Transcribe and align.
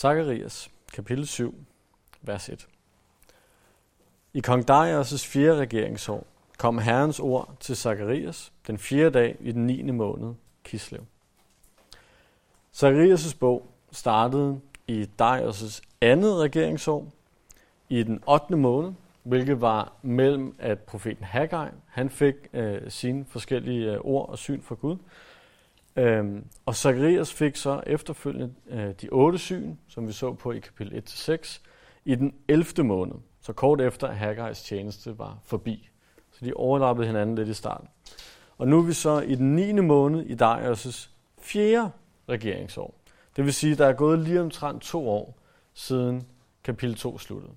Zakarias, 0.00 0.70
kapitel 0.92 1.26
7, 1.26 1.54
vers 2.22 2.48
1. 2.48 2.68
I 4.34 4.40
kong 4.40 4.70
Darius' 4.70 5.26
fjerde 5.26 5.58
regeringsår 5.60 6.26
kom 6.58 6.78
Herrens 6.78 7.20
ord 7.20 7.56
til 7.60 7.76
Zakarias 7.76 8.52
den 8.66 8.78
fjerde 8.78 9.10
dag 9.10 9.36
i 9.40 9.52
den 9.52 9.66
9. 9.66 9.82
måned, 9.82 10.34
Kislev. 10.64 11.00
Zakarias' 12.76 13.36
bog 13.38 13.66
startede 13.92 14.60
i 14.86 15.08
Darius' 15.22 15.80
andet 16.00 16.36
regeringsår 16.36 17.12
i 17.88 18.02
den 18.02 18.22
8. 18.26 18.56
måned, 18.56 18.92
hvilket 19.22 19.60
var 19.60 19.92
mellem 20.02 20.54
at 20.58 20.78
profeten 20.78 21.24
Haggai, 21.24 21.68
han 21.86 22.10
fik 22.10 22.34
øh, 22.52 22.90
sine 22.90 23.24
forskellige 23.24 23.92
øh, 23.92 24.00
ord 24.00 24.28
og 24.28 24.38
syn 24.38 24.62
fra 24.62 24.74
Gud, 24.74 24.96
Øhm, 26.00 26.44
og 26.66 26.76
Zacharias 26.76 27.32
fik 27.32 27.56
så 27.56 27.80
efterfølgende 27.86 28.54
øh, 28.70 28.94
de 29.00 29.08
otte 29.12 29.38
syn, 29.38 29.76
som 29.88 30.08
vi 30.08 30.12
så 30.12 30.32
på 30.32 30.52
i 30.52 30.58
kapitel 30.58 31.02
1-6, 31.08 31.60
i 32.04 32.14
den 32.14 32.34
11. 32.48 32.84
måned, 32.84 33.14
så 33.40 33.52
kort 33.52 33.80
efter 33.80 34.08
at 34.08 34.16
Haggai's 34.16 34.66
tjeneste 34.66 35.18
var 35.18 35.38
forbi. 35.44 35.90
Så 36.30 36.44
de 36.44 36.54
overlappede 36.54 37.06
hinanden 37.06 37.34
lidt 37.34 37.48
i 37.48 37.54
starten. 37.54 37.88
Og 38.58 38.68
nu 38.68 38.78
er 38.78 38.82
vi 38.82 38.92
så 38.92 39.20
i 39.20 39.34
den 39.34 39.56
9. 39.56 39.72
måned 39.72 40.26
i 40.26 40.34
Darius' 40.34 41.08
fjerde 41.42 41.90
regeringsår. 42.28 42.94
Det 43.36 43.44
vil 43.44 43.54
sige, 43.54 43.72
at 43.72 43.78
der 43.78 43.86
er 43.86 43.92
gået 43.92 44.18
lige 44.18 44.40
omtrent 44.40 44.82
to 44.82 45.08
år 45.08 45.38
siden 45.74 46.26
kapitel 46.64 46.96
2 46.96 47.18
sluttede. 47.18 47.52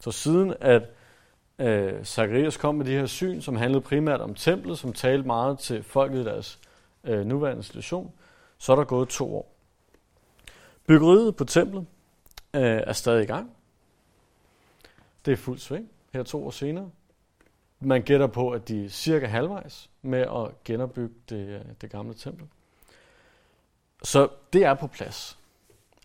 Så 0.00 0.10
siden 0.10 0.54
at 0.60 0.82
øh, 1.58 2.04
Zacharias 2.04 2.56
kom 2.56 2.74
med 2.74 2.84
de 2.84 2.90
her 2.90 3.06
syn, 3.06 3.40
som 3.40 3.56
handlede 3.56 3.80
primært 3.80 4.20
om 4.20 4.34
templet, 4.34 4.78
som 4.78 4.92
talte 4.92 5.26
meget 5.26 5.58
til 5.58 5.82
folket 5.82 6.18
i 6.18 6.24
deres 6.24 6.60
øh, 7.06 7.26
nuværende 7.26 7.62
situation, 7.62 8.12
så 8.58 8.72
er 8.72 8.76
der 8.76 8.84
gået 8.84 9.08
to 9.08 9.36
år. 9.36 9.52
Byggeriet 10.86 11.36
på 11.36 11.44
templet 11.44 11.86
øh, 12.54 12.62
er 12.62 12.92
stadig 12.92 13.22
i 13.22 13.26
gang. 13.26 13.50
Det 15.24 15.32
er 15.32 15.36
fuld 15.36 15.58
sving 15.58 15.90
her 16.12 16.22
to 16.22 16.46
år 16.46 16.50
senere. 16.50 16.90
Man 17.80 18.02
gætter 18.02 18.26
på, 18.26 18.50
at 18.50 18.68
de 18.68 18.84
er 18.84 18.88
cirka 18.88 19.26
halvvejs 19.26 19.90
med 20.02 20.20
at 20.20 20.64
genopbygge 20.64 21.14
det, 21.28 21.48
øh, 21.48 21.60
det 21.80 21.90
gamle 21.90 22.14
tempel. 22.14 22.46
Så 24.02 24.28
det 24.52 24.64
er 24.64 24.74
på 24.74 24.86
plads. 24.86 25.38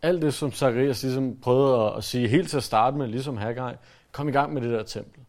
Alt 0.02 0.22
det, 0.22 0.34
som 0.34 0.52
Zacharias 0.52 1.04
ligesom 1.04 1.38
prøvede 1.42 1.86
at, 1.86 1.98
at 1.98 2.04
sige 2.04 2.28
helt 2.28 2.50
til 2.50 2.58
at 2.58 2.64
starte 2.64 2.98
med, 2.98 3.08
ligesom 3.08 3.38
Haggai, 3.38 3.74
kom 4.12 4.30
i 4.30 4.32
gang 4.32 4.54
med 4.54 4.62
det 4.62 4.72
der 4.72 4.84
tempel. 4.84 5.22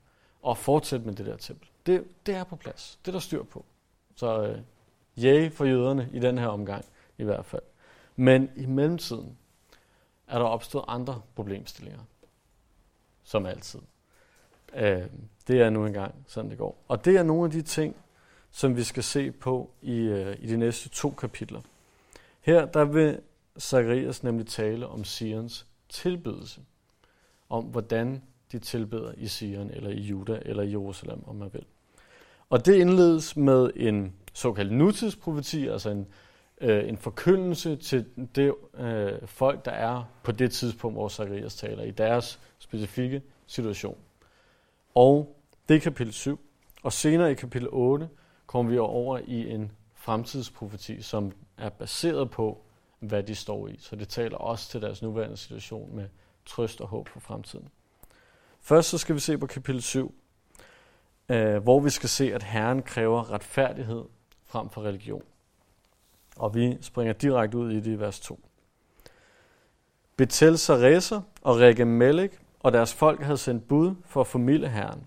Og 0.42 0.58
fortsæt 0.58 1.04
med 1.04 1.14
det 1.14 1.26
der 1.26 1.36
tempel. 1.36 1.68
Det, 1.86 2.04
det 2.26 2.34
er 2.34 2.44
på 2.44 2.56
plads. 2.56 2.98
Det 3.02 3.08
er 3.08 3.12
der 3.12 3.18
styr 3.18 3.42
på. 3.42 3.64
Så 4.16 4.42
øh, 4.42 4.58
ja 5.16 5.50
for 5.52 5.64
jøderne 5.64 6.08
i 6.12 6.18
den 6.18 6.38
her 6.38 6.46
omgang 6.46 6.84
i 7.18 7.24
hvert 7.24 7.44
fald. 7.44 7.62
Men 8.16 8.50
i 8.56 8.66
mellemtiden 8.66 9.38
er 10.28 10.38
der 10.38 10.44
opstået 10.44 10.84
andre 10.88 11.22
problemstillinger. 11.34 12.00
Som 13.24 13.46
altid. 13.46 13.80
Øh, 14.74 15.02
det 15.48 15.60
er 15.60 15.70
nu 15.70 15.86
engang 15.86 16.14
sådan 16.26 16.50
det 16.50 16.58
går. 16.58 16.84
Og 16.88 17.04
det 17.04 17.16
er 17.16 17.22
nogle 17.22 17.44
af 17.44 17.50
de 17.50 17.62
ting, 17.62 17.96
som 18.50 18.76
vi 18.76 18.84
skal 18.84 19.02
se 19.02 19.32
på 19.32 19.70
i, 19.82 19.96
øh, 19.96 20.36
i 20.40 20.46
de 20.46 20.56
næste 20.56 20.88
to 20.88 21.10
kapitler. 21.10 21.60
Her 22.40 22.66
der 22.66 22.84
vil 22.84 23.20
Zacharias 23.60 24.22
nemlig 24.22 24.46
tale 24.46 24.86
om 24.86 25.04
Sions 25.04 25.66
tilbedelse. 25.88 26.60
Om 27.48 27.64
hvordan 27.64 28.22
de 28.52 28.58
tilbeder 28.58 29.12
i 29.16 29.26
Sion, 29.26 29.70
eller 29.70 29.90
i 29.90 30.00
Juda, 30.00 30.38
eller 30.42 30.62
i 30.62 30.70
Jerusalem, 30.70 31.22
om 31.26 31.36
man 31.36 31.52
vil. 31.52 31.64
Og 32.50 32.66
det 32.66 32.74
indledes 32.74 33.36
med 33.36 33.70
en 33.76 34.14
såkaldt 34.32 34.72
nutidsprofeti, 34.72 35.66
altså 35.66 35.90
en, 35.90 36.06
øh, 36.60 36.88
en 36.88 36.96
forkyndelse 36.96 37.76
til 37.76 38.06
det 38.34 38.54
øh, 38.74 39.12
folk, 39.26 39.64
der 39.64 39.70
er 39.70 40.04
på 40.22 40.32
det 40.32 40.52
tidspunkt, 40.52 40.96
hvor 40.96 41.08
Zacharias 41.08 41.54
taler, 41.54 41.82
i 41.82 41.90
deres 41.90 42.40
specifikke 42.58 43.22
situation. 43.46 43.98
Og 44.94 45.36
det 45.68 45.76
er 45.76 45.80
kapitel 45.80 46.12
7. 46.12 46.40
Og 46.82 46.92
senere 46.92 47.30
i 47.30 47.34
kapitel 47.34 47.68
8 47.70 48.08
kommer 48.46 48.72
vi 48.72 48.78
over 48.78 49.18
i 49.18 49.50
en 49.50 49.72
fremtidsprofeti, 49.94 51.02
som 51.02 51.32
er 51.58 51.68
baseret 51.68 52.30
på, 52.30 52.62
hvad 52.98 53.22
de 53.22 53.34
står 53.34 53.68
i. 53.68 53.76
Så 53.78 53.96
det 53.96 54.08
taler 54.08 54.36
også 54.36 54.70
til 54.70 54.82
deres 54.82 55.02
nuværende 55.02 55.36
situation 55.36 55.96
med 55.96 56.08
trøst 56.46 56.80
og 56.80 56.88
håb 56.88 57.08
for 57.08 57.20
fremtiden. 57.20 57.68
Først 58.60 58.88
så 58.88 58.98
skal 58.98 59.14
vi 59.14 59.20
se 59.20 59.38
på 59.38 59.46
kapitel 59.46 59.82
7, 59.82 60.14
øh, 61.28 61.62
hvor 61.62 61.80
vi 61.80 61.90
skal 61.90 62.08
se, 62.08 62.34
at 62.34 62.42
Herren 62.42 62.82
kræver 62.82 63.30
retfærdighed 63.30 64.04
frem 64.52 64.70
for 64.70 64.82
religion. 64.82 65.22
Og 66.36 66.54
vi 66.54 66.78
springer 66.80 67.12
direkte 67.12 67.58
ud 67.58 67.72
i 67.72 67.80
det 67.80 67.86
i 67.86 68.00
vers 68.00 68.20
2. 68.20 68.40
Betel 70.16 70.58
Saresa 70.58 71.20
og 71.42 71.56
Rikke 71.56 71.84
Melek 71.84 72.40
og 72.60 72.72
deres 72.72 72.94
folk 72.94 73.22
havde 73.22 73.38
sendt 73.38 73.68
bud 73.68 73.94
for 74.04 74.20
at 74.20 74.26
formidle 74.26 74.68
Herren. 74.68 75.06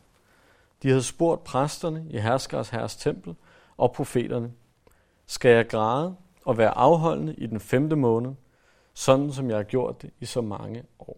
De 0.84 0.90
havde 0.90 1.04
spurgt 1.04 1.44
præsterne 1.44 2.06
i 2.10 2.18
herskers 2.18 2.70
herres 2.70 2.96
tempel 2.96 3.36
og 3.78 3.92
profeterne, 3.92 4.52
skal 5.26 5.52
jeg 5.52 5.68
græde 5.68 6.16
og 6.46 6.58
være 6.58 6.78
afholdende 6.78 7.34
i 7.34 7.46
den 7.46 7.60
femte 7.60 7.96
måned, 7.96 8.34
sådan 8.94 9.32
som 9.32 9.50
jeg 9.50 9.58
har 9.58 9.64
gjort 9.64 10.02
det 10.02 10.10
i 10.20 10.26
så 10.26 10.42
mange 10.42 10.84
år. 11.00 11.18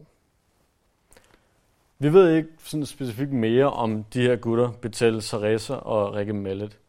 Vi 1.99 2.13
ved 2.13 2.35
ikke 2.35 2.49
sådan 2.63 2.85
specifikt 2.85 3.33
mere 3.33 3.71
om 3.71 4.03
de 4.03 4.21
her 4.21 4.35
gutter, 4.35 4.71
Betel 4.71 5.21
Saresa 5.21 5.73
og 5.73 6.13
Rikke 6.13 6.33
Mellet, 6.33 6.79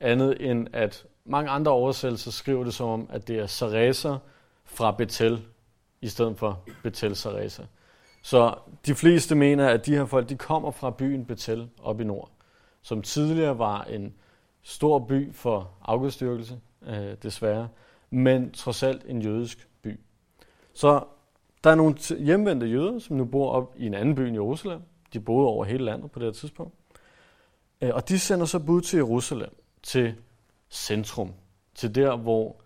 andet 0.00 0.50
end 0.50 0.68
at 0.72 1.06
mange 1.24 1.50
andre 1.50 1.72
oversættelser 1.72 2.30
skriver 2.30 2.64
det 2.64 2.74
som 2.74 2.88
om, 2.88 3.08
at 3.10 3.28
det 3.28 3.38
er 3.38 3.46
Saresa 3.46 4.14
fra 4.64 4.90
Betel, 4.90 5.42
i 6.00 6.08
stedet 6.08 6.38
for 6.38 6.60
Betel 6.82 7.16
Saresa. 7.16 7.62
Så 8.22 8.54
de 8.86 8.94
fleste 8.94 9.34
mener, 9.34 9.68
at 9.68 9.86
de 9.86 9.96
her 9.96 10.04
folk 10.04 10.28
de 10.28 10.36
kommer 10.36 10.70
fra 10.70 10.90
byen 10.90 11.24
Betel 11.24 11.68
op 11.82 12.00
i 12.00 12.04
nord, 12.04 12.30
som 12.82 13.02
tidligere 13.02 13.58
var 13.58 13.82
en 13.82 14.14
stor 14.62 14.98
by 14.98 15.34
for 15.34 15.70
afgudstyrkelse, 15.84 16.60
øh, 16.86 17.16
desværre, 17.22 17.68
men 18.10 18.50
trods 18.50 18.82
alt 18.82 19.02
en 19.06 19.22
jødisk 19.22 19.68
by. 19.82 20.00
Så 20.74 21.04
der 21.64 21.70
er 21.70 21.74
nogle 21.74 21.94
hjemvendte 22.18 22.66
jøder, 22.66 22.98
som 22.98 23.16
nu 23.16 23.24
bor 23.24 23.50
op 23.50 23.74
i 23.76 23.86
en 23.86 23.94
anden 23.94 24.14
by 24.14 24.30
i 24.30 24.32
Jerusalem. 24.32 24.80
De 25.12 25.20
boede 25.20 25.48
over 25.48 25.64
hele 25.64 25.84
landet 25.84 26.10
på 26.10 26.18
det 26.18 26.26
her 26.26 26.32
tidspunkt. 26.32 26.74
Øh, 27.80 27.90
og 27.94 28.08
de 28.08 28.18
sender 28.18 28.46
så 28.46 28.58
bud 28.58 28.80
til 28.80 28.96
Jerusalem, 28.96 29.50
til 29.82 30.14
centrum, 30.70 31.34
til 31.74 31.94
der, 31.94 32.16
hvor 32.16 32.56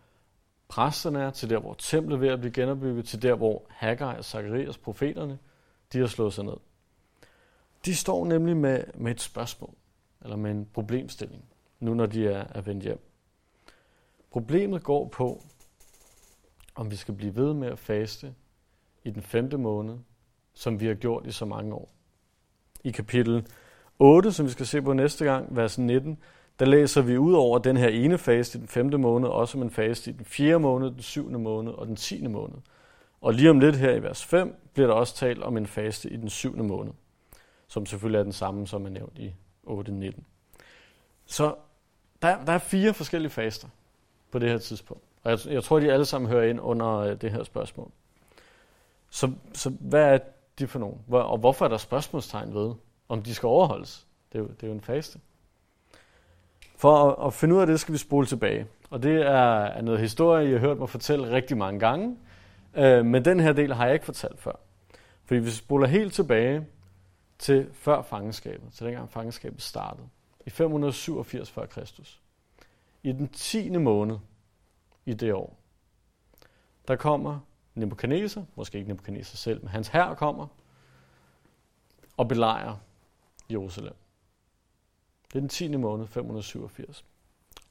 præsterne 0.69 1.23
er, 1.23 1.31
til 1.31 1.50
der, 1.50 1.59
hvor 1.59 1.75
templet 1.75 2.17
er 2.17 2.21
ved 2.21 2.28
at 2.28 2.41
blive 2.41 2.53
genopbygget, 2.53 3.05
til 3.05 3.23
der, 3.23 3.34
hvor 3.34 3.67
Haggai 3.69 4.17
og 4.17 4.25
Zacharias, 4.25 4.78
profeterne, 4.78 5.39
de 5.93 5.99
har 5.99 6.06
slået 6.06 6.33
sig 6.33 6.45
ned. 6.45 6.56
De 7.84 7.97
står 7.97 8.27
nemlig 8.27 8.56
med, 8.56 8.84
med 8.95 9.11
et 9.11 9.21
spørgsmål, 9.21 9.75
eller 10.23 10.37
med 10.37 10.50
en 10.50 10.69
problemstilling, 10.75 11.45
nu 11.81 11.95
når 11.95 12.06
de 12.06 12.28
er, 12.28 12.47
er 12.55 12.61
vendt 12.61 12.83
hjem. 12.83 13.09
Problemet 14.31 14.83
går 14.83 15.09
på, 15.09 15.43
om 16.75 16.91
vi 16.91 16.97
skal 16.97 17.15
blive 17.15 17.37
ved 17.37 17.55
med 17.55 17.69
at 17.69 17.79
faste 17.79 18.34
i 19.05 19.11
den 19.11 19.23
femte 19.23 19.59
måned, 19.59 19.99
som 20.55 20.81
vi 20.81 20.87
har 20.87 20.94
gjort 20.94 21.27
i 21.27 21.33
så 21.33 21.44
mange 21.44 21.75
år. 21.75 21.89
I 22.84 22.91
kapitel 22.91 23.47
8, 23.99 24.33
som 24.33 24.47
vi 24.47 24.50
skal 24.50 24.67
se 24.67 24.83
på 24.83 24.93
næste 24.93 25.25
gang, 25.25 25.56
vers 25.56 25.79
19, 25.79 26.19
der 26.58 26.64
læser 26.64 27.02
vi 27.02 27.18
ud 27.18 27.34
over 27.34 27.58
den 27.58 27.76
her 27.76 27.88
ene 27.88 28.18
fase 28.18 28.58
i 28.58 28.60
den 28.60 28.68
femte 28.68 28.98
måned, 28.98 29.28
også 29.28 29.58
om 29.58 29.62
en 29.62 29.70
fase 29.70 30.10
i 30.10 30.14
den 30.14 30.24
fjerde 30.24 30.58
måned, 30.58 30.90
den 30.90 31.02
syvende 31.02 31.38
måned 31.38 31.72
og 31.72 31.86
den 31.86 31.96
tiende 31.96 32.30
måned. 32.30 32.56
Og 33.20 33.34
lige 33.34 33.50
om 33.50 33.60
lidt 33.60 33.76
her 33.76 33.92
i 33.92 34.02
vers 34.02 34.24
5 34.24 34.56
bliver 34.74 34.86
der 34.86 34.94
også 34.94 35.16
talt 35.16 35.42
om 35.42 35.56
en 35.56 35.66
faste 35.66 36.10
i 36.10 36.16
den 36.16 36.30
syvende 36.30 36.64
måned, 36.64 36.92
som 37.68 37.86
selvfølgelig 37.86 38.18
er 38.18 38.22
den 38.22 38.32
samme, 38.32 38.66
som 38.66 38.84
er 38.86 38.90
nævnt 38.90 39.18
i 39.18 39.34
8.19. 39.66 40.22
Så 41.26 41.54
der, 42.22 42.44
der 42.44 42.52
er 42.52 42.58
fire 42.58 42.94
forskellige 42.94 43.30
faster 43.30 43.69
på 44.30 44.38
det 44.38 44.50
her 44.50 44.58
tidspunkt. 44.58 45.02
Og 45.22 45.30
jeg, 45.30 45.38
jeg 45.46 45.64
tror, 45.64 45.80
de 45.80 45.92
alle 45.92 46.04
sammen 46.04 46.30
hører 46.30 46.44
ind 46.44 46.60
under 46.60 46.96
øh, 46.96 47.20
det 47.20 47.30
her 47.30 47.42
spørgsmål. 47.42 47.90
Så, 49.10 49.32
så 49.55 49.70
hvad 49.81 50.14
er 50.14 50.19
de 50.58 50.66
for 50.66 50.78
nogen? 50.78 50.98
Hvor, 51.06 51.20
og 51.20 51.38
hvorfor 51.38 51.64
er 51.64 51.69
der 51.69 51.76
spørgsmålstegn 51.76 52.55
ved, 52.55 52.75
om 53.08 53.22
de 53.22 53.34
skal 53.34 53.46
overholdes? 53.46 54.06
Det 54.32 54.38
er 54.38 54.43
jo, 54.43 54.48
det 54.48 54.62
er 54.62 54.66
jo 54.66 54.72
en 54.72 54.81
faste. 54.81 55.19
For 56.82 57.11
at, 57.11 57.26
at 57.26 57.34
finde 57.34 57.55
ud 57.55 57.61
af 57.61 57.67
det, 57.67 57.81
skal 57.81 57.93
vi 57.93 57.99
spole 57.99 58.26
tilbage. 58.26 58.67
Og 58.90 59.02
det 59.02 59.26
er 59.26 59.81
noget 59.82 60.00
historie, 60.00 60.44
jeg 60.44 60.61
har 60.61 60.67
hørt 60.67 60.79
mig 60.79 60.88
fortælle 60.88 61.31
rigtig 61.31 61.56
mange 61.56 61.81
gange. 61.81 62.17
Øh, 62.75 63.06
men 63.06 63.25
den 63.25 63.40
her 63.40 63.52
del 63.52 63.75
har 63.75 63.84
jeg 63.84 63.94
ikke 63.94 64.05
fortalt 64.05 64.40
før. 64.40 64.52
Fordi 65.25 65.40
hvis 65.40 65.52
vi 65.52 65.56
spoler 65.56 65.87
helt 65.87 66.14
tilbage 66.14 66.67
til 67.38 67.69
før 67.73 68.02
fangenskabet, 68.02 68.73
til 68.73 68.87
dengang 68.87 69.11
fangenskabet 69.11 69.62
startede, 69.62 70.08
i 70.46 70.50
587 70.50 71.50
før 71.50 71.67
Kristus, 71.67 72.20
i 73.02 73.12
den 73.12 73.29
10. 73.29 73.70
måned 73.76 74.19
i 75.06 75.14
det 75.14 75.32
år, 75.32 75.56
der 76.88 76.96
kommer 76.96 77.38
Nebuchadnezzar, 77.75 78.44
måske 78.55 78.79
ikke 78.79 78.88
Nebuchadnezzar 78.88 79.37
selv, 79.37 79.61
men 79.61 79.69
hans 79.69 79.88
hær 79.88 80.14
kommer 80.14 80.46
og 82.17 82.29
belejrer 82.29 82.76
Jerusalem. 83.50 83.94
Det 85.32 85.38
er 85.38 85.40
den 85.40 85.49
10. 85.49 85.76
måned, 85.76 86.06
587. 86.06 87.05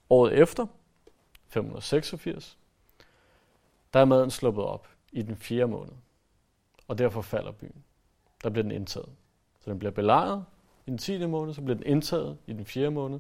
Året 0.10 0.34
efter, 0.34 0.68
586, 1.48 2.58
der 3.94 4.00
er 4.00 4.06
maden 4.06 4.32
sluppet 4.32 4.64
op 4.64 4.88
i 5.12 5.22
den 5.22 5.36
4. 5.36 5.68
måned, 5.68 5.94
og 6.88 6.98
derfor 6.98 7.22
falder 7.22 7.52
byen. 7.52 7.84
Der 8.44 8.50
bliver 8.50 8.64
den 8.64 8.72
indtaget. 8.72 9.10
Så 9.60 9.70
den 9.70 9.80
bliver 9.80 9.92
belejret 9.92 10.46
i 10.86 10.90
den 10.90 10.98
10. 10.98 11.26
måned, 11.26 11.54
så 11.54 11.62
bliver 11.62 11.76
den 11.76 11.86
indtaget 11.86 12.38
i 12.48 12.54
den 12.54 12.66
4. 12.66 12.92
måned. 12.92 13.20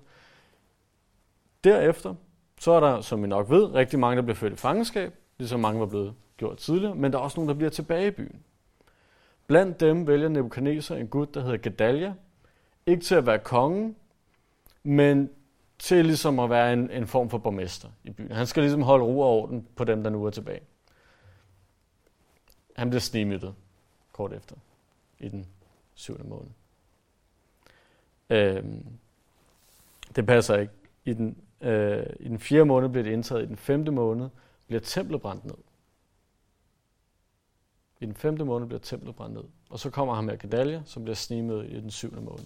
Derefter, 1.63 2.15
så 2.59 2.71
er 2.71 2.79
der, 2.79 3.01
som 3.01 3.23
vi 3.23 3.27
nok 3.27 3.49
ved, 3.49 3.65
rigtig 3.65 3.99
mange, 3.99 4.15
der 4.15 4.21
bliver 4.21 4.35
født 4.35 4.53
i 4.53 4.55
fangenskab, 4.55 5.13
ligesom 5.37 5.59
mange 5.59 5.79
var 5.79 5.85
blevet 5.85 6.13
gjort 6.37 6.57
tidligere, 6.57 6.95
men 6.95 7.13
der 7.13 7.19
er 7.19 7.23
også 7.23 7.39
nogle, 7.39 7.49
der 7.49 7.57
bliver 7.57 7.69
tilbage 7.69 8.07
i 8.07 8.11
byen. 8.11 8.43
Blandt 9.47 9.79
dem 9.79 10.07
vælger 10.07 10.29
Nebuchadnezzar 10.29 10.95
en 10.95 11.07
gud, 11.07 11.25
der 11.25 11.41
hedder 11.41 11.57
Gedalia, 11.57 12.13
ikke 12.85 13.03
til 13.03 13.15
at 13.15 13.25
være 13.25 13.39
konge, 13.39 13.95
men 14.83 15.29
til 15.79 16.05
ligesom 16.05 16.39
at 16.39 16.49
være 16.49 16.73
en, 16.73 16.91
en 16.91 17.07
form 17.07 17.29
for 17.29 17.37
borgmester 17.37 17.89
i 18.03 18.11
byen. 18.11 18.31
Han 18.31 18.47
skal 18.47 18.63
ligesom 18.63 18.81
holde 18.81 19.05
ro 19.05 19.19
og 19.19 19.29
orden 19.29 19.67
på 19.75 19.83
dem, 19.83 20.03
der 20.03 20.09
nu 20.09 20.25
er 20.25 20.29
tilbage. 20.29 20.61
Han 22.75 22.89
bliver 22.89 23.01
snimyttet 23.01 23.55
kort 24.11 24.33
efter 24.33 24.55
i 25.19 25.29
den 25.29 25.47
syvende 25.95 26.27
måned. 26.27 26.49
Øhm, 28.29 28.85
det 30.15 30.25
passer 30.25 30.57
ikke. 30.57 30.73
I 31.05 31.13
den, 31.13 31.37
øh, 31.61 32.05
I 32.19 32.27
den 32.27 32.39
fjerde 32.39 32.65
måned 32.65 32.89
bliver 32.89 33.03
det 33.03 33.11
indtaget. 33.11 33.43
I 33.43 33.45
den 33.45 33.57
femte 33.57 33.91
måned 33.91 34.29
bliver 34.67 34.79
templet 34.79 35.21
brændt 35.21 35.45
ned. 35.45 35.55
I 37.99 38.05
den 38.05 38.15
femte 38.15 38.45
måned 38.45 38.67
bliver 38.67 38.79
templet 38.79 39.15
brændt 39.15 39.33
ned. 39.33 39.43
Og 39.69 39.79
så 39.79 39.89
kommer 39.89 40.15
han 40.15 40.25
med 40.25 40.37
Gedalia, 40.37 40.81
som 40.85 41.03
bliver 41.03 41.15
snimet 41.15 41.69
i 41.69 41.81
den 41.81 41.91
syvende 41.91 42.21
måned. 42.21 42.45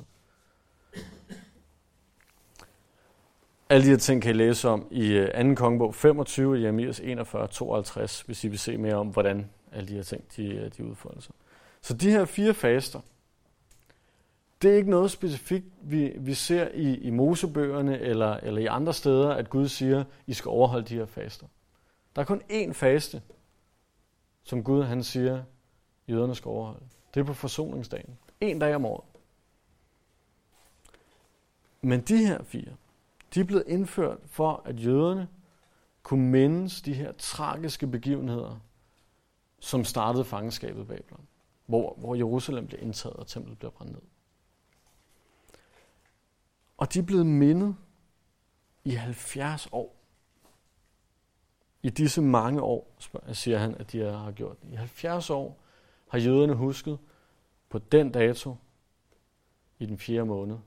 Alle 3.70 3.86
de 3.86 3.90
her 3.90 3.98
ting 3.98 4.22
kan 4.22 4.32
I 4.32 4.38
læse 4.38 4.70
om 4.70 4.88
i 4.92 5.08
øh, 5.08 5.56
2. 5.56 5.56
Kongebog 5.56 5.96
25, 5.96 6.62
Jeremias 6.62 7.00
41, 7.00 7.48
52, 7.48 8.22
hvis 8.22 8.44
I 8.44 8.48
vil 8.48 8.60
se 8.60 8.78
mere 8.78 8.96
om, 8.96 9.08
hvordan 9.08 9.50
alle 9.72 9.88
de 9.88 9.94
her 9.94 10.04
ting 10.04 10.24
de, 10.36 10.48
øh, 10.48 10.72
de 10.78 10.86
udfolder 10.86 11.22
sig. 11.22 11.36
Så 11.82 11.94
de 11.94 12.12
her 12.12 12.26
fire 12.26 12.54
faster, 12.54 13.00
det 14.62 14.72
er 14.72 14.76
ikke 14.76 14.90
noget 14.90 15.12
specifikt, 15.12 15.66
vi, 15.82 16.14
vi 16.18 16.34
ser 16.34 16.68
i, 16.74 16.96
i 16.96 17.10
Mosebøgerne 17.10 18.00
eller, 18.00 18.34
eller 18.34 18.62
i 18.62 18.66
andre 18.66 18.94
steder, 18.94 19.30
at 19.30 19.50
Gud 19.50 19.68
siger, 19.68 20.04
I 20.28 20.34
skal 20.34 20.50
overholde 20.50 20.88
de 20.88 20.96
her 20.96 21.06
faster. 21.06 21.48
Der 22.16 22.22
er 22.22 22.26
kun 22.26 22.42
én 22.52 22.72
faste, 22.72 23.22
som 24.44 24.64
Gud 24.64 24.84
han 24.84 25.04
siger, 25.04 25.44
jøderne 26.10 26.36
skal 26.36 26.50
overholde. 26.50 26.86
Det 27.14 27.20
er 27.20 27.24
på 27.24 27.34
forsoningsdagen. 27.34 28.18
En 28.42 28.60
dag 28.60 28.76
om 28.76 28.86
året. 28.86 29.06
Men 31.82 32.02
de 32.02 32.28
her 32.28 32.44
fire, 32.44 32.72
de 33.36 33.46
blev 33.46 33.64
indført 33.68 34.18
for, 34.26 34.62
at 34.66 34.86
jøderne 34.86 35.28
kunne 36.04 36.32
mindes 36.32 36.82
de 36.82 36.94
her 36.94 37.12
tragiske 37.12 37.88
begivenheder, 37.88 38.60
som 39.60 39.84
startede 39.84 40.26
fangenskabet 40.26 40.82
i 40.82 40.86
Babylon, 40.86 41.28
hvor, 41.66 41.96
hvor 41.98 42.16
Jerusalem 42.16 42.68
blev 42.68 42.82
indtaget 42.82 43.16
og 43.16 43.28
templet 43.28 43.60
blev 43.60 43.72
brændt 43.72 43.94
ned. 43.94 44.02
Og 46.78 46.94
de 46.94 47.00
er 47.00 47.04
blevet 47.04 47.26
mindet 47.26 47.76
i 48.84 48.92
70 48.92 49.68
år. 49.72 49.96
I 51.84 51.90
disse 51.90 52.22
mange 52.22 52.62
år, 52.62 52.98
siger 53.34 53.58
han, 53.58 53.76
at 53.76 53.92
de 53.92 54.00
har 54.00 54.32
gjort 54.32 54.62
det. 54.62 54.72
I 54.72 54.76
70 54.76 55.30
år 55.30 55.60
har 56.08 56.20
jøderne 56.20 56.54
husket 56.54 57.00
på 57.70 57.80
den 57.80 58.12
dato 58.12 58.56
i 59.80 59.86
den 59.86 59.98
fjerde 59.98 60.26
måned, 60.26 60.58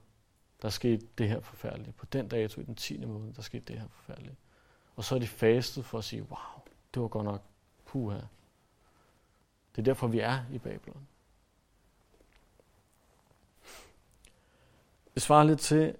der 0.61 0.69
skete 0.69 1.07
det 1.17 1.29
her 1.29 1.39
forfærdelige. 1.39 1.91
På 1.91 2.05
den 2.05 2.27
dato 2.27 2.61
i 2.61 2.63
den 2.63 2.75
10. 2.75 3.05
måned, 3.05 3.33
der 3.33 3.41
skete 3.41 3.63
det 3.63 3.79
her 3.79 3.87
forfærdelige. 3.87 4.37
Og 4.95 5.03
så 5.03 5.15
er 5.15 5.19
de 5.19 5.27
fastet 5.27 5.85
for 5.85 5.97
at 5.97 6.03
sige, 6.03 6.21
wow, 6.21 6.63
det 6.93 7.01
var 7.01 7.07
godt 7.07 7.25
nok 7.25 7.41
puha. 7.85 8.19
Det 9.75 9.81
er 9.81 9.81
derfor, 9.81 10.07
vi 10.07 10.19
er 10.19 10.39
i 10.51 10.57
Babylon. 10.57 11.07
Det 15.13 15.21
svarer 15.21 15.43
lidt 15.43 15.59
til, 15.59 15.95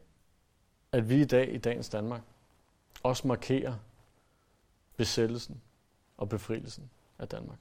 at 0.92 1.10
vi 1.10 1.22
i 1.22 1.26
dag 1.26 1.54
i 1.54 1.58
dagens 1.58 1.90
Danmark 1.90 2.22
også 3.04 3.28
markerer 3.28 3.76
besættelsen 4.98 5.62
og 6.18 6.30
befrielsen 6.30 6.90
af 7.20 7.28
Danmark. 7.28 7.58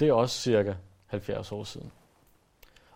Det 0.00 0.08
er 0.08 0.12
også 0.12 0.40
cirka 0.40 0.74
70 1.06 1.52
år 1.52 1.64
siden. 1.64 1.92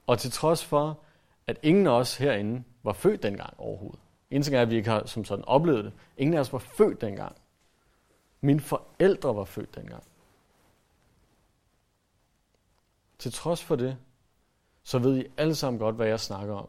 Og 0.07 0.19
til 0.19 0.31
trods 0.31 0.65
for, 0.65 1.03
at 1.49 1.59
ingen 1.63 1.87
af 1.87 1.91
os 1.91 2.17
herinde 2.17 2.65
var 2.83 2.93
født 2.93 3.23
dengang 3.23 3.61
overhovedet. 3.61 4.01
En 4.31 4.43
ting 4.43 4.57
er, 4.57 4.63
at 4.63 4.71
vi 4.71 4.77
ikke 4.77 4.91
har 4.91 5.07
som 5.07 5.25
sådan 5.25 5.45
oplevet 5.45 5.85
det. 5.85 5.93
Ingen 6.17 6.35
af 6.35 6.41
os 6.41 6.53
var 6.53 6.59
født 6.59 7.01
dengang. 7.01 7.37
Mine 8.41 8.61
forældre 8.61 9.37
var 9.37 9.45
født 9.45 9.75
dengang. 9.75 10.03
Til 13.19 13.33
trods 13.33 13.65
for 13.65 13.77
det, 13.77 13.97
så 14.83 14.99
ved 14.99 15.19
I 15.19 15.27
alle 15.37 15.55
sammen 15.55 15.79
godt, 15.81 15.97
hvad 15.97 16.07
jeg 16.07 16.21
snakker 16.21 16.55
om, 16.55 16.69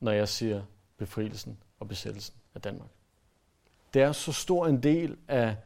når 0.00 0.12
jeg 0.12 0.28
siger 0.28 0.62
befrielsen 0.96 1.58
og 1.80 1.88
besættelsen 1.88 2.34
af 2.54 2.60
Danmark. 2.60 2.88
Det 3.94 4.02
er 4.02 4.12
så 4.12 4.32
stor 4.32 4.66
en 4.66 4.82
del 4.82 5.16
af, 5.28 5.56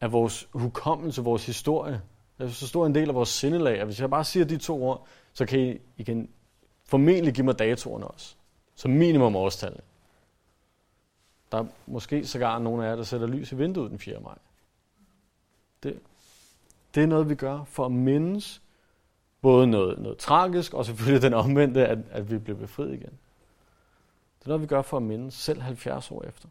af 0.00 0.12
vores 0.12 0.48
hukommelse, 0.52 1.22
vores 1.22 1.46
historie. 1.46 2.02
Det 2.38 2.44
er 2.44 2.48
så 2.48 2.68
stor 2.68 2.86
en 2.86 2.94
del 2.94 3.08
af 3.08 3.14
vores 3.14 3.28
sindelag, 3.28 3.80
at 3.80 3.86
hvis 3.86 4.00
jeg 4.00 4.10
bare 4.10 4.24
siger 4.24 4.44
de 4.44 4.58
to 4.58 4.84
ord, 4.84 5.06
så 5.32 5.46
kan 5.46 5.60
I, 5.60 5.78
igen 5.96 6.30
formentlig 6.92 7.34
give 7.34 7.44
mig 7.44 7.58
datoerne 7.58 8.06
også. 8.06 8.34
Som 8.74 8.90
minimum 8.90 9.36
årstallet. 9.36 9.80
Der 11.52 11.58
er 11.58 11.66
måske 11.86 12.26
sågar 12.26 12.58
nogle 12.58 12.84
af 12.84 12.88
jer, 12.88 12.96
der 12.96 13.02
sætter 13.02 13.26
lys 13.26 13.52
i 13.52 13.56
vinduet 13.56 13.90
den 13.90 13.98
4. 13.98 14.20
maj. 14.20 14.38
Det, 15.82 16.00
det 16.94 17.02
er 17.02 17.06
noget, 17.06 17.28
vi 17.28 17.34
gør 17.34 17.64
for 17.64 17.86
at 17.86 17.92
mindes 17.92 18.62
både 19.40 19.66
noget, 19.66 19.98
noget 19.98 20.18
tragisk, 20.18 20.74
og 20.74 20.86
selvfølgelig 20.86 21.22
den 21.22 21.34
omvendte, 21.34 21.86
at, 21.86 21.98
at 22.10 22.30
vi 22.30 22.38
bliver 22.38 22.58
befriet 22.58 22.94
igen. 22.94 23.18
Det 24.38 24.44
er 24.44 24.48
noget, 24.48 24.62
vi 24.62 24.66
gør 24.66 24.82
for 24.82 24.96
at 24.96 25.02
mindes, 25.02 25.34
selv 25.34 25.60
70 25.60 26.10
år 26.10 26.24
efter. 26.24 26.48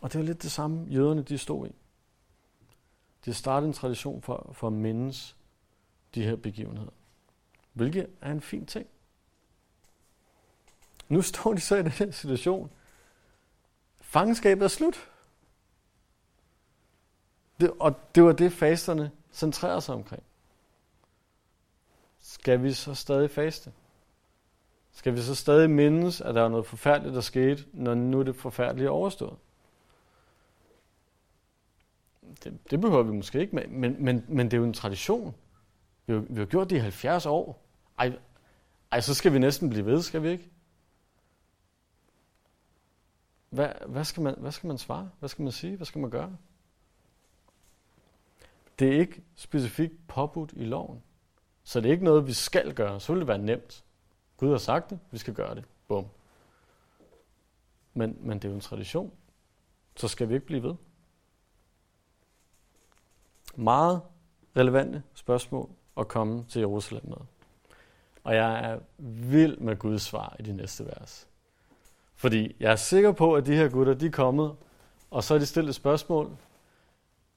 Og 0.00 0.12
det 0.12 0.18
er 0.18 0.22
lidt 0.22 0.42
det 0.42 0.52
samme, 0.52 0.86
jøderne 0.90 1.22
de 1.22 1.38
stod 1.38 1.66
i. 1.68 1.74
De 3.24 3.34
startede 3.34 3.68
en 3.68 3.72
tradition 3.72 4.22
for, 4.22 4.50
for 4.52 4.66
at 4.66 4.72
mindes 4.72 5.36
de 6.14 6.22
her 6.22 6.36
begivenheder. 6.36 6.92
Hvilket 7.72 8.06
er 8.20 8.32
en 8.32 8.40
fin 8.40 8.66
ting. 8.66 8.86
Nu 11.08 11.22
står 11.22 11.52
de 11.52 11.60
så 11.60 11.76
i 11.76 11.82
den 11.82 11.90
her 11.90 12.10
situation. 12.10 12.70
Fangenskabet 14.00 14.64
er 14.64 14.68
slut. 14.68 15.10
Det, 17.60 17.72
og 17.80 18.14
det 18.14 18.24
var 18.24 18.32
det, 18.32 18.52
fasterne 18.52 19.10
centrerer 19.32 19.80
sig 19.80 19.94
omkring. 19.94 20.22
Skal 22.20 22.62
vi 22.62 22.72
så 22.72 22.94
stadig 22.94 23.30
faste? 23.30 23.72
Skal 24.92 25.14
vi 25.14 25.22
så 25.22 25.34
stadig 25.34 25.70
mindes, 25.70 26.20
at 26.20 26.34
der 26.34 26.40
var 26.40 26.48
noget 26.48 26.66
forfærdeligt, 26.66 27.14
der 27.14 27.20
skete, 27.20 27.64
når 27.72 27.94
nu 27.94 28.20
er 28.20 28.22
det 28.22 28.36
forfærdelige 28.36 28.90
overstået? 28.90 29.36
Det, 32.44 32.58
det 32.70 32.80
behøver 32.80 33.02
vi 33.02 33.12
måske 33.12 33.40
ikke, 33.40 33.56
men, 33.56 34.04
men, 34.04 34.24
men 34.28 34.46
det 34.46 34.54
er 34.54 34.58
jo 34.58 34.64
en 34.64 34.72
tradition. 34.72 35.34
Vi 36.06 36.12
har, 36.12 36.20
vi 36.20 36.38
har 36.38 36.46
gjort 36.46 36.70
det 36.70 36.76
i 36.76 36.78
70 36.78 37.26
år. 37.26 37.62
Ej, 37.98 38.12
ej, 38.92 39.00
så 39.00 39.14
skal 39.14 39.32
vi 39.32 39.38
næsten 39.38 39.70
blive 39.70 39.86
ved, 39.86 40.02
skal 40.02 40.22
vi 40.22 40.30
ikke? 40.30 40.50
Hvad, 43.56 43.68
hvad, 43.86 44.04
skal 44.04 44.22
man, 44.22 44.34
hvad 44.38 44.52
skal 44.52 44.68
man 44.68 44.78
svare? 44.78 45.10
Hvad 45.18 45.28
skal 45.28 45.42
man 45.42 45.52
sige? 45.52 45.76
Hvad 45.76 45.86
skal 45.86 46.00
man 46.00 46.10
gøre? 46.10 46.36
Det 48.78 48.88
er 48.88 49.00
ikke 49.00 49.22
specifikt 49.34 50.08
påbudt 50.08 50.52
i 50.56 50.64
loven. 50.64 51.02
Så 51.64 51.80
det 51.80 51.88
er 51.88 51.92
ikke 51.92 52.04
noget, 52.04 52.26
vi 52.26 52.32
skal 52.32 52.74
gøre. 52.74 53.00
Så 53.00 53.12
vil 53.12 53.20
det 53.20 53.28
være 53.28 53.38
nemt. 53.38 53.84
Gud 54.36 54.50
har 54.50 54.58
sagt 54.58 54.90
det, 54.90 54.98
vi 55.10 55.18
skal 55.18 55.34
gøre 55.34 55.54
det. 55.54 55.64
Bum. 55.88 56.06
Men, 57.94 58.18
men 58.20 58.38
det 58.38 58.44
er 58.44 58.48
jo 58.48 58.54
en 58.54 58.60
tradition. 58.60 59.12
Så 59.96 60.08
skal 60.08 60.28
vi 60.28 60.34
ikke 60.34 60.46
blive 60.46 60.62
ved. 60.62 60.74
Meget 63.54 64.02
relevante 64.56 65.02
spørgsmål 65.14 65.70
at 65.96 66.08
komme 66.08 66.44
til 66.48 66.60
Jerusalem 66.60 67.08
med. 67.08 67.16
Og 68.24 68.34
jeg 68.34 68.70
er 68.70 68.78
vild 68.98 69.56
med 69.56 69.76
Guds 69.76 70.02
svar 70.02 70.36
i 70.38 70.42
de 70.42 70.52
næste 70.52 70.86
vers. 70.86 71.28
Fordi 72.16 72.56
jeg 72.60 72.72
er 72.72 72.76
sikker 72.76 73.12
på, 73.12 73.34
at 73.34 73.46
de 73.46 73.56
her 73.56 73.68
gutter, 73.68 73.94
de 73.94 74.06
er 74.06 74.10
kommet, 74.10 74.56
og 75.10 75.24
så 75.24 75.34
er 75.34 75.38
de 75.38 75.46
stillet 75.46 75.68
et 75.68 75.74
spørgsmål, 75.74 76.36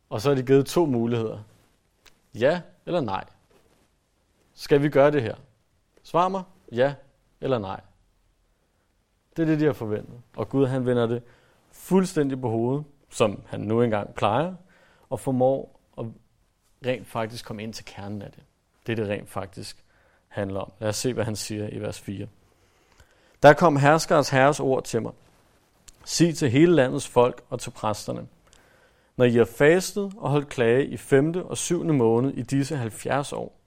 og 0.09 0.21
så 0.21 0.31
er 0.31 0.35
de 0.35 0.43
givet 0.43 0.65
to 0.65 0.85
muligheder. 0.85 1.39
Ja 2.33 2.61
eller 2.85 3.01
nej. 3.01 3.25
Skal 4.53 4.81
vi 4.81 4.89
gøre 4.89 5.11
det 5.11 5.21
her? 5.21 5.35
Svar 6.03 6.27
mig, 6.29 6.43
ja 6.71 6.95
eller 7.41 7.59
nej. 7.59 7.81
Det 9.37 9.41
er 9.41 9.45
det, 9.45 9.59
de 9.59 9.65
har 9.65 9.73
forventet. 9.73 10.21
Og 10.35 10.49
Gud 10.49 10.67
han 10.67 10.85
vender 10.85 11.07
det 11.07 11.23
fuldstændig 11.71 12.41
på 12.41 12.49
hovedet, 12.49 12.85
som 13.09 13.41
han 13.47 13.59
nu 13.59 13.81
engang 13.81 14.13
plejer, 14.13 14.55
og 15.09 15.19
formår 15.19 15.79
at 15.97 16.05
rent 16.85 17.07
faktisk 17.07 17.45
komme 17.45 17.63
ind 17.63 17.73
til 17.73 17.85
kernen 17.85 18.21
af 18.21 18.31
det. 18.31 18.43
Det 18.87 18.91
er 18.91 18.95
det 18.95 19.09
rent 19.09 19.29
faktisk 19.29 19.83
handler 20.27 20.59
om. 20.59 20.71
Lad 20.79 20.89
os 20.89 20.95
se, 20.95 21.13
hvad 21.13 21.23
han 21.23 21.35
siger 21.35 21.69
i 21.69 21.81
vers 21.81 21.99
4. 21.99 22.27
Der 23.43 23.53
kom 23.53 23.75
herskers 23.75 24.29
herres 24.29 24.59
ord 24.59 24.83
til 24.83 25.01
mig. 25.01 25.13
Sig 26.05 26.37
til 26.37 26.49
hele 26.49 26.75
landets 26.75 27.07
folk 27.07 27.43
og 27.49 27.59
til 27.59 27.71
præsterne. 27.71 28.27
når 29.17 29.25
I 29.25 29.31
har 29.31 29.45
fastet 29.45 30.13
og 30.17 30.29
holdt 30.29 30.49
klage 30.49 30.85
i 30.85 30.97
5. 30.97 31.35
og 31.35 31.57
7. 31.57 31.83
måned 31.83 32.33
i 32.33 32.41
disse 32.41 32.75
70 32.75 33.33
år, 33.33 33.59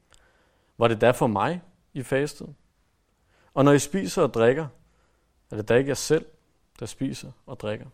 var 0.79 0.89
det 0.89 1.01
da 1.01 1.11
for 1.11 1.27
mig, 1.27 1.63
I 1.93 2.03
fastede? 2.03 2.55
Og 3.55 3.65
når 3.65 3.73
I 3.73 3.79
spiser 3.79 4.23
og 4.23 4.35
drikker, 4.35 4.67
er 5.51 5.57
det 5.57 5.69
da 5.69 5.75
ikke 5.75 5.89
jer 5.89 5.95
selv, 5.95 6.27
der 6.81 6.87
spiser 6.87 7.31
og 7.47 7.61
drikker? 7.61 7.87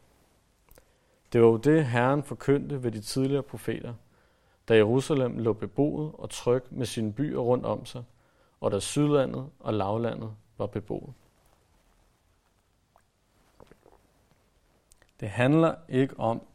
Det 1.32 1.40
var 1.40 1.46
jo 1.46 1.56
det, 1.56 1.86
Herren 1.86 2.22
forkyndte 2.22 2.82
ved 2.82 2.92
de 2.92 3.00
tidligere 3.00 3.42
profeter, 3.42 3.94
da 4.68 4.76
Jerusalem 4.76 5.38
lå 5.38 5.52
beboet 5.52 6.12
og 6.18 6.30
tryg 6.30 6.62
med 6.70 6.86
sine 6.86 7.12
byer 7.12 7.38
rundt 7.38 7.66
om 7.66 7.86
sig, 7.86 8.04
og 8.60 8.70
da 8.70 8.80
sydlandet 8.80 9.50
og 9.60 9.74
lavlandet 9.74 10.30
var 10.58 10.66
beboet. 10.66 11.14
Det 15.20 15.30
handler 15.30 15.74
ikke 15.88 16.20
om, 16.20 16.46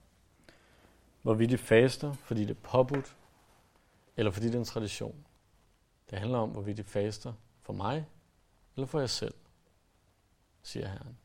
hvorvidt 1.21 1.49
de 1.49 1.57
faster, 1.57 2.13
fordi 2.13 2.41
det 2.41 2.49
er 2.49 2.61
påbudt, 2.63 3.15
eller 4.17 4.31
fordi 4.31 4.45
det 4.45 4.55
er 4.55 4.59
en 4.59 4.65
tradition. 4.65 5.25
Det 6.09 6.19
handler 6.19 6.37
om, 6.37 6.49
hvorvidt 6.49 6.77
de 6.77 6.83
faster 6.83 7.33
for 7.61 7.73
mig, 7.73 8.05
eller 8.75 8.87
for 8.87 8.99
jer 8.99 9.07
selv, 9.07 9.33
siger 10.63 10.87
Herren. 10.87 11.17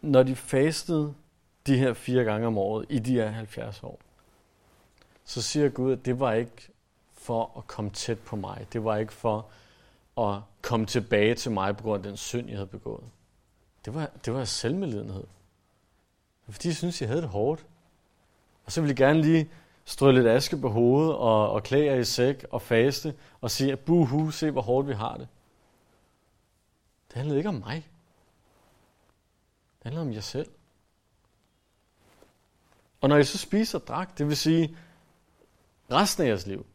Når 0.00 0.22
de 0.22 0.36
fastede 0.36 1.14
de 1.66 1.78
her 1.78 1.92
fire 1.92 2.24
gange 2.24 2.46
om 2.46 2.58
året 2.58 2.86
i 2.88 2.98
de 2.98 3.12
her 3.12 3.28
70 3.28 3.82
år, 3.82 4.00
så 5.24 5.42
siger 5.42 5.68
Gud, 5.68 5.92
at 5.92 6.04
det 6.04 6.20
var 6.20 6.32
ikke 6.32 6.68
for 7.12 7.58
at 7.58 7.66
komme 7.66 7.90
tæt 7.90 8.18
på 8.18 8.36
mig. 8.36 8.66
Det 8.72 8.84
var 8.84 8.96
ikke 8.96 9.12
for 9.12 9.50
at 10.18 10.42
komme 10.62 10.86
tilbage 10.86 11.34
til 11.34 11.52
mig 11.52 11.76
på 11.76 11.82
grund 11.82 12.04
af 12.04 12.08
den 12.10 12.16
synd, 12.16 12.48
jeg 12.48 12.56
havde 12.56 12.66
begået. 12.66 13.04
Det 13.86 13.94
var, 13.94 14.10
det 14.24 14.34
var 14.34 14.44
selvmedlidenhed. 14.44 15.24
Fordi 16.48 16.68
jeg 16.68 16.76
synes, 16.76 17.00
jeg 17.00 17.08
havde 17.08 17.22
det 17.22 17.28
hårdt. 17.28 17.66
Og 18.64 18.72
så 18.72 18.80
ville 18.80 18.90
jeg 18.90 18.96
gerne 18.96 19.22
lige 19.22 19.50
strø 19.84 20.10
lidt 20.10 20.26
aske 20.26 20.56
på 20.56 20.68
hovedet 20.68 21.14
og, 21.14 21.52
og 21.52 21.62
klæde 21.62 21.84
jer 21.84 21.94
i 21.94 22.04
sæk 22.04 22.46
og 22.50 22.62
faste 22.62 23.14
og 23.40 23.50
sige, 23.50 23.76
buhu, 23.76 24.30
se 24.30 24.50
hvor 24.50 24.62
hårdt 24.62 24.88
vi 24.88 24.92
har 24.92 25.16
det. 25.16 25.28
Det 27.08 27.16
handlede 27.16 27.38
ikke 27.38 27.48
om 27.48 27.54
mig. 27.54 27.74
Det 29.78 29.82
handlede 29.82 30.06
om 30.06 30.12
jer 30.12 30.20
selv. 30.20 30.50
Og 33.00 33.08
når 33.08 33.16
I 33.16 33.24
så 33.24 33.38
spiser 33.38 33.78
og 33.78 33.86
drak, 33.86 34.18
det 34.18 34.28
vil 34.28 34.36
sige 34.36 34.76
resten 35.90 36.24
af 36.24 36.28
jeres 36.28 36.46
liv, 36.46 36.66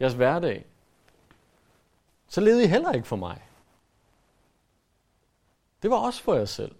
jeres 0.00 0.14
hverdag, 0.14 0.66
så 2.28 2.40
levede 2.40 2.64
I 2.64 2.66
heller 2.66 2.92
ikke 2.92 3.08
for 3.08 3.16
mig. 3.16 3.45
Det 5.86 5.90
var 5.90 5.96
også 5.96 6.22
for 6.22 6.34
jer 6.34 6.44
selv. 6.44 6.74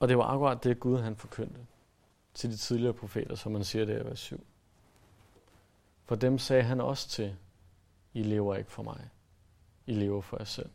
Og 0.00 0.08
det 0.08 0.18
var 0.18 0.24
akkurat 0.24 0.64
det, 0.64 0.80
Gud 0.80 0.98
han 0.98 1.16
forkyndte 1.16 1.66
til 2.34 2.50
de 2.50 2.56
tidligere 2.56 2.92
profeter, 2.92 3.34
som 3.34 3.52
man 3.52 3.64
siger 3.64 3.84
det 3.84 4.02
i 4.02 4.04
vers 4.04 4.18
7. 4.18 4.46
For 6.04 6.14
dem 6.14 6.38
sagde 6.38 6.62
han 6.62 6.80
også 6.80 7.08
til, 7.08 7.36
I 8.14 8.22
lever 8.22 8.56
ikke 8.56 8.70
for 8.70 8.82
mig. 8.82 9.10
I 9.86 9.92
lever 9.92 10.20
for 10.20 10.36
jer 10.36 10.44
selv. 10.44 10.70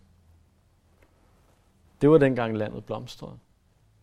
Det 2.01 2.09
var 2.09 2.17
dengang 2.17 2.57
landet 2.57 2.85
blomstrede. 2.85 3.39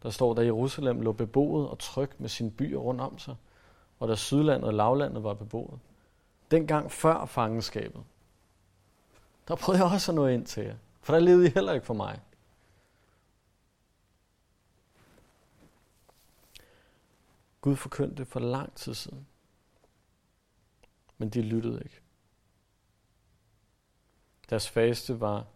Der 0.03 0.11
står, 0.11 0.35
da 0.35 0.45
Jerusalem 0.45 1.01
lå 1.01 1.13
beboet 1.13 1.69
og 1.69 1.79
trygt 1.79 2.21
med 2.21 2.29
sine 2.29 2.51
byer 2.51 2.79
rundt 2.79 3.01
om 3.01 3.19
sig, 3.19 3.37
og 3.99 4.09
da 4.09 4.15
Sydlandet 4.15 4.67
og 4.67 4.75
Lavlandet 4.75 5.23
var 5.23 5.35
beboet. 5.35 5.81
Dengang 6.51 6.93
før 6.93 7.27
fangenskabet, 7.27 8.05
der 9.49 9.57
prøvede 9.57 9.85
jeg 9.85 9.93
også 9.93 10.13
at 10.13 10.17
nå 10.17 10.27
ind 10.27 10.47
til 10.47 10.65
jer, 10.65 10.77
for 11.01 11.13
der 11.13 11.21
levede 11.21 11.47
I 11.47 11.51
heller 11.51 11.73
ikke 11.73 11.87
for 11.87 11.95
mig. 11.95 12.21
Gud 17.61 17.77
forkyndte 17.77 18.25
for 18.25 18.41
lang 18.41 18.75
tid 18.75 18.95
siden. 18.95 19.27
Men 21.19 21.29
de 21.29 21.43
lyttede 21.43 21.83
ikke. 21.85 22.01
Deres 24.51 24.69
faste 24.69 25.21
var 25.21 25.47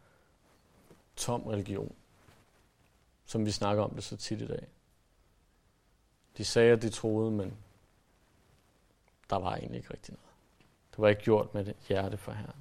tom 1.16 1.42
religion, 1.42 1.94
som 3.24 3.46
vi 3.46 3.50
snakker 3.50 3.82
om 3.82 3.94
det 3.94 4.04
så 4.04 4.16
tit 4.16 4.40
i 4.40 4.46
dag. 4.46 4.68
De 6.36 6.44
sagde, 6.44 6.72
at 6.72 6.82
de 6.82 6.90
troede, 6.90 7.30
men 7.30 7.56
der 9.30 9.36
var 9.36 9.56
egentlig 9.56 9.76
ikke 9.76 9.94
rigtig 9.94 10.14
noget. 10.14 10.29
Det 11.00 11.02
var 11.02 11.08
ikke 11.08 11.22
gjort 11.22 11.54
med 11.54 11.64
det 11.64 11.76
hjerte 11.88 12.16
for 12.16 12.32
Herren. 12.32 12.56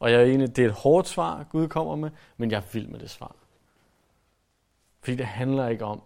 Og 0.00 0.12
jeg 0.12 0.20
er 0.20 0.24
enig, 0.24 0.56
det 0.56 0.64
er 0.64 0.68
et 0.68 0.74
hårdt 0.74 1.08
svar, 1.08 1.46
Gud 1.50 1.68
kommer 1.68 1.96
med, 1.96 2.10
men 2.36 2.50
jeg 2.50 2.56
er 2.56 2.72
vild 2.72 2.88
med 2.88 2.98
det 2.98 3.10
svar. 3.10 3.36
Fordi 5.00 5.16
det 5.16 5.26
handler 5.26 5.68
ikke 5.68 5.84
om, 5.84 6.02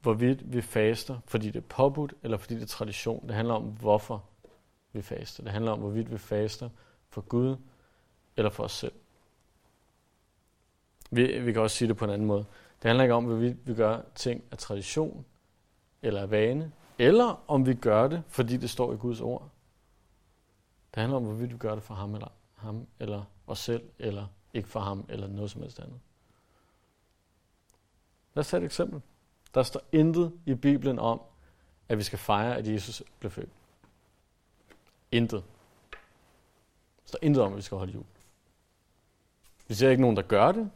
hvorvidt 0.00 0.52
vi 0.52 0.62
faster, 0.62 1.18
fordi 1.24 1.46
det 1.46 1.56
er 1.56 1.66
påbudt, 1.68 2.14
eller 2.22 2.36
fordi 2.36 2.54
det 2.54 2.62
er 2.62 2.66
tradition. 2.66 3.28
Det 3.28 3.34
handler 3.34 3.54
om, 3.54 3.62
hvorfor 3.62 4.24
vi 4.92 5.02
faster. 5.02 5.42
Det 5.42 5.52
handler 5.52 5.72
om, 5.72 5.78
hvorvidt 5.78 6.12
vi 6.12 6.18
faster 6.18 6.68
for 7.08 7.20
Gud 7.20 7.56
eller 8.36 8.50
for 8.50 8.64
os 8.64 8.72
selv. 8.72 8.94
Vi, 11.10 11.40
vi 11.40 11.52
kan 11.52 11.62
også 11.62 11.76
sige 11.76 11.88
det 11.88 11.96
på 11.96 12.04
en 12.04 12.10
anden 12.10 12.26
måde. 12.26 12.44
Det 12.82 12.88
handler 12.88 13.04
ikke 13.04 13.14
om, 13.14 13.24
hvorvidt 13.24 13.56
vi 13.64 13.74
gør 13.74 14.00
ting 14.14 14.44
af 14.50 14.58
tradition 14.58 15.24
eller 16.02 16.22
af 16.22 16.30
vane, 16.30 16.72
eller 16.98 17.42
om 17.48 17.66
vi 17.66 17.74
gør 17.74 18.08
det, 18.08 18.22
fordi 18.28 18.56
det 18.56 18.70
står 18.70 18.92
i 18.92 18.96
Guds 18.96 19.20
ord. 19.20 19.50
Det 20.96 21.00
handler 21.00 21.16
om, 21.16 21.24
hvorvidt 21.24 21.52
vi 21.52 21.58
gør 21.58 21.74
det 21.74 21.84
for 21.84 21.94
ham 21.94 22.14
eller, 22.14 22.28
ham, 22.54 22.86
eller 23.00 23.24
os 23.46 23.58
selv, 23.58 23.82
eller 23.98 24.26
ikke 24.54 24.68
for 24.68 24.80
ham, 24.80 25.04
eller 25.08 25.28
noget 25.28 25.50
som 25.50 25.62
helst 25.62 25.78
andet. 25.78 26.00
Lad 28.34 28.40
os 28.40 28.48
tage 28.48 28.60
et 28.60 28.64
eksempel. 28.64 29.02
Der 29.54 29.62
står 29.62 29.80
intet 29.92 30.32
i 30.46 30.54
Bibelen 30.54 30.98
om, 30.98 31.20
at 31.88 31.98
vi 31.98 32.02
skal 32.02 32.18
fejre, 32.18 32.56
at 32.56 32.68
Jesus 32.68 33.02
blev 33.18 33.30
født. 33.30 33.48
Intet. 35.12 35.44
Der 37.02 37.08
står 37.08 37.18
intet 37.22 37.42
om, 37.42 37.52
at 37.52 37.56
vi 37.56 37.62
skal 37.62 37.78
holde 37.78 37.92
jul. 37.92 38.04
Vi 39.68 39.74
ser 39.74 39.90
ikke 39.90 40.02
nogen, 40.02 40.16
der 40.16 40.22
gør 40.22 40.52
det. 40.52 40.70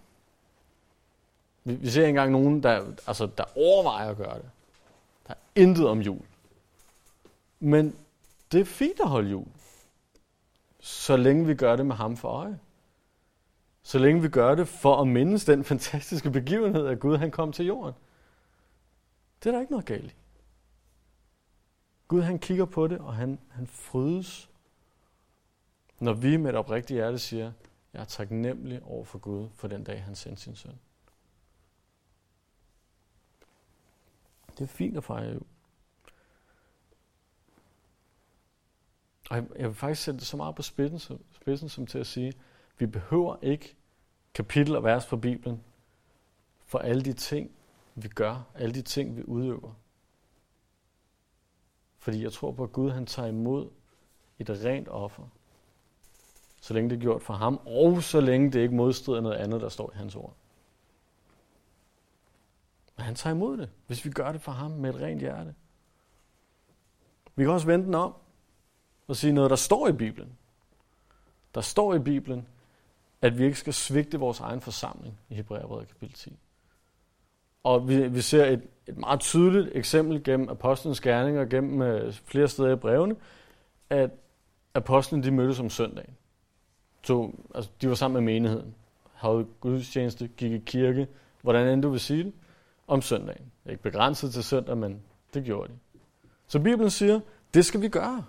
Vi, 1.65 1.75
vi 1.75 1.91
ser 1.91 2.01
ikke 2.01 2.09
engang 2.09 2.33
nogen, 2.33 2.63
der, 2.63 2.95
altså, 3.07 3.27
der 3.27 3.45
overvejer 3.57 4.11
at 4.11 4.17
gøre 4.17 4.35
det. 4.35 4.51
Der 5.27 5.35
er 5.35 5.39
intet 5.55 5.89
om 5.89 6.01
jul. 6.01 6.23
Men 7.61 7.99
det 8.53 8.61
er 8.61 8.65
fint 8.65 9.01
at 9.01 9.09
holde 9.09 9.31
jul. 9.31 9.47
Så 10.81 11.17
længe 11.17 11.47
vi 11.47 11.55
gør 11.55 11.77
det 11.77 11.87
med 11.87 11.97
ham 11.97 12.17
for 12.17 12.29
øje. 12.29 12.59
Så 13.83 13.99
længe 13.99 14.23
vi 14.23 14.29
gør 14.29 14.55
det 14.55 14.69
for 14.69 15.01
at 15.01 15.09
mindes 15.09 15.45
den 15.45 15.65
fantastiske 15.65 16.31
begivenhed, 16.31 16.87
at 16.87 17.01
Gud 17.01 17.17
han 17.17 17.31
kom 17.31 17.53
til 17.53 17.67
jorden. 17.67 17.95
Det 19.43 19.49
er 19.49 19.53
der 19.53 19.61
ikke 19.61 19.73
noget 19.73 19.87
galt 19.87 20.13
i. 20.13 20.15
Gud 22.09 22.23
han 22.23 22.39
kigger 22.39 22.65
på 22.65 22.87
det, 22.87 22.99
og 22.99 23.15
han, 23.15 23.39
han 23.51 23.67
frydes, 23.67 24.51
når 26.01 26.13
vi 26.13 26.37
med 26.37 26.51
et 26.51 26.57
oprigtigt 26.57 26.97
hjerte 26.97 27.19
siger, 27.19 27.53
jeg 27.93 28.01
er 28.01 28.05
taknemmelig 28.05 28.83
over 28.83 29.05
for 29.05 29.19
Gud 29.19 29.49
for 29.55 29.69
den 29.69 29.85
dag, 29.85 30.03
han 30.03 30.15
sendte 30.15 30.43
sin 30.43 30.57
søn. 30.57 30.79
Det 34.59 34.61
er 34.61 34.67
fint 34.67 34.97
at 34.97 35.05
fejre 35.05 35.33
jul. 35.33 35.47
Og 39.31 39.37
jeg, 39.37 39.47
jeg 39.57 39.69
vil 39.69 39.75
faktisk 39.75 40.03
sætte 40.03 40.21
det 40.21 40.27
så 40.27 40.37
meget 40.37 40.55
på 40.55 40.63
spidsen, 40.63 41.21
spidsen 41.33 41.69
som 41.69 41.87
til 41.87 41.99
at 41.99 42.07
sige, 42.07 42.33
vi 42.79 42.87
behøver 42.87 43.37
ikke 43.43 43.77
kapitel 44.35 44.77
og 44.77 44.85
vers 44.85 45.07
fra 45.07 45.17
Bibelen 45.17 45.63
for 46.67 46.79
alle 46.79 47.03
de 47.03 47.13
ting, 47.13 47.51
vi 47.95 48.09
gør, 48.09 48.51
alle 48.55 48.75
de 48.75 48.83
ting, 48.83 49.17
vi 49.17 49.23
udøver. 49.25 49.75
Fordi 51.99 52.23
jeg 52.23 52.33
tror 52.33 52.53
på, 52.53 52.63
at 52.63 52.73
Gud 52.73 52.91
han 52.91 53.07
tager 53.07 53.29
imod 53.29 53.71
et 54.39 54.51
rent 54.51 54.89
offer, 54.89 55.29
så 56.61 56.75
længe 56.75 56.91
det 56.91 56.97
er 56.97 57.01
gjort 57.01 57.23
for 57.23 57.35
ham, 57.35 57.61
og 57.67 58.03
så 58.03 58.21
længe 58.21 58.53
det 58.53 58.61
ikke 58.61 58.75
modstrider 58.75 59.21
noget 59.21 59.37
andet, 59.37 59.61
der 59.61 59.69
står 59.69 59.93
i 59.95 59.97
hans 59.97 60.17
ord. 60.17 60.35
Men 62.97 63.05
han 63.05 63.15
tager 63.15 63.35
imod 63.35 63.57
det, 63.57 63.71
hvis 63.87 64.05
vi 64.05 64.11
gør 64.11 64.33
det 64.33 64.41
for 64.41 64.53
ham 64.53 64.71
med 64.71 64.95
et 64.95 65.01
rent 65.01 65.21
hjerte. 65.21 65.55
Vi 67.35 67.45
kan 67.45 67.53
også 67.53 67.67
vente 67.67 67.87
den 67.87 67.95
om 67.95 68.15
og 69.11 69.17
sige 69.17 69.33
noget, 69.33 69.51
der 69.51 69.57
står 69.57 69.89
i 69.89 69.93
Bibelen. 69.93 70.33
Der 71.55 71.61
står 71.61 71.95
i 71.95 71.99
Bibelen, 71.99 72.47
at 73.23 73.39
vi 73.39 73.45
ikke 73.45 73.59
skal 73.59 73.75
svigte 73.75 74.19
vores 74.19 74.41
egen 74.41 74.61
forsamling 74.61 75.19
i 75.31 75.35
Hebræerbrevet 75.35 75.89
kapitel 75.89 76.15
10. 76.15 76.39
Og 77.65 77.89
vi, 77.89 78.09
vi 78.09 78.21
ser 78.21 78.45
et, 78.45 78.63
et 78.87 78.99
meget 78.99 79.21
tydeligt 79.21 79.69
eksempel 79.73 80.25
gennem 80.25 80.49
apostlenes 80.49 81.01
gerninger, 81.01 81.45
gennem 81.45 81.83
øh, 81.83 82.13
flere 82.13 82.49
steder 82.49 82.73
i 82.73 82.77
brevene, 82.77 83.17
at 83.91 84.11
apostlene 84.75 85.25
de 85.25 85.31
mødtes 85.31 85.61
om 85.61 85.71
søndagen. 85.71 86.17
Så, 87.03 87.33
altså, 87.55 87.71
de 87.81 87.89
var 87.89 87.95
sammen 87.95 88.25
med 88.25 88.33
menigheden, 88.33 88.75
havde 89.15 89.47
gudstjeneste, 89.61 90.29
gik 90.29 90.53
i 90.53 90.59
kirke, 90.59 91.07
hvordan 91.43 91.69
end 91.69 91.83
du 91.83 91.89
vil 91.89 92.01
sige 92.01 92.25
det, 92.25 92.33
om 92.87 93.03
søndagen. 93.03 93.53
Ikke 93.67 93.83
begrænset 93.83 94.33
til 94.33 94.45
søndag, 94.45 94.77
men 94.77 95.03
det 95.35 95.45
gjorde 95.45 95.73
de. 95.73 95.79
Så 96.47 96.59
Bibelen 96.59 96.91
siger, 96.91 97.21
det 97.55 97.65
skal 97.65 97.81
vi 97.81 97.89
gøre. 97.89 98.25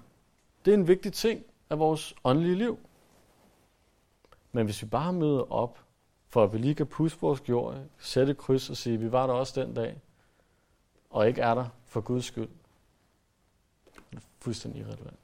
Det 0.66 0.74
er 0.74 0.78
en 0.78 0.88
vigtig 0.88 1.14
ting 1.14 1.44
af 1.70 1.80
vores 1.80 2.16
åndelige 2.24 2.56
liv. 2.56 2.80
Men 4.52 4.66
hvis 4.66 4.82
vi 4.82 4.88
bare 4.88 5.14
møder 5.14 5.52
op 5.52 5.80
for 6.30 6.44
at 6.44 6.54
vi 6.54 6.58
lige 6.58 6.76
kan 6.76 6.88
pusse 6.88 7.18
vores 7.22 7.50
jord, 7.50 7.78
sætte 8.00 8.34
kryds 8.34 8.70
og 8.70 8.78
sige, 8.78 8.98
vi 8.98 9.12
var 9.12 9.28
der 9.28 9.34
også 9.34 9.62
den 9.62 9.74
dag, 9.74 10.02
og 11.10 11.28
ikke 11.28 11.42
er 11.42 11.54
der 11.54 11.66
for 11.86 12.02
Guds 12.02 12.26
skyld. 12.26 12.50
Det 14.12 14.18
er 14.18 14.22
fuldstændig 14.40 14.82
irrelevant. 14.82 15.20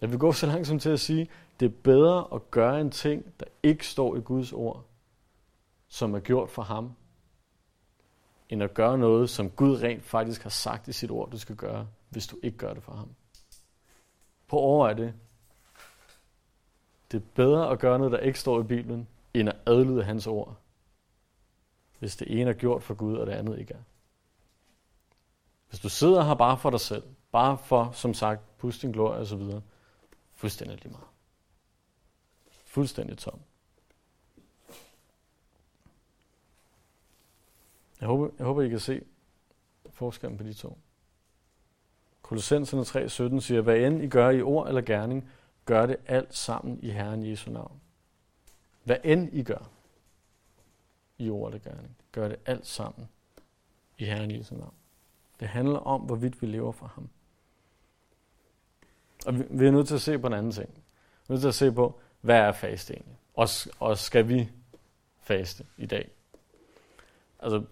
Jeg 0.00 0.10
vil 0.10 0.18
gå 0.18 0.32
så 0.32 0.46
langt 0.46 0.66
som 0.66 0.78
til 0.78 0.90
at 0.90 1.00
sige, 1.00 1.28
det 1.60 1.66
er 1.66 1.76
bedre 1.82 2.28
at 2.34 2.50
gøre 2.50 2.80
en 2.80 2.90
ting, 2.90 3.40
der 3.40 3.46
ikke 3.62 3.86
står 3.86 4.16
i 4.16 4.20
Guds 4.20 4.52
ord, 4.52 4.84
som 5.88 6.14
er 6.14 6.20
gjort 6.20 6.50
for 6.50 6.62
ham, 6.62 6.92
end 8.48 8.62
at 8.62 8.74
gøre 8.74 8.98
noget, 8.98 9.30
som 9.30 9.50
Gud 9.50 9.82
rent 9.82 10.04
faktisk 10.04 10.42
har 10.42 10.50
sagt 10.50 10.88
i 10.88 10.92
sit 10.92 11.10
ord, 11.10 11.30
du 11.30 11.38
skal 11.38 11.56
gøre, 11.56 11.86
hvis 12.08 12.26
du 12.26 12.38
ikke 12.42 12.58
gør 12.58 12.74
det 12.74 12.82
for 12.82 12.92
ham. 12.92 13.14
På 14.48 14.58
år 14.58 14.88
er 14.88 14.94
det. 14.94 15.14
Det 17.10 17.22
er 17.22 17.26
bedre 17.34 17.70
at 17.70 17.78
gøre 17.78 17.98
noget, 17.98 18.12
der 18.12 18.18
ikke 18.18 18.40
står 18.40 18.60
i 18.60 18.64
Bibelen, 18.64 19.08
end 19.34 19.48
at 19.48 19.56
adlyde 19.66 20.04
hans 20.04 20.26
ord, 20.26 20.56
hvis 21.98 22.16
det 22.16 22.40
ene 22.40 22.50
er 22.50 22.54
gjort 22.54 22.82
for 22.82 22.94
Gud, 22.94 23.16
og 23.16 23.26
det 23.26 23.32
andet 23.32 23.58
ikke 23.58 23.74
er. 23.74 23.82
Hvis 25.68 25.80
du 25.80 25.88
sidder 25.88 26.24
her 26.24 26.34
bare 26.34 26.58
for 26.58 26.70
dig 26.70 26.80
selv, 26.80 27.02
bare 27.32 27.58
for, 27.58 27.90
som 27.92 28.14
sagt, 28.14 28.58
pust 28.58 28.82
din 28.82 28.92
glorie 28.92 29.20
osv., 29.20 29.42
fuldstændig 30.34 30.82
lige 30.82 30.92
meget. 30.92 31.06
Fuldstændig 32.64 33.18
tom. 33.18 33.40
Jeg 38.00 38.08
håber, 38.08 38.30
jeg 38.38 38.46
håber, 38.46 38.62
I 38.62 38.68
kan 38.68 38.80
se 38.80 39.02
forskellen 39.90 40.38
på 40.38 40.44
de 40.44 40.54
to. 40.54 40.78
Kolossenserne 42.28 42.82
3.17 42.82 43.40
siger, 43.40 43.60
hvad 43.60 43.76
end 43.76 44.02
I 44.02 44.08
gør 44.08 44.30
i 44.30 44.42
ord 44.42 44.68
eller 44.68 44.80
gerning, 44.80 45.30
gør 45.64 45.86
det 45.86 45.96
alt 46.06 46.36
sammen 46.36 46.78
i 46.82 46.90
Herren 46.90 47.30
Jesu 47.30 47.50
navn. 47.50 47.80
Hvad 48.84 48.96
end 49.04 49.28
I 49.32 49.42
gør 49.42 49.70
i 51.18 51.30
ord 51.30 51.54
eller 51.54 51.70
gerning, 51.70 51.96
gør 52.12 52.28
det 52.28 52.36
alt 52.46 52.66
sammen 52.66 53.08
i 53.98 54.04
Herren 54.04 54.30
Jesu 54.30 54.54
navn. 54.54 54.74
Det 55.40 55.48
handler 55.48 55.78
om, 55.78 56.00
hvorvidt 56.00 56.42
vi 56.42 56.46
lever 56.46 56.72
for 56.72 56.86
ham. 56.86 57.08
Og 59.26 59.34
vi 59.50 59.66
er 59.66 59.70
nødt 59.70 59.88
til 59.88 59.94
at 59.94 60.00
se 60.02 60.18
på 60.18 60.26
en 60.26 60.32
anden 60.32 60.52
ting. 60.52 60.68
Vi 60.68 61.28
er 61.28 61.32
nødt 61.32 61.40
til 61.40 61.48
at 61.48 61.54
se 61.54 61.72
på, 61.72 62.00
hvad 62.20 62.36
er 62.36 62.52
faste 62.52 62.94
egentlig? 62.94 63.16
Og, 63.34 63.48
og 63.78 63.98
skal 63.98 64.28
vi 64.28 64.50
faste 65.20 65.66
i 65.76 65.86
dag? 65.86 66.10
Altså, 67.38 67.64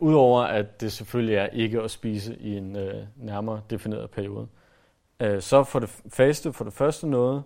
Udover 0.00 0.42
at 0.42 0.80
det 0.80 0.92
selvfølgelig 0.92 1.34
er 1.34 1.46
ikke 1.46 1.80
at 1.80 1.90
spise 1.90 2.36
i 2.36 2.56
en 2.56 2.76
øh, 2.76 3.06
nærmere 3.16 3.62
defineret 3.70 4.10
periode. 4.10 4.48
Øh, 5.20 5.42
så 5.42 5.64
for 5.64 5.78
det 5.78 6.02
faste 6.08 6.52
for 6.52 6.64
det 6.64 6.72
første 6.72 7.06
noget, 7.06 7.42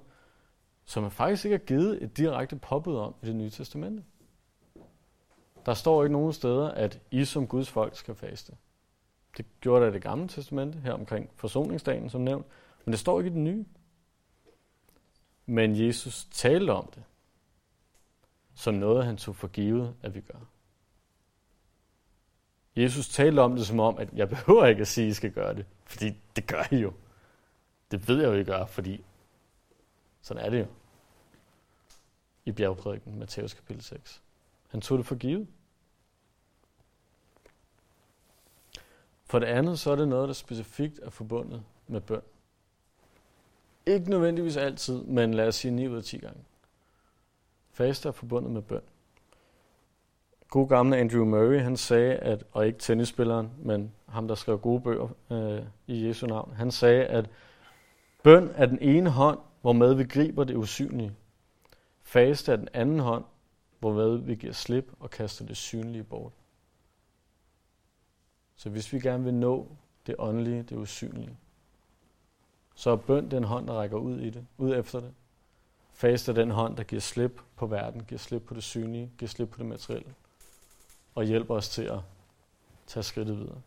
som 0.84 1.02
man 1.02 1.12
faktisk 1.12 1.44
ikke 1.44 1.54
er 1.54 1.58
givet 1.58 2.02
et 2.02 2.16
direkte 2.16 2.56
påbud 2.56 2.96
om 2.96 3.14
i 3.22 3.26
det 3.26 3.36
nye 3.36 3.50
testamente. 3.50 4.04
Der 5.66 5.74
står 5.74 6.04
ikke 6.04 6.12
nogen 6.12 6.32
steder, 6.32 6.68
at 6.70 7.00
I 7.10 7.24
som 7.24 7.46
Guds 7.46 7.70
folk 7.70 7.96
skal 7.96 8.14
faste. 8.14 8.52
Det 9.36 9.46
gjorde 9.60 9.84
der 9.84 9.90
i 9.90 9.94
det 9.94 10.02
gamle 10.02 10.28
testamente, 10.28 10.78
her 10.78 10.92
omkring 10.92 11.30
forsoningsdagen 11.36 12.10
som 12.10 12.20
nævnt, 12.20 12.46
men 12.84 12.92
det 12.92 13.00
står 13.00 13.20
ikke 13.20 13.30
i 13.30 13.34
det 13.34 13.42
nye. 13.42 13.64
Men 15.46 15.86
Jesus 15.86 16.24
talte 16.24 16.70
om 16.70 16.90
det, 16.94 17.02
som 18.54 18.74
noget, 18.74 19.04
han 19.06 19.16
tog 19.16 19.36
for 19.36 19.48
givet, 19.48 19.94
at 20.02 20.14
vi 20.14 20.20
gør. 20.20 20.38
Jesus 22.76 23.08
talte 23.08 23.40
om 23.40 23.56
det 23.56 23.66
som 23.66 23.80
om, 23.80 23.98
at 23.98 24.08
jeg 24.12 24.28
behøver 24.28 24.66
ikke 24.66 24.80
at 24.80 24.88
sige, 24.88 25.06
at 25.06 25.10
I 25.10 25.14
skal 25.14 25.32
gøre 25.32 25.54
det. 25.54 25.66
Fordi 25.84 26.12
det 26.36 26.46
gør 26.46 26.62
I 26.70 26.76
jo. 26.76 26.92
Det 27.90 28.08
ved 28.08 28.20
jeg 28.20 28.28
jo, 28.28 28.32
I 28.32 28.44
gør, 28.44 28.66
fordi 28.66 29.04
sådan 30.22 30.44
er 30.44 30.50
det 30.50 30.60
jo. 30.60 30.66
I 32.44 32.52
bjergprædiken, 32.52 33.18
Matthæus 33.18 33.54
kapitel 33.54 33.82
6. 33.82 34.22
Han 34.68 34.80
tog 34.80 34.98
det 34.98 35.06
for 35.06 35.14
givet. 35.14 35.48
For 39.24 39.38
det 39.38 39.46
andet, 39.46 39.78
så 39.78 39.90
er 39.90 39.96
det 39.96 40.08
noget, 40.08 40.28
der 40.28 40.34
specifikt 40.34 40.98
er 40.98 41.10
forbundet 41.10 41.64
med 41.86 42.00
bøn. 42.00 42.22
Ikke 43.86 44.10
nødvendigvis 44.10 44.56
altid, 44.56 45.02
men 45.02 45.34
lad 45.34 45.48
os 45.48 45.54
sige 45.54 45.72
9 45.72 45.88
ud 45.88 45.96
af 45.96 46.04
10 46.04 46.18
gange. 46.18 46.44
Faste 47.70 48.08
er 48.08 48.12
forbundet 48.12 48.52
med 48.52 48.62
bøn 48.62 48.82
god 50.54 50.68
gamle 50.68 50.96
Andrew 50.96 51.24
Murray, 51.24 51.60
han 51.60 51.76
sagde, 51.76 52.14
at, 52.14 52.44
og 52.52 52.66
ikke 52.66 52.78
tennisspilleren, 52.78 53.50
men 53.58 53.92
ham, 54.08 54.28
der 54.28 54.34
skrev 54.34 54.58
gode 54.58 54.80
bøger 54.80 55.08
øh, 55.30 55.62
i 55.86 56.06
Jesu 56.06 56.26
navn, 56.26 56.54
han 56.56 56.70
sagde, 56.70 57.04
at 57.04 57.30
bøn 58.22 58.50
er 58.54 58.66
den 58.66 58.78
ene 58.80 59.10
hånd, 59.10 59.38
hvormed 59.60 59.94
vi 59.94 60.04
griber 60.04 60.44
det 60.44 60.56
usynlige. 60.56 61.12
Faste 62.02 62.52
er 62.52 62.56
den 62.56 62.68
anden 62.72 62.98
hånd, 62.98 63.24
hvormed 63.78 64.16
vi 64.16 64.34
giver 64.34 64.52
slip 64.52 64.92
og 65.00 65.10
kaster 65.10 65.46
det 65.46 65.56
synlige 65.56 66.04
bort. 66.04 66.32
Så 68.56 68.70
hvis 68.70 68.92
vi 68.92 69.00
gerne 69.00 69.24
vil 69.24 69.34
nå 69.34 69.68
det 70.06 70.14
åndelige, 70.18 70.62
det 70.62 70.76
usynlige, 70.76 71.36
så 72.74 72.90
er 72.90 72.96
bøn 72.96 73.30
den 73.30 73.44
hånd, 73.44 73.66
der 73.66 73.72
rækker 73.72 73.96
ud 73.96 74.20
i 74.20 74.30
det, 74.30 74.46
ud 74.58 74.74
efter 74.74 75.00
det. 75.00 75.12
Faste 75.92 76.32
er 76.32 76.34
den 76.34 76.50
hånd, 76.50 76.76
der 76.76 76.82
giver 76.82 77.00
slip 77.00 77.40
på 77.56 77.66
verden, 77.66 78.04
giver 78.04 78.18
slip 78.18 78.42
på 78.42 78.54
det 78.54 78.62
synlige, 78.62 79.10
giver 79.18 79.28
slip 79.28 79.48
på 79.48 79.58
det 79.58 79.66
materielle 79.66 80.14
og 81.14 81.24
hjælper 81.24 81.54
os 81.54 81.68
til 81.68 81.82
at 81.82 81.98
tage 82.86 83.02
skridtet 83.02 83.38
videre. 83.38 83.60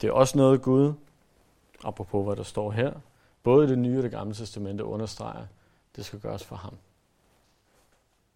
Det 0.00 0.08
er 0.08 0.12
også 0.12 0.38
noget 0.38 0.62
Gud, 0.62 0.92
apropos 1.84 2.26
hvad 2.26 2.36
der 2.36 2.42
står 2.42 2.70
her, 2.70 3.00
både 3.42 3.66
i 3.66 3.70
det 3.70 3.78
nye 3.78 3.98
og 3.98 4.02
det 4.02 4.10
gamle 4.10 4.34
testamente 4.34 4.84
understreger, 4.84 5.46
det 5.96 6.04
skal 6.04 6.20
gøres 6.20 6.44
for 6.44 6.56
ham. 6.56 6.76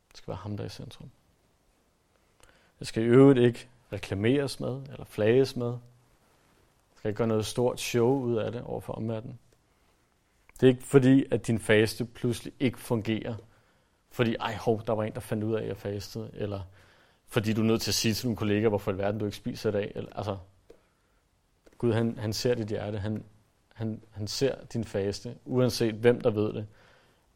Det 0.08 0.16
skal 0.16 0.28
være 0.28 0.36
ham, 0.36 0.56
der 0.56 0.64
er 0.64 0.68
i 0.68 0.70
centrum. 0.70 1.10
Det 2.78 2.86
skal 2.86 3.02
i 3.02 3.06
øvrigt 3.06 3.38
ikke 3.38 3.68
reklameres 3.92 4.60
med, 4.60 4.82
eller 4.90 5.04
flages 5.04 5.56
med. 5.56 5.66
Det 5.66 5.78
skal 6.96 7.08
ikke 7.08 7.18
gøre 7.18 7.28
noget 7.28 7.46
stort 7.46 7.80
show 7.80 8.20
ud 8.20 8.36
af 8.36 8.52
det 8.52 8.62
overfor 8.62 8.92
omverdenen. 8.92 9.38
Det 10.60 10.66
er 10.66 10.70
ikke 10.70 10.84
fordi, 10.84 11.24
at 11.30 11.46
din 11.46 11.58
faste 11.58 12.04
pludselig 12.04 12.52
ikke 12.60 12.78
fungerer, 12.78 13.36
fordi, 14.14 14.36
ej 14.40 14.56
hov, 14.56 14.82
der 14.86 14.92
var 14.92 15.04
en, 15.04 15.14
der 15.14 15.20
fandt 15.20 15.44
ud 15.44 15.54
af, 15.54 15.62
at 15.62 15.68
jeg 15.68 15.76
fastede, 15.76 16.30
eller 16.32 16.60
fordi 17.26 17.52
du 17.52 17.60
er 17.60 17.66
nødt 17.66 17.80
til 17.80 17.90
at 17.90 17.94
sige 17.94 18.14
til 18.14 18.24
dine 18.24 18.36
kollegaer, 18.36 18.68
hvorfor 18.68 18.92
i 18.92 18.98
verden 18.98 19.20
du 19.20 19.24
ikke 19.24 19.36
spiser 19.36 19.68
i 19.68 19.72
dag. 19.72 19.92
Eller, 19.94 20.12
altså, 20.16 20.38
Gud, 21.78 21.92
han, 21.92 22.18
han 22.18 22.32
ser 22.32 22.54
dit 22.54 22.68
hjerte, 22.68 22.98
han, 22.98 23.24
han, 23.74 24.02
han 24.10 24.26
ser 24.26 24.64
din 24.64 24.84
faste, 24.84 25.38
uanset 25.44 25.94
hvem 25.94 26.20
der 26.20 26.30
ved 26.30 26.52
det. 26.52 26.66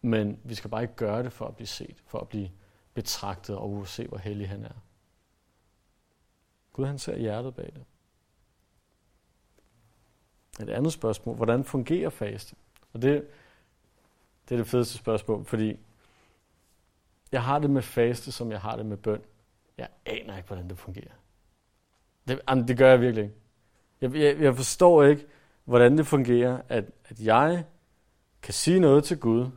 Men 0.02 0.40
vi 0.44 0.54
skal 0.54 0.70
bare 0.70 0.82
ikke 0.82 0.96
gøre 0.96 1.22
det 1.22 1.32
for 1.32 1.46
at 1.46 1.56
blive 1.56 1.66
set, 1.66 1.96
for 2.06 2.18
at 2.18 2.28
blive 2.28 2.50
betragtet 2.94 3.56
og 3.56 3.88
se, 3.88 4.06
hvor 4.06 4.18
hellig 4.18 4.48
han 4.48 4.64
er. 4.64 4.82
Gud, 6.72 6.86
han 6.86 6.98
ser 6.98 7.16
hjertet 7.16 7.54
bag 7.54 7.72
det. 7.74 7.84
Et 10.68 10.70
andet 10.70 10.92
spørgsmål, 10.92 11.36
hvordan 11.36 11.64
fungerer 11.64 12.10
faste? 12.10 12.56
Og 12.92 13.02
det, 13.02 13.26
det 14.48 14.54
er 14.54 14.58
det 14.58 14.66
fedeste 14.66 14.98
spørgsmål, 14.98 15.44
fordi 15.44 15.76
jeg 17.32 17.42
har 17.42 17.58
det 17.58 17.70
med 17.70 17.82
faste, 17.82 18.32
som 18.32 18.50
jeg 18.50 18.60
har 18.60 18.76
det 18.76 18.86
med 18.86 18.96
bøn. 18.96 19.20
Jeg 19.78 19.88
aner 20.06 20.36
ikke, 20.36 20.46
hvordan 20.46 20.68
det 20.68 20.78
fungerer. 20.78 21.12
Det, 22.28 22.40
det 22.68 22.78
gør 22.78 22.90
jeg 22.90 23.00
virkelig 23.00 23.24
ikke. 23.24 23.36
Jeg, 24.00 24.14
jeg, 24.14 24.40
jeg 24.40 24.56
forstår 24.56 25.04
ikke, 25.04 25.26
hvordan 25.64 25.98
det 25.98 26.06
fungerer, 26.06 26.60
at, 26.68 26.84
at 27.04 27.20
jeg 27.20 27.64
kan 28.42 28.54
sige 28.54 28.80
noget 28.80 29.04
til 29.04 29.18
Gud, 29.18 29.50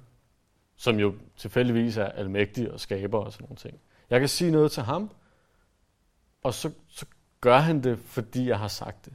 som 0.75 0.99
jo 0.99 1.13
tilfældigvis 1.35 1.97
er 1.97 2.05
almægtig 2.05 2.71
og 2.71 2.79
skaber 2.79 3.19
og 3.19 3.33
sådan 3.33 3.43
nogle 3.43 3.55
ting. 3.55 3.79
Jeg 4.09 4.19
kan 4.19 4.29
sige 4.29 4.51
noget 4.51 4.71
til 4.71 4.83
ham, 4.83 5.11
og 6.43 6.53
så, 6.53 6.71
så 6.87 7.05
gør 7.41 7.57
han 7.57 7.83
det, 7.83 7.99
fordi 7.99 8.47
jeg 8.47 8.59
har 8.59 8.67
sagt 8.67 9.05
det. 9.05 9.13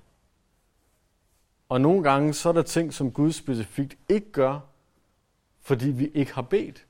Og 1.69 1.81
nogle 1.81 2.03
gange 2.03 2.35
så 2.35 2.49
er 2.49 2.53
der 2.53 2.63
ting, 2.63 2.95
som 2.95 3.13
Gud 3.13 3.33
specifikt 3.33 3.99
ikke 4.09 4.33
gør, 4.33 4.61
fordi 5.61 5.91
vi 5.91 6.07
ikke 6.07 6.35
har 6.35 6.43
bedt 6.43 6.86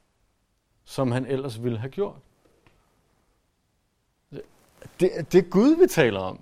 som 0.87 1.13
han 1.13 1.27
ellers 1.27 1.63
ville 1.63 1.79
have 1.79 1.91
gjort. 1.91 2.17
Det, 5.01 5.33
det 5.33 5.35
er 5.35 5.49
Gud, 5.51 5.77
vi 5.81 5.87
taler 5.87 6.21
om. 6.21 6.41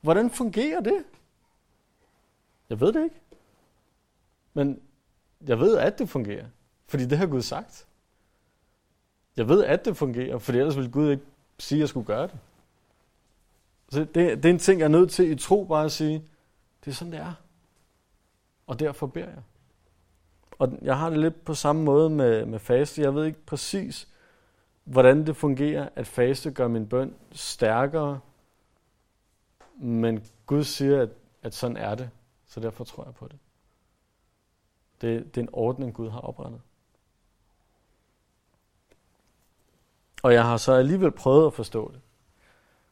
Hvordan 0.00 0.30
fungerer 0.30 0.80
det? 0.80 1.04
Jeg 2.70 2.80
ved 2.80 2.92
det 2.92 3.04
ikke. 3.04 3.20
Men 4.54 4.82
jeg 5.46 5.58
ved, 5.58 5.76
at 5.76 5.98
det 5.98 6.08
fungerer. 6.08 6.46
Fordi 6.86 7.06
det 7.06 7.18
har 7.18 7.26
Gud 7.26 7.42
sagt. 7.42 7.86
Jeg 9.36 9.48
ved, 9.48 9.64
at 9.64 9.84
det 9.84 9.96
fungerer, 9.96 10.38
for 10.38 10.52
ellers 10.52 10.76
ville 10.76 10.90
Gud 10.90 11.10
ikke 11.10 11.24
sige, 11.58 11.78
at 11.78 11.80
jeg 11.80 11.88
skulle 11.88 12.06
gøre 12.06 12.26
det. 12.26 12.38
Så 13.88 13.98
det, 14.00 14.14
det 14.14 14.44
er 14.44 14.50
en 14.50 14.58
ting, 14.58 14.78
jeg 14.80 14.84
er 14.84 14.88
nødt 14.88 15.10
til 15.10 15.30
i 15.30 15.36
tro 15.36 15.64
bare 15.64 15.84
at 15.84 15.92
sige, 15.92 16.28
det 16.84 16.90
er 16.90 16.94
sådan, 16.94 17.12
det 17.12 17.20
er. 17.20 17.34
Og 18.66 18.80
derfor 18.80 19.06
beder 19.06 19.28
jeg. 19.28 19.42
Og 20.58 20.78
jeg 20.82 20.98
har 20.98 21.10
det 21.10 21.18
lidt 21.18 21.44
på 21.44 21.54
samme 21.54 21.82
måde 21.82 22.10
med, 22.10 22.46
med 22.46 22.58
faste. 22.58 23.02
Jeg 23.02 23.14
ved 23.14 23.24
ikke 23.24 23.46
præcis, 23.46 24.08
hvordan 24.84 25.26
det 25.26 25.36
fungerer, 25.36 25.88
at 25.96 26.06
faste 26.06 26.50
gør 26.50 26.68
min 26.68 26.88
bøn 26.88 27.14
stærkere. 27.32 28.20
Men 29.74 30.24
Gud 30.46 30.64
siger, 30.64 31.02
at, 31.02 31.08
at 31.42 31.54
sådan 31.54 31.76
er 31.76 31.94
det. 31.94 32.10
Så 32.46 32.60
derfor 32.60 32.84
tror 32.84 33.04
jeg 33.04 33.14
på 33.14 33.28
det. 33.28 33.38
Det, 35.00 35.34
det 35.34 35.40
er 35.40 35.42
en 35.42 35.48
ordning, 35.52 35.94
Gud 35.94 36.10
har 36.10 36.20
oprettet. 36.20 36.60
Og 40.22 40.32
jeg 40.32 40.44
har 40.44 40.56
så 40.56 40.72
alligevel 40.72 41.10
prøvet 41.10 41.46
at 41.46 41.52
forstå 41.52 41.92
det. 41.92 42.00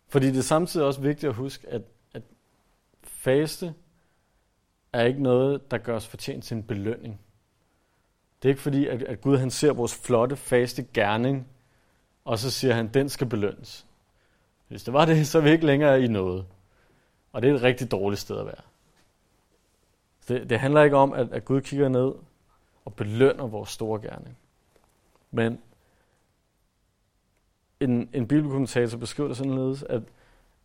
Fordi 0.08 0.26
det 0.26 0.38
er 0.38 0.42
samtidig 0.42 0.86
også 0.86 1.00
vigtigt 1.00 1.30
at 1.30 1.36
huske, 1.36 1.68
at, 1.68 1.82
at 2.12 2.22
faste 3.02 3.74
er 4.92 5.04
ikke 5.04 5.22
noget, 5.22 5.70
der 5.70 5.78
gør 5.78 5.96
os 5.96 6.06
fortjent 6.06 6.44
til 6.44 6.56
en 6.56 6.62
belønning. 6.62 7.20
Det 8.42 8.48
er 8.48 8.50
ikke 8.50 8.62
fordi, 8.62 8.87
at, 8.87 9.03
at 9.03 9.20
Gud 9.20 9.37
han 9.37 9.50
ser 9.50 9.72
vores 9.72 9.94
flotte, 9.94 10.37
faste 10.37 10.83
gerning, 10.94 11.48
og 12.24 12.38
så 12.38 12.50
siger 12.50 12.74
han, 12.74 12.88
den 12.88 13.09
skal 13.09 13.26
belønnes. 13.26 13.87
Hvis 14.68 14.83
det 14.83 14.94
var 14.94 15.05
det, 15.05 15.26
så 15.26 15.38
er 15.38 15.42
vi 15.42 15.50
ikke 15.50 15.66
længere 15.66 16.03
i 16.03 16.07
noget. 16.07 16.46
Og 17.33 17.42
det 17.42 17.50
er 17.50 17.55
et 17.55 17.62
rigtig 17.62 17.90
dårligt 17.90 18.20
sted 18.20 18.38
at 18.38 18.46
være. 18.46 18.62
Det, 20.29 20.50
det 20.50 20.61
handler 20.61 20.83
ikke 20.83 20.96
om, 20.96 21.12
at, 21.12 21.33
at 21.33 21.44
Gud 21.44 21.61
kigger 21.61 21.88
ned 21.88 22.12
og 22.85 22.94
belønner 22.94 23.46
vores 23.46 23.70
store 23.70 24.00
gerning. 24.00 24.38
Men 25.31 25.61
en, 27.81 28.11
en 28.12 28.29
bibelkommentator 28.29 28.98
beskriver 28.98 29.29
det 29.29 29.37
således, 29.37 29.83
at, 29.83 30.03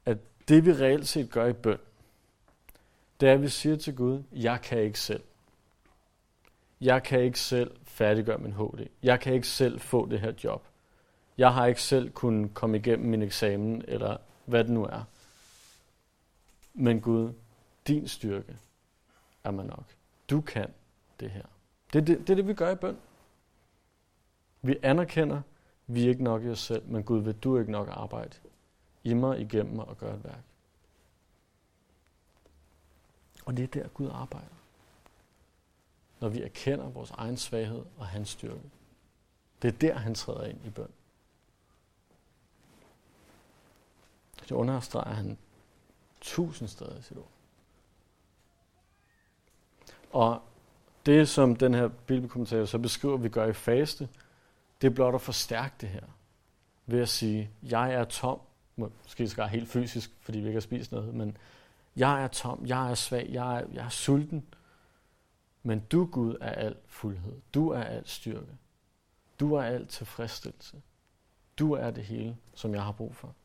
at 0.05 0.17
det 0.47 0.65
vi 0.65 0.73
reelt 0.73 1.07
set 1.07 1.31
gør 1.31 1.45
i 1.45 1.53
bøn, 1.53 1.79
det 3.19 3.29
er, 3.29 3.33
at 3.33 3.41
vi 3.41 3.49
siger 3.49 3.75
til 3.75 3.95
Gud, 3.95 4.23
jeg 4.31 4.61
kan 4.61 4.79
ikke 4.79 4.99
selv. 4.99 5.23
Jeg 6.85 7.03
kan 7.03 7.19
ikke 7.19 7.39
selv 7.39 7.75
færdiggøre 7.83 8.37
min 8.37 8.53
HD. 8.53 8.87
Jeg 9.03 9.19
kan 9.19 9.33
ikke 9.33 9.47
selv 9.47 9.79
få 9.79 10.05
det 10.05 10.19
her 10.19 10.33
job. 10.43 10.67
Jeg 11.37 11.53
har 11.53 11.65
ikke 11.65 11.81
selv 11.81 12.11
kunnet 12.11 12.53
komme 12.53 12.77
igennem 12.77 13.09
min 13.09 13.21
eksamen, 13.21 13.83
eller 13.87 14.17
hvad 14.45 14.63
det 14.63 14.71
nu 14.71 14.85
er. 14.85 15.03
Men 16.73 17.01
Gud, 17.01 17.33
din 17.87 18.07
styrke 18.07 18.57
er 19.43 19.51
man 19.51 19.65
nok. 19.65 19.83
Du 20.29 20.41
kan 20.41 20.73
det 21.19 21.31
her. 21.31 21.45
Det 21.93 22.01
er 22.01 22.05
det, 22.05 22.19
det, 22.19 22.29
er 22.29 22.35
det 22.35 22.47
vi 22.47 22.53
gør 22.53 22.71
i 22.71 22.75
bøn. 22.75 22.97
Vi 24.61 24.77
anerkender, 24.83 25.41
vi 25.87 26.05
er 26.05 26.09
ikke 26.09 26.23
nok 26.23 26.43
i 26.43 26.49
os 26.49 26.59
selv, 26.59 26.87
men 26.87 27.03
Gud, 27.03 27.21
vil 27.21 27.35
du 27.35 27.59
ikke 27.59 27.71
nok 27.71 27.87
arbejde 27.91 28.37
i 29.03 29.13
mig, 29.13 29.41
igennem 29.41 29.75
mig 29.75 29.85
og 29.85 29.97
gøre 29.97 30.15
et 30.15 30.23
værk. 30.23 30.43
Og 33.45 33.57
det 33.57 33.63
er 33.63 33.81
der, 33.81 33.87
Gud 33.87 34.09
arbejder. 34.11 34.64
Når 36.25 36.29
vi 36.29 36.41
erkender 36.41 36.89
vores 36.89 37.11
egen 37.11 37.37
svaghed 37.37 37.83
og 37.97 38.07
hans 38.07 38.29
styrke. 38.29 38.61
Det 39.61 39.67
er 39.67 39.77
der, 39.77 39.93
han 39.93 40.15
træder 40.15 40.45
ind 40.45 40.65
i 40.65 40.69
bøn. 40.69 40.89
Det 44.39 44.51
understreger 44.51 45.15
han 45.15 45.37
tusind 46.21 46.67
steder 46.67 46.99
i 46.99 47.01
sit 47.01 47.17
ord. 47.17 47.31
Og 50.11 50.41
det, 51.05 51.29
som 51.29 51.55
den 51.55 51.73
her 51.73 51.87
bibelkommentator 51.87 52.65
så 52.65 52.77
beskriver, 52.77 53.17
vi 53.17 53.29
gør 53.29 53.45
i 53.45 53.53
faste, 53.53 54.09
det 54.81 54.87
er 54.87 54.95
blot 54.95 55.15
at 55.15 55.21
forstærke 55.21 55.75
det 55.81 55.89
her. 55.89 56.05
Ved 56.85 57.01
at 57.01 57.09
sige, 57.09 57.49
jeg 57.63 57.93
er 57.93 58.03
tom, 58.03 58.39
måske 58.75 59.27
skal 59.27 59.47
helt 59.47 59.69
fysisk, 59.69 60.11
fordi 60.21 60.39
vi 60.39 60.47
ikke 60.47 60.55
har 60.55 60.61
spist 60.61 60.91
noget, 60.91 61.13
men 61.13 61.37
jeg 61.95 62.23
er 62.23 62.27
tom, 62.27 62.65
jeg 62.65 62.91
er 62.91 62.95
svag, 62.95 63.29
jeg 63.31 63.57
er, 63.57 63.65
jeg 63.73 63.85
er 63.85 63.89
sulten. 63.89 64.45
Men 65.65 65.79
du, 65.79 66.05
Gud, 66.05 66.37
er 66.41 66.51
al 66.51 66.75
fuldhed. 66.85 67.41
Du 67.53 67.69
er 67.69 67.83
al 67.83 68.07
styrke. 68.07 68.57
Du 69.39 69.53
er 69.53 69.63
al 69.63 69.87
tilfredsstillelse. 69.87 70.81
Du 71.59 71.71
er 71.71 71.91
det 71.91 72.03
hele, 72.03 72.37
som 72.53 72.73
jeg 72.73 72.83
har 72.83 72.91
brug 72.91 73.15
for. 73.15 73.35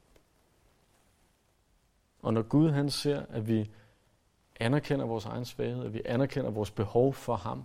Og 2.23 2.35
når 2.35 2.43
Gud 2.43 2.71
han 2.71 2.91
ser, 2.91 3.27
at 3.29 3.49
vi 3.49 3.71
anerkender 4.61 5.07
vores 5.07 5.25
egen 5.25 5.45
svaghed, 5.45 5.85
at 5.85 5.95
vi 5.95 6.03
anerkender 6.05 6.51
vores 6.51 6.71
behov 6.71 7.15
for 7.15 7.37
ham, 7.37 7.65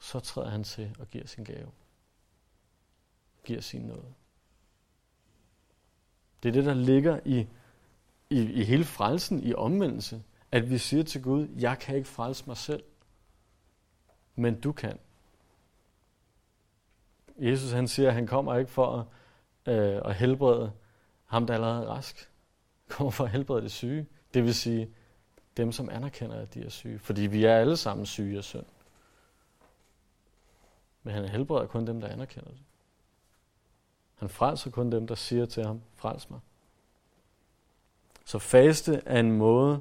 så 0.00 0.20
træder 0.20 0.50
han 0.50 0.64
til 0.64 0.96
og 0.98 1.10
giver 1.10 1.26
sin 1.26 1.44
gave. 1.44 1.70
Giver 3.44 3.60
sin 3.60 3.82
noget. 3.82 4.14
Det 6.42 6.48
er 6.48 6.52
det, 6.52 6.64
der 6.64 6.74
ligger 6.74 7.20
i, 7.24 7.46
i, 8.30 8.40
i 8.40 8.64
hele 8.64 8.84
frelsen, 8.84 9.42
i 9.42 9.54
omvendelse. 9.54 10.22
At 10.52 10.70
vi 10.70 10.78
siger 10.78 11.04
til 11.04 11.22
Gud, 11.22 11.48
jeg 11.48 11.78
kan 11.78 11.96
ikke 11.96 12.08
frelse 12.08 12.44
mig 12.46 12.56
selv, 12.56 12.82
men 14.36 14.60
du 14.60 14.72
kan. 14.72 14.98
Jesus 17.38 17.72
han 17.72 17.88
siger, 17.88 18.08
at 18.08 18.14
han 18.14 18.26
kommer 18.26 18.56
ikke 18.56 18.70
for 18.70 19.08
at, 19.66 19.74
øh, 19.74 20.02
at 20.04 20.14
helbrede 20.14 20.72
ham, 21.24 21.46
der 21.46 21.54
allerede 21.54 21.84
er 21.84 21.88
rask. 21.88 22.30
Han 22.86 22.96
kommer 22.96 23.10
for 23.10 23.24
at 23.24 23.30
helbrede 23.30 23.62
det 23.62 23.72
syge. 23.72 24.06
Det 24.34 24.44
vil 24.44 24.54
sige 24.54 24.90
dem, 25.56 25.72
som 25.72 25.88
anerkender, 25.88 26.36
at 26.36 26.54
de 26.54 26.64
er 26.64 26.68
syge. 26.68 26.98
Fordi 26.98 27.22
vi 27.22 27.44
er 27.44 27.56
alle 27.56 27.76
sammen 27.76 28.06
syge 28.06 28.38
af 28.38 28.44
synd. 28.44 28.66
Men 31.02 31.14
han 31.14 31.28
helbreder 31.28 31.66
kun 31.66 31.86
dem, 31.86 32.00
der 32.00 32.08
anerkender 32.08 32.50
det. 32.50 32.62
Han 34.14 34.28
frelser 34.28 34.70
kun 34.70 34.92
dem, 34.92 35.06
der 35.06 35.14
siger 35.14 35.46
til 35.46 35.64
ham, 35.64 35.82
frels 35.94 36.30
mig. 36.30 36.40
Så 38.24 38.38
faste 38.38 39.02
er 39.06 39.20
en 39.20 39.32
måde, 39.32 39.80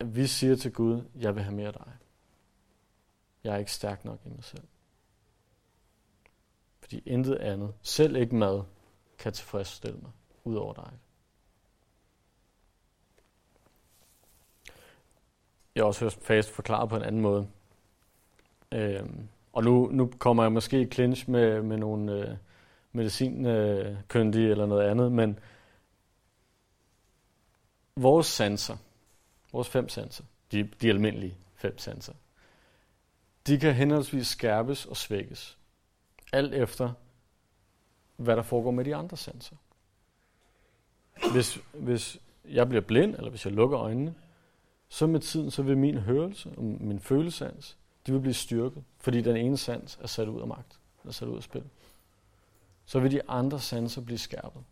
at 0.00 0.16
vi 0.16 0.26
siger 0.26 0.56
til 0.56 0.72
Gud, 0.72 1.02
jeg 1.14 1.34
vil 1.34 1.42
have 1.42 1.54
mere 1.54 1.66
af 1.66 1.72
dig. 1.72 1.92
Jeg 3.44 3.54
er 3.54 3.58
ikke 3.58 3.72
stærk 3.72 4.04
nok 4.04 4.20
i 4.24 4.28
mig 4.28 4.44
selv. 4.44 4.64
Fordi 6.80 7.02
intet 7.06 7.36
andet, 7.36 7.74
selv 7.82 8.16
ikke 8.16 8.34
mad, 8.34 8.62
kan 9.18 9.32
tilfredsstille 9.32 9.98
mig, 9.98 10.10
ud 10.44 10.56
over 10.56 10.72
dig. 10.72 10.92
Jeg 15.74 15.82
har 15.82 15.86
også 15.86 16.04
hørt 16.04 16.12
fast 16.12 16.50
forklaret 16.50 16.88
på 16.88 16.96
en 16.96 17.02
anden 17.02 17.20
måde. 17.20 17.48
Øhm, 18.72 19.28
og 19.52 19.64
nu, 19.64 19.88
nu 19.92 20.12
kommer 20.18 20.42
jeg 20.42 20.52
måske 20.52 20.80
i 20.80 20.90
clinch 20.90 21.30
med, 21.30 21.62
med 21.62 21.76
nogle 21.76 22.12
øh, 22.12 22.36
medicinkyndige 22.92 24.50
eller 24.50 24.66
noget 24.66 24.90
andet, 24.90 25.12
men 25.12 25.38
vores 27.96 28.26
sanser, 28.26 28.76
vores 29.56 29.68
fem 29.68 29.88
sanser, 29.88 30.24
de, 30.52 30.62
de 30.62 30.88
almindelige 30.88 31.36
fem 31.54 31.78
sanser, 31.78 32.12
de 33.46 33.58
kan 33.58 33.74
henholdsvis 33.74 34.26
skærpes 34.26 34.86
og 34.86 34.96
svækkes, 34.96 35.58
alt 36.32 36.54
efter 36.54 36.92
hvad 38.16 38.36
der 38.36 38.42
foregår 38.42 38.70
med 38.70 38.84
de 38.84 38.96
andre 38.96 39.16
sanser. 39.16 39.56
Hvis, 41.32 41.58
hvis 41.72 42.18
jeg 42.44 42.68
bliver 42.68 42.82
blind, 42.82 43.14
eller 43.14 43.30
hvis 43.30 43.44
jeg 43.44 43.52
lukker 43.52 43.80
øjnene, 43.80 44.14
så 44.88 45.06
med 45.06 45.20
tiden 45.20 45.50
så 45.50 45.62
vil 45.62 45.78
min 45.78 45.98
hørelse 45.98 46.50
og 46.56 46.64
min 46.64 47.00
følesans 47.00 47.76
de 48.06 48.12
vil 48.12 48.20
blive 48.20 48.34
styrket, 48.34 48.84
fordi 48.98 49.20
den 49.20 49.36
ene 49.36 49.56
sans 49.56 49.98
er 50.02 50.06
sat 50.06 50.28
ud 50.28 50.40
af 50.40 50.46
magt, 50.46 50.78
er 51.04 51.10
sat 51.10 51.28
ud 51.28 51.36
af 51.36 51.42
spil. 51.42 51.64
Så 52.84 53.00
vil 53.00 53.10
de 53.10 53.30
andre 53.30 53.60
sanser 53.60 54.00
blive 54.00 54.18
skærpet. 54.18 54.64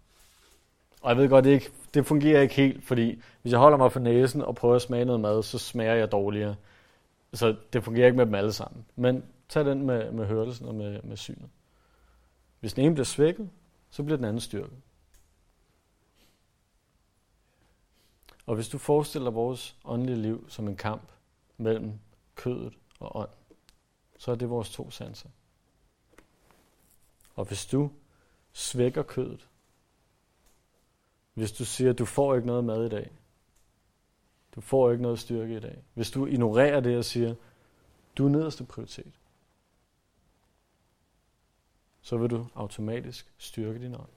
Og 1.04 1.10
jeg 1.10 1.16
ved 1.16 1.28
godt, 1.28 1.44
det, 1.44 1.50
ikke, 1.50 1.70
det 1.94 2.06
fungerer 2.06 2.40
ikke 2.40 2.54
helt, 2.54 2.84
fordi 2.84 3.22
hvis 3.42 3.52
jeg 3.52 3.60
holder 3.60 3.78
mig 3.78 3.92
for 3.92 4.00
næsen 4.00 4.42
og 4.42 4.54
prøver 4.54 4.74
at 4.74 4.82
smage 4.82 5.04
noget 5.04 5.20
mad, 5.20 5.42
så 5.42 5.58
smager 5.58 5.94
jeg 5.94 6.12
dårligere. 6.12 6.56
Så 7.32 7.56
det 7.72 7.84
fungerer 7.84 8.06
ikke 8.06 8.16
med 8.16 8.26
dem 8.26 8.34
alle 8.34 8.52
sammen. 8.52 8.84
Men 8.96 9.24
tag 9.48 9.64
den 9.64 9.86
med, 9.86 10.12
med 10.12 10.26
hørelsen 10.26 10.66
og 10.66 10.74
med, 10.74 11.02
med 11.02 11.16
synet. 11.16 11.48
Hvis 12.60 12.74
den 12.74 12.84
ene 12.84 12.94
bliver 12.94 13.04
svækket, 13.04 13.50
så 13.90 14.02
bliver 14.02 14.16
den 14.16 14.24
anden 14.24 14.40
styrket. 14.40 14.78
Og 18.46 18.54
hvis 18.54 18.68
du 18.68 18.78
forestiller 18.78 19.30
vores 19.30 19.76
åndelige 19.84 20.22
liv 20.22 20.50
som 20.50 20.68
en 20.68 20.76
kamp 20.76 21.08
mellem 21.56 21.92
kødet 22.34 22.74
og 23.00 23.16
ånd, 23.16 23.30
så 24.18 24.30
er 24.30 24.34
det 24.34 24.50
vores 24.50 24.70
to 24.70 24.90
sanser. 24.90 25.28
Og 27.34 27.44
hvis 27.44 27.66
du 27.66 27.90
svækker 28.52 29.02
kødet, 29.02 29.48
hvis 31.34 31.52
du 31.52 31.64
siger, 31.64 31.90
at 31.90 31.98
du 31.98 32.04
får 32.04 32.34
ikke 32.34 32.46
noget 32.46 32.64
mad 32.64 32.86
i 32.86 32.88
dag, 32.88 33.10
du 34.54 34.60
får 34.60 34.90
ikke 34.90 35.02
noget 35.02 35.18
styrke 35.18 35.56
i 35.56 35.60
dag, 35.60 35.82
hvis 35.94 36.10
du 36.10 36.26
ignorerer 36.26 36.80
det 36.80 36.98
og 36.98 37.04
siger, 37.04 37.34
du 38.18 38.26
er 38.26 38.30
nederste 38.30 38.64
prioritet, 38.64 39.12
så 42.02 42.16
vil 42.16 42.30
du 42.30 42.46
automatisk 42.54 43.32
styrke 43.38 43.80
din 43.80 43.94
ånd. 43.94 44.08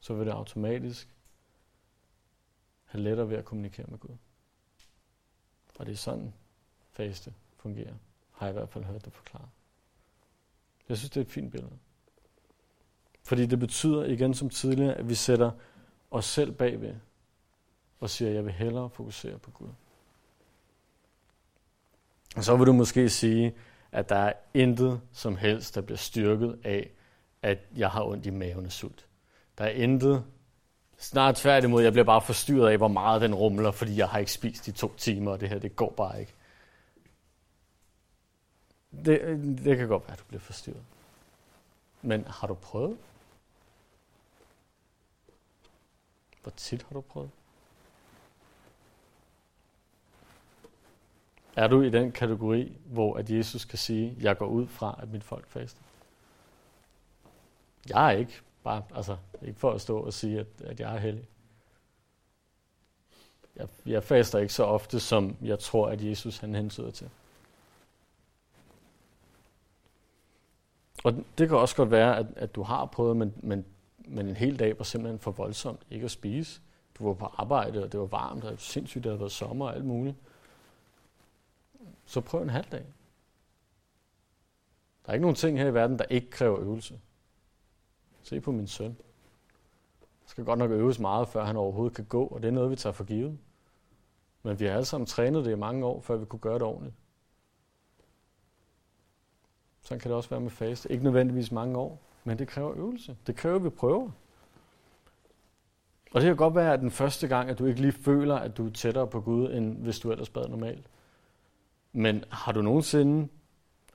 Så 0.00 0.14
vil 0.14 0.26
du 0.26 0.32
automatisk 0.32 1.08
have 2.84 3.02
lettere 3.02 3.28
ved 3.28 3.36
at 3.36 3.44
kommunikere 3.44 3.86
med 3.86 3.98
Gud. 3.98 4.16
Og 5.78 5.86
det 5.86 5.92
er 5.92 5.96
sådan 5.96 6.32
faste 6.90 7.34
fungerer. 7.56 7.94
Har 8.30 8.46
jeg 8.46 8.52
i 8.52 8.58
hvert 8.58 8.68
fald 8.68 8.84
hørt 8.84 9.04
det 9.04 9.12
forklaret. 9.12 9.48
Jeg 10.88 10.96
synes, 10.96 11.10
det 11.10 11.16
er 11.20 11.24
et 11.24 11.30
fint 11.30 11.52
billede. 11.52 11.78
Fordi 13.22 13.46
det 13.46 13.58
betyder 13.58 14.04
igen 14.04 14.34
som 14.34 14.50
tidligere, 14.50 14.94
at 14.94 15.08
vi 15.08 15.14
sætter 15.14 15.50
os 16.12 16.24
selv 16.24 16.52
bagved 16.52 16.94
og 18.00 18.10
siger, 18.10 18.28
at 18.28 18.34
jeg 18.34 18.44
vil 18.44 18.52
hellere 18.52 18.90
fokusere 18.90 19.38
på 19.38 19.50
Gud. 19.50 19.68
Og 22.36 22.44
så 22.44 22.56
vil 22.56 22.66
du 22.66 22.72
måske 22.72 23.08
sige, 23.08 23.54
at 23.92 24.08
der 24.08 24.16
er 24.16 24.32
intet 24.54 25.00
som 25.12 25.36
helst, 25.36 25.74
der 25.74 25.80
bliver 25.80 25.98
styrket 25.98 26.58
af, 26.64 26.90
at 27.42 27.58
jeg 27.76 27.90
har 27.90 28.04
ondt 28.04 28.26
i 28.26 28.30
maven 28.30 28.66
og 28.66 28.72
sult. 28.72 29.06
Der 29.58 29.64
er 29.64 29.70
intet, 29.70 30.24
snart 30.98 31.36
tværtimod, 31.36 31.82
jeg 31.82 31.92
bliver 31.92 32.04
bare 32.04 32.20
forstyrret 32.20 32.70
af, 32.70 32.76
hvor 32.76 32.88
meget 32.88 33.22
den 33.22 33.34
rumler, 33.34 33.70
fordi 33.70 33.96
jeg 33.96 34.08
har 34.08 34.18
ikke 34.18 34.32
spist 34.32 34.68
i 34.68 34.72
to 34.72 34.94
timer, 34.96 35.30
og 35.32 35.40
det 35.40 35.48
her, 35.48 35.58
det 35.58 35.76
går 35.76 35.90
bare 35.90 36.20
ikke. 36.20 36.34
det, 38.90 39.20
det 39.64 39.76
kan 39.76 39.88
godt 39.88 40.02
være, 40.04 40.12
at 40.12 40.18
du 40.18 40.24
bliver 40.24 40.40
forstyrret. 40.40 40.82
Men 42.02 42.24
har 42.28 42.46
du 42.46 42.54
prøvet? 42.54 42.98
Hvor 46.42 46.52
tit 46.56 46.82
har 46.82 46.94
du 46.94 47.00
prøvet? 47.00 47.30
Er 51.56 51.68
du 51.68 51.82
i 51.82 51.90
den 51.90 52.12
kategori, 52.12 52.76
hvor 52.84 53.16
at 53.16 53.30
Jesus 53.30 53.64
kan 53.64 53.78
sige, 53.78 54.16
jeg 54.20 54.38
går 54.38 54.46
ud 54.46 54.66
fra, 54.66 54.98
at 55.02 55.08
mit 55.08 55.24
folk 55.24 55.48
faster? 55.48 55.80
Jeg 57.88 58.06
er 58.06 58.18
ikke 58.18 58.40
bare, 58.64 58.82
altså 58.94 59.16
ikke 59.42 59.60
for 59.60 59.72
at 59.72 59.80
stå 59.80 59.98
og 59.98 60.12
sige, 60.12 60.40
at, 60.40 60.46
at 60.64 60.80
jeg 60.80 60.94
er 60.94 60.98
hellig. 60.98 61.26
Jeg, 63.56 63.68
jeg 63.86 64.02
faster 64.02 64.38
ikke 64.38 64.52
så 64.52 64.64
ofte, 64.64 65.00
som 65.00 65.36
jeg 65.42 65.58
tror, 65.58 65.88
at 65.88 66.04
Jesus 66.04 66.38
han 66.38 66.54
hensyder 66.54 66.90
til. 66.90 67.10
Og 71.04 71.24
det 71.38 71.48
kan 71.48 71.58
også 71.58 71.76
godt 71.76 71.90
være, 71.90 72.18
at, 72.18 72.26
at 72.36 72.54
du 72.54 72.62
har 72.62 72.86
prøvet, 72.86 73.16
men, 73.16 73.34
men, 73.36 73.64
men 74.08 74.28
en 74.28 74.36
hel 74.36 74.58
dag 74.58 74.78
var 74.78 74.84
simpelthen 74.84 75.18
for 75.18 75.30
voldsomt 75.30 75.86
ikke 75.90 76.04
at 76.04 76.10
spise. 76.10 76.60
Du 76.98 77.06
var 77.06 77.14
på 77.14 77.24
arbejde, 77.24 77.84
og 77.84 77.92
det 77.92 78.00
var 78.00 78.06
varmt, 78.06 78.44
og 78.44 78.50
det 78.50 78.50
var 78.50 78.56
sindssygt, 78.56 79.04
det 79.04 79.10
havde 79.10 79.20
været 79.20 79.32
sommer 79.32 79.66
og 79.66 79.74
alt 79.74 79.84
muligt. 79.84 80.16
Så 82.04 82.20
prøv 82.20 82.42
en 82.42 82.50
halv 82.50 82.66
dag. 82.72 82.86
Der 85.04 85.10
er 85.10 85.12
ikke 85.12 85.22
nogen 85.22 85.36
ting 85.36 85.58
her 85.58 85.66
i 85.66 85.74
verden, 85.74 85.98
der 85.98 86.04
ikke 86.04 86.30
kræver 86.30 86.60
øvelse. 86.60 87.00
Se 88.22 88.40
på 88.40 88.52
min 88.52 88.66
søn. 88.66 88.96
Der 90.00 90.28
skal 90.28 90.44
godt 90.44 90.58
nok 90.58 90.70
øves 90.70 90.98
meget, 90.98 91.28
før 91.28 91.44
han 91.44 91.56
overhovedet 91.56 91.96
kan 91.96 92.04
gå, 92.04 92.26
og 92.26 92.42
det 92.42 92.48
er 92.48 92.52
noget, 92.52 92.70
vi 92.70 92.76
tager 92.76 92.92
for 92.92 93.04
givet. 93.04 93.38
Men 94.42 94.60
vi 94.60 94.64
har 94.64 94.72
alle 94.72 94.84
sammen 94.84 95.06
trænet 95.06 95.44
det 95.44 95.52
i 95.52 95.54
mange 95.56 95.86
år, 95.86 96.00
før 96.00 96.16
vi 96.16 96.24
kunne 96.24 96.40
gøre 96.40 96.54
det 96.54 96.62
ordentligt. 96.62 96.94
Sådan 99.82 100.00
kan 100.00 100.08
det 100.08 100.16
også 100.16 100.30
være 100.30 100.40
med 100.40 100.50
faste. 100.50 100.92
Ikke 100.92 101.04
nødvendigvis 101.04 101.52
mange 101.52 101.78
år, 101.78 102.02
men 102.24 102.38
det 102.38 102.48
kræver 102.48 102.72
øvelse. 102.76 103.16
Det 103.26 103.36
kræver, 103.36 103.56
at 103.56 103.64
vi 103.64 103.70
prøver. 103.70 104.10
Og 106.12 106.20
det 106.20 106.28
kan 106.28 106.36
godt 106.36 106.54
være, 106.54 106.72
at 106.72 106.80
den 106.80 106.90
første 106.90 107.28
gang, 107.28 107.50
at 107.50 107.58
du 107.58 107.66
ikke 107.66 107.80
lige 107.80 107.92
føler, 107.92 108.36
at 108.36 108.56
du 108.56 108.66
er 108.66 108.70
tættere 108.70 109.06
på 109.06 109.20
Gud, 109.20 109.50
end 109.50 109.76
hvis 109.76 109.98
du 109.98 110.10
ellers 110.10 110.28
bad 110.28 110.48
normalt. 110.48 110.86
Men 111.92 112.24
har 112.30 112.52
du 112.52 112.62
nogensinde, 112.62 113.28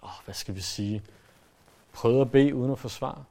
åh, 0.04 0.10
hvad 0.26 0.36
skal 0.36 0.56
vi 0.56 0.62
sige, 0.62 1.04
prøvet 1.94 2.22
at 2.22 2.32
bede 2.32 2.56
uden 2.56 2.72
at 2.72 2.80
få 2.80 2.90
svar? 2.90 3.24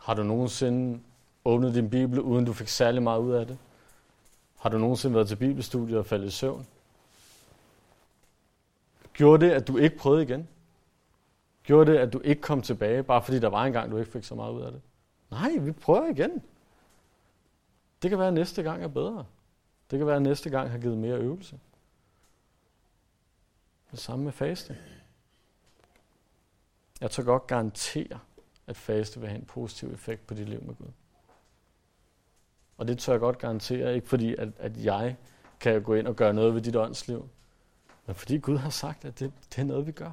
Har 0.00 0.14
du 0.14 0.22
nogensinde 0.22 1.00
åbnet 1.44 1.74
din 1.74 1.90
bibel, 1.90 2.20
uden 2.20 2.44
du 2.44 2.52
fik 2.52 2.68
særlig 2.68 3.02
meget 3.02 3.20
ud 3.20 3.32
af 3.32 3.46
det? 3.46 3.58
Har 4.58 4.70
du 4.70 4.78
nogensinde 4.78 5.14
været 5.14 5.28
til 5.28 5.36
bibelstudiet 5.36 5.98
og 5.98 6.06
faldet 6.06 6.28
i 6.28 6.30
søvn? 6.30 6.66
Gjorde 9.12 9.46
det, 9.46 9.52
at 9.52 9.68
du 9.68 9.76
ikke 9.76 9.96
prøvede 9.96 10.22
igen? 10.22 10.48
Gjorde 11.68 11.92
det, 11.92 11.98
at 11.98 12.12
du 12.12 12.20
ikke 12.20 12.42
kom 12.42 12.62
tilbage, 12.62 13.02
bare 13.02 13.22
fordi 13.22 13.38
der 13.38 13.48
var 13.48 13.64
en 13.64 13.72
gang, 13.72 13.90
du 13.90 13.98
ikke 13.98 14.10
fik 14.10 14.24
så 14.24 14.34
meget 14.34 14.52
ud 14.52 14.62
af 14.62 14.72
det? 14.72 14.82
Nej, 15.30 15.50
vi 15.60 15.72
prøver 15.72 16.06
igen. 16.06 16.42
Det 18.02 18.10
kan 18.10 18.18
være, 18.18 18.28
at 18.28 18.34
næste 18.34 18.62
gang 18.62 18.82
er 18.82 18.88
bedre. 18.88 19.26
Det 19.90 19.98
kan 19.98 20.06
være, 20.06 20.16
at 20.16 20.22
næste 20.22 20.50
gang 20.50 20.70
har 20.70 20.78
givet 20.78 20.98
mere 20.98 21.18
øvelse. 21.18 21.60
Det 23.90 23.98
samme 23.98 24.24
med 24.24 24.32
faste. 24.32 24.78
Jeg 27.00 27.10
tør 27.10 27.22
godt 27.22 27.46
garantere, 27.46 28.18
at 28.66 28.76
faste 28.76 29.20
vil 29.20 29.28
have 29.28 29.40
en 29.40 29.46
positiv 29.46 29.92
effekt 29.92 30.26
på 30.26 30.34
dit 30.34 30.48
liv 30.48 30.62
med 30.62 30.74
Gud. 30.74 30.92
Og 32.78 32.88
det 32.88 32.98
tør 32.98 33.12
jeg 33.12 33.20
godt 33.20 33.38
garantere, 33.38 33.94
ikke 33.94 34.08
fordi 34.08 34.34
at, 34.34 34.48
at 34.58 34.84
jeg 34.84 35.16
kan 35.60 35.82
gå 35.82 35.94
ind 35.94 36.06
og 36.06 36.16
gøre 36.16 36.34
noget 36.34 36.54
ved 36.54 36.62
dit 36.62 36.76
åndsliv, 36.76 37.28
men 38.06 38.14
fordi 38.14 38.38
Gud 38.38 38.56
har 38.56 38.70
sagt, 38.70 39.04
at 39.04 39.18
det, 39.18 39.32
det 39.50 39.58
er 39.58 39.66
noget, 39.66 39.86
vi 39.86 39.92
gør. 39.92 40.12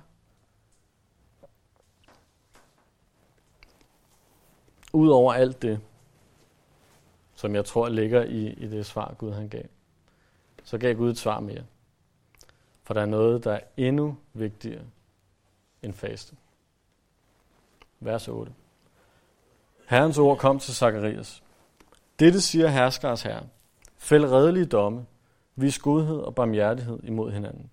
Udover 4.95 5.33
alt 5.33 5.61
det, 5.61 5.79
som 7.35 7.55
jeg 7.55 7.65
tror 7.65 7.89
ligger 7.89 8.23
i, 8.23 8.47
i 8.47 8.67
det 8.67 8.85
svar, 8.85 9.15
Gud 9.17 9.31
han 9.31 9.49
gav, 9.49 9.63
så 10.63 10.77
gav 10.77 10.95
Gud 10.95 11.09
et 11.09 11.17
svar 11.17 11.39
mere. 11.39 11.63
For 12.83 12.93
der 12.93 13.01
er 13.01 13.05
noget, 13.05 13.43
der 13.43 13.51
er 13.51 13.59
endnu 13.77 14.17
vigtigere 14.33 14.81
end 15.81 15.93
faste. 15.93 16.35
Vers 17.99 18.27
8. 18.27 18.53
Herrens 19.87 20.17
ord 20.17 20.37
kom 20.37 20.59
til 20.59 20.75
Zakarias. 20.75 21.43
Dette 22.19 22.41
siger 22.41 22.67
herskers 22.67 23.23
herre. 23.23 23.43
Fæld 23.97 24.25
redelige 24.25 24.65
domme. 24.65 25.05
Vis 25.55 25.79
godhed 25.79 26.19
og 26.19 26.35
barmhjertighed 26.35 26.99
imod 27.03 27.31
hinanden. 27.31 27.71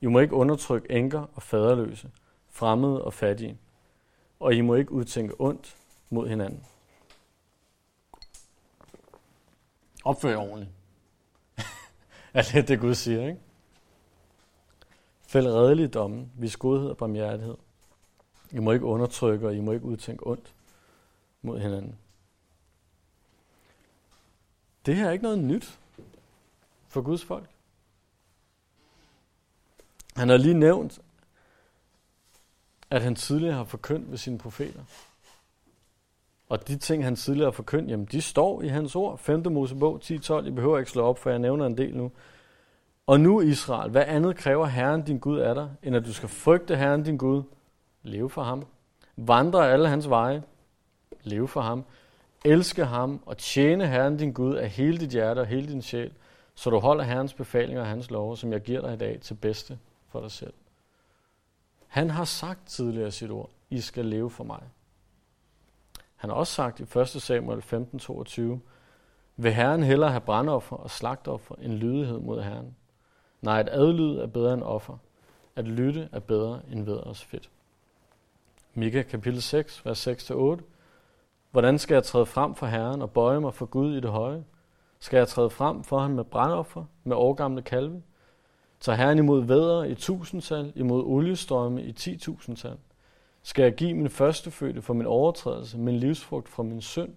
I 0.00 0.06
må 0.06 0.18
ikke 0.18 0.34
undertrykke 0.34 0.92
enker 0.92 1.26
og 1.34 1.42
faderløse, 1.42 2.10
fremmede 2.50 3.04
og 3.04 3.12
fattige. 3.12 3.58
Og 4.40 4.54
I 4.54 4.60
må 4.60 4.74
ikke 4.74 4.92
udtænke 4.92 5.34
ondt 5.38 5.76
mod 6.12 6.28
hinanden. 6.28 6.64
Opfør 10.04 10.30
jer 10.30 10.36
ordentligt. 10.36 10.70
er 12.34 12.42
det 12.42 12.68
det, 12.68 12.80
Gud 12.80 12.94
siger, 12.94 13.28
ikke? 13.28 13.40
Fæld 15.26 15.46
redelige 15.46 15.88
domme. 15.88 16.28
Vis 16.34 16.56
godhed 16.56 16.90
og 16.90 16.96
barmhjertighed. 16.96 17.56
I 18.50 18.58
må 18.58 18.72
ikke 18.72 18.84
undertrykke, 18.84 19.46
og 19.46 19.54
I 19.54 19.60
må 19.60 19.72
ikke 19.72 19.86
udtænke 19.86 20.26
ondt 20.26 20.54
mod 21.42 21.60
hinanden. 21.60 21.98
Det 24.86 24.96
her 24.96 25.06
er 25.06 25.12
ikke 25.12 25.22
noget 25.22 25.38
nyt 25.38 25.78
for 26.88 27.02
Guds 27.02 27.24
folk. 27.24 27.48
Han 30.16 30.28
har 30.28 30.36
lige 30.36 30.54
nævnt, 30.54 31.00
at 32.90 33.02
han 33.02 33.14
tidligere 33.14 33.54
har 33.54 33.64
forkyndt 33.64 34.10
ved 34.10 34.18
sine 34.18 34.38
profeter. 34.38 34.84
Og 36.52 36.68
de 36.68 36.76
ting, 36.76 37.04
han 37.04 37.16
tidligere 37.16 37.46
har 37.46 37.52
forkyndt, 37.52 37.90
jamen 37.90 38.06
de 38.06 38.20
står 38.20 38.62
i 38.62 38.68
hans 38.68 38.96
ord. 38.96 39.18
5. 39.18 39.52
Mosebog 39.52 40.00
10.12. 40.04 40.46
I 40.46 40.50
behøver 40.50 40.78
ikke 40.78 40.90
slå 40.90 41.02
op, 41.02 41.18
for 41.18 41.30
jeg 41.30 41.38
nævner 41.38 41.66
en 41.66 41.78
del 41.78 41.96
nu. 41.96 42.10
Og 43.06 43.20
nu 43.20 43.40
Israel, 43.40 43.90
hvad 43.90 44.04
andet 44.06 44.36
kræver 44.36 44.66
Herren 44.66 45.02
din 45.02 45.18
Gud 45.18 45.38
af 45.38 45.54
dig, 45.54 45.70
end 45.82 45.96
at 45.96 46.04
du 46.04 46.12
skal 46.12 46.28
frygte 46.28 46.76
Herren 46.76 47.02
din 47.02 47.16
Gud, 47.16 47.42
leve 48.02 48.30
for 48.30 48.42
ham, 48.42 48.66
vandre 49.16 49.72
alle 49.72 49.88
hans 49.88 50.08
veje, 50.08 50.42
leve 51.22 51.48
for 51.48 51.60
ham, 51.60 51.84
elske 52.44 52.84
ham 52.84 53.22
og 53.26 53.38
tjene 53.38 53.86
Herren 53.86 54.16
din 54.16 54.32
Gud 54.32 54.54
af 54.54 54.68
hele 54.68 54.98
dit 54.98 55.10
hjerte 55.10 55.38
og 55.38 55.46
hele 55.46 55.68
din 55.68 55.82
sjæl, 55.82 56.12
så 56.54 56.70
du 56.70 56.78
holder 56.78 57.04
Herrens 57.04 57.34
befalinger 57.34 57.80
og 57.80 57.88
hans 57.88 58.10
love, 58.10 58.36
som 58.36 58.52
jeg 58.52 58.60
giver 58.60 58.80
dig 58.80 58.94
i 58.94 58.98
dag 58.98 59.20
til 59.20 59.34
bedste 59.34 59.78
for 60.08 60.20
dig 60.20 60.30
selv. 60.30 60.54
Han 61.86 62.10
har 62.10 62.24
sagt 62.24 62.66
tidligere 62.66 63.10
sit 63.10 63.30
ord, 63.30 63.50
I 63.70 63.80
skal 63.80 64.04
leve 64.04 64.30
for 64.30 64.44
mig. 64.44 64.62
Han 66.22 66.30
har 66.30 66.36
også 66.36 66.52
sagt 66.52 66.80
i 66.80 66.98
1. 66.98 67.08
Samuel 67.08 67.62
15:22, 67.62 68.42
vil 69.36 69.52
Herren 69.52 69.82
hellere 69.82 70.10
have 70.10 70.20
brandoffer 70.20 70.76
og 70.76 70.90
slagtoffer 70.90 71.54
end 71.54 71.72
lydighed 71.72 72.18
mod 72.18 72.42
Herren. 72.42 72.76
Nej, 73.40 73.60
at 73.60 73.68
adlyde 73.72 74.22
er 74.22 74.26
bedre 74.26 74.54
end 74.54 74.62
offer. 74.62 74.96
At 75.56 75.68
lytte 75.68 76.08
er 76.12 76.20
bedre 76.20 76.60
end 76.72 76.84
veders 76.84 77.24
fedt. 77.24 77.50
Mika 78.74 79.02
kapitel 79.02 79.42
6, 79.42 79.86
vers 79.86 80.08
6-8. 80.08 80.62
Hvordan 81.50 81.78
skal 81.78 81.94
jeg 81.94 82.04
træde 82.04 82.26
frem 82.26 82.54
for 82.54 82.66
Herren 82.66 83.02
og 83.02 83.10
bøje 83.10 83.40
mig 83.40 83.54
for 83.54 83.66
Gud 83.66 83.94
i 83.94 84.00
det 84.00 84.10
høje? 84.10 84.44
Skal 84.98 85.16
jeg 85.16 85.28
træde 85.28 85.50
frem 85.50 85.84
for 85.84 85.98
ham 85.98 86.10
med 86.10 86.24
brandoffer, 86.24 86.84
med 87.04 87.16
årgamle 87.16 87.62
kalve? 87.62 88.02
Tag 88.80 88.96
Herren 88.96 89.18
imod 89.18 89.44
vædre 89.44 89.90
i 89.90 89.94
tusindtal, 89.94 90.72
imod 90.76 91.04
oliestrømme 91.04 91.82
i 91.82 91.92
ti 91.92 92.18
tusindtal. 92.18 92.76
Skal 93.42 93.62
jeg 93.62 93.74
give 93.74 93.94
min 93.94 94.10
førstefødte 94.10 94.82
for 94.82 94.94
min 94.94 95.06
overtrædelse, 95.06 95.78
min 95.78 95.96
livsfrugt 95.96 96.48
for 96.48 96.62
min 96.62 96.80
synd? 96.80 97.14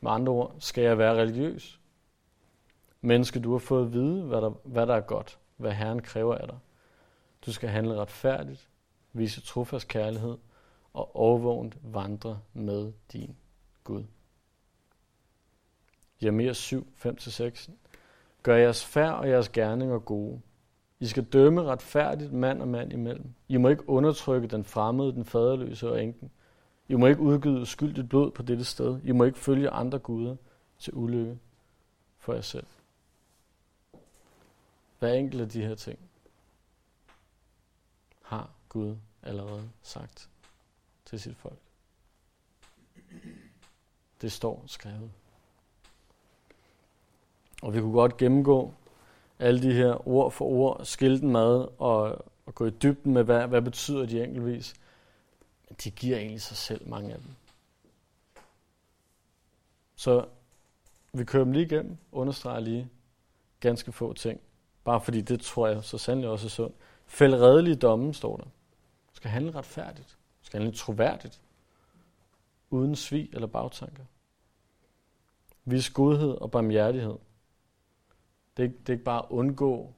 Med 0.00 0.10
andre 0.10 0.32
ord, 0.32 0.54
skal 0.58 0.84
jeg 0.84 0.98
være 0.98 1.14
religiøs? 1.14 1.80
Menneske, 3.00 3.40
du 3.40 3.52
har 3.52 3.58
fået 3.58 3.86
at 3.86 3.92
vide, 3.92 4.22
hvad 4.22 4.40
der, 4.40 4.50
hvad 4.64 4.86
der 4.86 4.94
er 4.94 5.00
godt, 5.00 5.38
hvad 5.56 5.72
Herren 5.72 6.02
kræver 6.02 6.34
af 6.34 6.48
dig. 6.48 6.58
Du 7.46 7.52
skal 7.52 7.68
handle 7.68 7.94
retfærdigt, 7.94 8.68
vise 9.12 9.40
trofast 9.40 9.88
kærlighed 9.88 10.38
og 10.92 11.16
overvågent 11.16 11.78
vandre 11.82 12.40
med 12.52 12.92
din 13.12 13.36
Gud. 13.84 14.04
Jeremia 16.22 16.52
7, 16.52 16.92
5-6. 17.06 17.70
Gør 18.42 18.56
jeres 18.56 18.84
færd 18.84 19.14
og 19.14 19.28
jeres 19.28 19.48
gerninger 19.48 19.98
gode. 19.98 20.40
I 21.00 21.06
skal 21.06 21.24
dømme 21.24 21.62
retfærdigt 21.62 22.32
mand 22.32 22.62
og 22.62 22.68
mand 22.68 22.92
imellem. 22.92 23.34
I 23.48 23.56
må 23.56 23.68
ikke 23.68 23.88
undertrykke 23.88 24.48
den 24.48 24.64
fremmede, 24.64 25.12
den 25.12 25.24
faderløse 25.24 25.90
og 25.90 26.02
enken. 26.02 26.30
I 26.88 26.94
må 26.94 27.06
ikke 27.06 27.20
udgyde 27.20 27.66
skyldigt 27.66 28.08
blod 28.08 28.30
på 28.30 28.42
dette 28.42 28.64
sted. 28.64 29.00
I 29.04 29.12
må 29.12 29.24
ikke 29.24 29.38
følge 29.38 29.70
andre 29.70 29.98
guder 29.98 30.36
til 30.78 30.94
ulykke 30.94 31.38
for 32.18 32.32
jer 32.32 32.40
selv. 32.40 32.66
Hver 34.98 35.12
enkelt 35.12 35.42
af 35.42 35.48
de 35.48 35.62
her 35.62 35.74
ting 35.74 35.98
har 38.22 38.50
Gud 38.68 38.96
allerede 39.22 39.70
sagt 39.82 40.28
til 41.04 41.20
sit 41.20 41.36
folk. 41.36 41.58
Det 44.20 44.32
står 44.32 44.64
skrevet. 44.66 45.10
Og 47.62 47.74
vi 47.74 47.80
kunne 47.80 47.92
godt 47.92 48.16
gennemgå 48.16 48.74
alle 49.40 49.62
de 49.62 49.72
her 49.72 50.08
ord 50.08 50.32
for 50.32 50.44
ord, 50.44 50.80
skille 50.84 51.20
dem 51.20 51.36
ad 51.36 51.68
og 51.78 52.24
og 52.50 52.54
gå 52.54 52.66
i 52.66 52.70
dybden 52.70 53.12
med, 53.12 53.24
hvad, 53.24 53.46
hvad 53.46 53.62
betyder 53.62 54.06
de 54.06 54.24
enkeltvis. 54.24 54.74
Men 55.68 55.76
de 55.84 55.90
giver 55.90 56.16
egentlig 56.16 56.42
sig 56.42 56.56
selv, 56.56 56.88
mange 56.88 57.12
af 57.12 57.18
dem. 57.18 57.30
Så 59.96 60.26
vi 61.12 61.24
kører 61.24 61.44
dem 61.44 61.52
lige 61.52 61.66
igennem, 61.66 61.96
understreger 62.12 62.60
lige 62.60 62.88
ganske 63.60 63.92
få 63.92 64.12
ting. 64.12 64.40
Bare 64.84 65.00
fordi 65.00 65.20
det 65.20 65.40
tror 65.40 65.68
jeg 65.68 65.84
så 65.84 65.98
sandelig 65.98 66.30
også 66.30 66.46
er 66.46 66.50
sundt. 66.50 66.76
Fæld 67.06 67.34
redelige 67.34 67.76
domme, 67.76 68.14
står 68.14 68.36
der. 68.36 68.44
Du 68.44 69.14
skal 69.14 69.30
handle 69.30 69.54
retfærdigt. 69.54 70.18
Du 70.40 70.46
skal 70.46 70.60
handle 70.60 70.76
troværdigt. 70.76 71.40
Uden 72.70 72.96
svig 72.96 73.28
eller 73.32 73.46
bagtanker. 73.46 74.04
Vis 75.64 75.90
godhed 75.90 76.30
og 76.30 76.50
barmhjertighed. 76.50 77.16
Det 78.60 78.66
er, 78.66 78.72
det 78.78 78.88
er 78.88 78.92
ikke 78.92 79.04
bare 79.04 79.18
at 79.18 79.26
undgå 79.30 79.92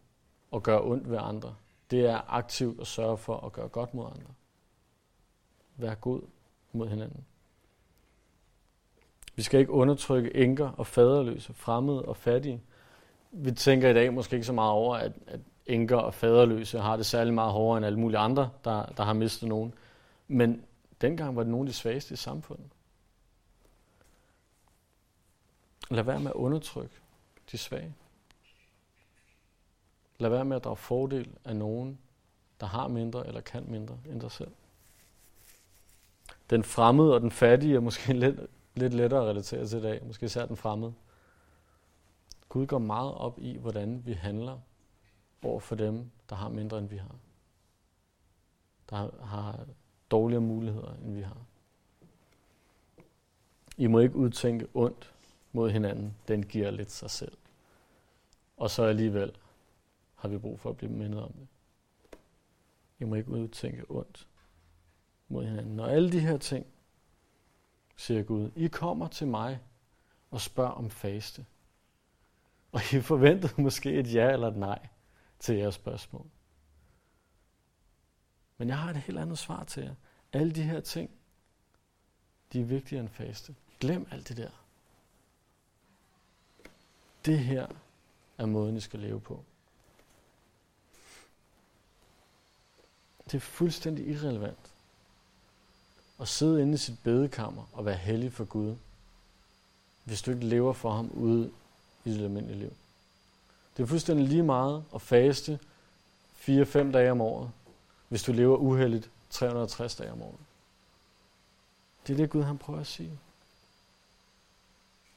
at 0.52 0.62
gøre 0.62 0.82
ondt 0.82 1.10
ved 1.10 1.18
andre. 1.20 1.54
Det 1.90 2.06
er 2.06 2.20
aktivt 2.28 2.80
at 2.80 2.86
sørge 2.86 3.18
for 3.18 3.36
at 3.36 3.52
gøre 3.52 3.68
godt 3.68 3.94
mod 3.94 4.06
andre. 4.06 4.30
Vær 5.76 5.94
god 5.94 6.22
mod 6.72 6.88
hinanden. 6.88 7.24
Vi 9.34 9.42
skal 9.42 9.60
ikke 9.60 9.72
undertrykke 9.72 10.36
enker 10.36 10.68
og 10.68 10.86
faderløse, 10.86 11.54
fremmede 11.54 12.02
og 12.02 12.16
fattige. 12.16 12.62
Vi 13.30 13.52
tænker 13.52 13.88
i 13.88 13.94
dag 13.94 14.14
måske 14.14 14.36
ikke 14.36 14.46
så 14.46 14.52
meget 14.52 14.72
over, 14.72 14.96
at, 14.96 15.12
at 15.26 15.40
enker 15.66 15.96
og 15.96 16.14
faderløse 16.14 16.78
har 16.78 16.96
det 16.96 17.06
særlig 17.06 17.34
meget 17.34 17.52
hårdere 17.52 17.76
end 17.76 17.86
alle 17.86 17.98
mulige 17.98 18.18
andre, 18.18 18.50
der, 18.64 18.86
der 18.86 19.02
har 19.02 19.12
mistet 19.12 19.48
nogen. 19.48 19.74
Men 20.28 20.64
dengang 21.00 21.36
var 21.36 21.42
det 21.42 21.50
nogle 21.50 21.66
af 21.66 21.72
de 21.72 21.76
svageste 21.76 22.12
i 22.12 22.16
samfundet. 22.16 22.66
Lad 25.90 26.02
være 26.02 26.20
med 26.20 26.30
at 26.30 26.36
undertrykke 26.36 26.94
de 27.52 27.58
svage. 27.58 27.94
Lad 30.18 30.30
være 30.30 30.44
med 30.44 30.56
at 30.56 30.64
drage 30.64 30.76
fordel 30.76 31.28
af 31.44 31.56
nogen, 31.56 31.98
der 32.60 32.66
har 32.66 32.88
mindre 32.88 33.26
eller 33.26 33.40
kan 33.40 33.64
mindre 33.68 33.98
end 34.06 34.20
dig 34.20 34.30
selv. 34.30 34.50
Den 36.50 36.64
fremmede 36.64 37.14
og 37.14 37.20
den 37.20 37.30
fattige 37.30 37.74
er 37.74 37.80
måske 37.80 38.12
lidt, 38.18 38.40
lidt 38.74 38.94
lettere 38.94 39.20
at 39.20 39.26
relatere 39.26 39.66
til 39.66 39.78
i 39.78 39.82
dag, 39.82 40.04
måske 40.06 40.26
især 40.26 40.46
den 40.46 40.56
fremmede. 40.56 40.94
Gud 42.48 42.66
går 42.66 42.78
meget 42.78 43.14
op 43.14 43.38
i, 43.38 43.56
hvordan 43.56 44.02
vi 44.06 44.12
handler 44.12 44.58
over 45.42 45.60
for 45.60 45.74
dem, 45.74 46.10
der 46.30 46.36
har 46.36 46.48
mindre 46.48 46.78
end 46.78 46.88
vi 46.88 46.96
har. 46.96 47.16
Der 48.90 49.24
har 49.24 49.66
dårligere 50.10 50.42
muligheder, 50.42 50.94
end 51.04 51.14
vi 51.14 51.20
har. 51.20 51.36
I 53.76 53.86
må 53.86 53.98
ikke 53.98 54.16
udtænke 54.16 54.66
ondt 54.74 55.12
mod 55.52 55.70
hinanden. 55.70 56.16
Den 56.28 56.42
giver 56.42 56.70
lidt 56.70 56.90
sig 56.90 57.10
selv. 57.10 57.36
Og 58.56 58.70
så 58.70 58.82
alligevel 58.82 59.32
har 60.22 60.28
vi 60.28 60.38
brug 60.38 60.60
for 60.60 60.70
at 60.70 60.76
blive 60.76 60.92
mindet 60.92 61.22
om 61.22 61.32
det. 61.32 61.48
I 62.98 63.04
må 63.04 63.14
ikke 63.14 63.30
udtænke 63.30 63.90
ondt 63.90 64.28
mod 65.28 65.44
hinanden. 65.44 65.76
Når 65.76 65.86
alle 65.86 66.12
de 66.12 66.20
her 66.20 66.38
ting, 66.38 66.66
siger 67.96 68.22
Gud, 68.22 68.50
I 68.56 68.68
kommer 68.68 69.08
til 69.08 69.26
mig 69.26 69.60
og 70.30 70.40
spørger 70.40 70.70
om 70.70 70.90
faste. 70.90 71.46
Og 72.72 72.80
I 72.92 73.00
forventede 73.00 73.62
måske 73.62 73.92
et 73.92 74.14
ja 74.14 74.32
eller 74.32 74.48
et 74.48 74.56
nej 74.56 74.88
til 75.38 75.56
jeres 75.56 75.74
spørgsmål. 75.74 76.26
Men 78.58 78.68
jeg 78.68 78.78
har 78.78 78.90
et 78.90 78.96
helt 78.96 79.18
andet 79.18 79.38
svar 79.38 79.64
til 79.64 79.82
jer. 79.82 79.94
Alle 80.32 80.52
de 80.52 80.62
her 80.62 80.80
ting, 80.80 81.10
de 82.52 82.60
er 82.60 82.64
vigtigere 82.64 83.00
end 83.00 83.10
faste. 83.10 83.54
Glem 83.80 84.06
alt 84.10 84.28
det 84.28 84.36
der. 84.36 84.50
Det 87.24 87.38
her 87.38 87.66
er 88.38 88.46
måden, 88.46 88.76
I 88.76 88.80
skal 88.80 89.00
leve 89.00 89.20
på. 89.20 89.44
Det 93.26 93.34
er 93.34 93.40
fuldstændig 93.40 94.08
irrelevant 94.08 94.72
at 96.20 96.28
sidde 96.28 96.62
inde 96.62 96.74
i 96.74 96.76
sit 96.76 96.98
bedekammer 97.02 97.64
og 97.72 97.84
være 97.84 97.96
hellig 97.96 98.32
for 98.32 98.44
Gud, 98.44 98.76
hvis 100.04 100.22
du 100.22 100.30
ikke 100.30 100.46
lever 100.46 100.72
for 100.72 100.92
ham 100.92 101.10
ude 101.10 101.52
i 102.04 102.10
dit 102.10 102.22
almindelige 102.22 102.58
liv. 102.58 102.72
Det 103.76 103.82
er 103.82 103.86
fuldstændig 103.86 104.28
lige 104.28 104.42
meget 104.42 104.84
at 104.94 105.02
faste 105.02 105.58
4-5 106.48 106.78
dage 106.78 107.10
om 107.10 107.20
året, 107.20 107.50
hvis 108.08 108.22
du 108.22 108.32
lever 108.32 108.56
uheldigt 108.56 109.10
360 109.30 109.96
dage 109.96 110.12
om 110.12 110.22
året. 110.22 110.38
Det 112.06 112.12
er 112.12 112.16
det 112.16 112.30
Gud 112.30 112.42
han 112.42 112.58
prøver 112.58 112.80
at 112.80 112.86
sige. 112.86 113.18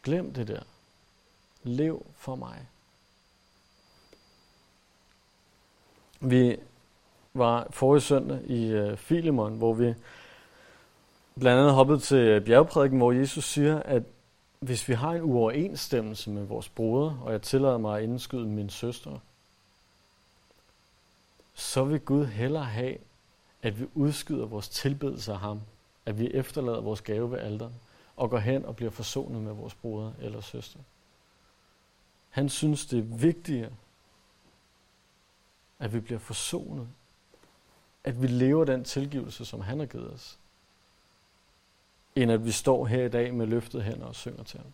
Glem 0.03 0.33
det 0.33 0.47
der. 0.47 0.63
Lev 1.63 2.05
for 2.17 2.35
mig. 2.35 2.67
Vi 6.19 6.57
var 7.35 7.67
forrige 7.69 8.01
søndag 8.01 8.41
i 8.45 8.65
øh, 8.65 8.97
Filemon, 8.97 9.57
hvor 9.57 9.73
vi 9.73 9.93
blandt 11.39 11.59
andet 11.59 11.73
hoppede 11.73 11.99
til 11.99 12.17
øh, 12.17 12.45
bjergprædiken, 12.45 12.97
hvor 12.97 13.11
Jesus 13.11 13.45
siger, 13.45 13.83
at 13.83 14.03
hvis 14.59 14.89
vi 14.89 14.93
har 14.93 15.11
en 15.11 15.21
uoverensstemmelse 15.21 16.29
med 16.29 16.43
vores 16.43 16.69
broder, 16.69 17.17
og 17.23 17.31
jeg 17.31 17.41
tillader 17.41 17.77
mig 17.77 17.97
at 17.97 18.03
indskyde 18.03 18.45
min 18.45 18.69
søster, 18.69 19.19
så 21.53 21.83
vil 21.83 21.99
Gud 21.99 22.25
hellere 22.25 22.63
have, 22.63 22.97
at 23.61 23.79
vi 23.79 23.85
udskyder 23.93 24.45
vores 24.45 24.69
tilbedelse 24.69 25.31
af 25.31 25.39
ham, 25.39 25.61
at 26.05 26.19
vi 26.19 26.31
efterlader 26.33 26.81
vores 26.81 27.01
gave 27.01 27.31
ved 27.31 27.39
alderen, 27.39 27.73
og 28.15 28.29
går 28.29 28.37
hen 28.37 28.65
og 28.65 28.75
bliver 28.75 28.91
forsonet 28.91 29.41
med 29.41 29.53
vores 29.53 29.73
broder 29.73 30.11
eller 30.21 30.41
søster. 30.41 30.79
Han 32.29 32.49
synes, 32.49 32.85
det 32.85 32.99
er 32.99 33.17
vigtigere, 33.17 33.71
at 35.79 35.93
vi 35.93 35.99
bliver 35.99 36.19
forsonet, 36.19 36.87
at 38.05 38.21
vi 38.21 38.27
lever 38.27 38.65
den 38.65 38.83
tilgivelse, 38.83 39.45
som 39.45 39.61
han 39.61 39.79
har 39.79 39.85
givet 39.85 40.13
os, 40.13 40.37
end 42.15 42.31
at 42.31 42.45
vi 42.45 42.51
står 42.51 42.85
her 42.85 43.05
i 43.05 43.09
dag 43.09 43.33
med 43.33 43.47
løftet 43.47 43.83
hænder 43.83 44.05
og 44.05 44.15
synger 44.15 44.43
til 44.43 44.59
ham. 44.59 44.73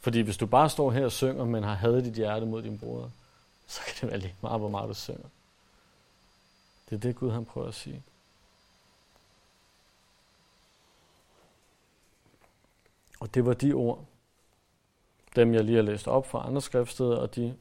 Fordi 0.00 0.20
hvis 0.20 0.36
du 0.36 0.46
bare 0.46 0.70
står 0.70 0.90
her 0.90 1.04
og 1.04 1.12
synger, 1.12 1.44
men 1.44 1.62
har 1.62 1.74
hadet 1.74 2.04
dit 2.04 2.14
hjerte 2.14 2.46
mod 2.46 2.62
din 2.62 2.78
bror, 2.78 3.10
så 3.66 3.80
kan 3.86 3.94
det 4.00 4.10
være 4.10 4.18
lige 4.20 4.34
meget, 4.40 4.60
hvor 4.60 4.68
meget 4.68 4.88
du 4.88 4.94
synger. 4.94 5.28
Det 6.90 6.96
er 6.96 7.00
det, 7.00 7.16
Gud 7.16 7.30
han 7.30 7.44
prøver 7.44 7.68
at 7.68 7.74
sige. 7.74 8.02
Og 13.20 13.34
det 13.34 13.46
var 13.46 13.54
de 13.54 13.72
ord, 13.72 14.04
dem 15.36 15.54
jeg 15.54 15.64
lige 15.64 15.76
har 15.76 15.82
læst 15.82 16.08
op 16.08 16.26
fra 16.26 16.46
andre 16.46 16.62
skriftsteder, 16.62 17.16
og 17.16 17.34
de 17.34 17.56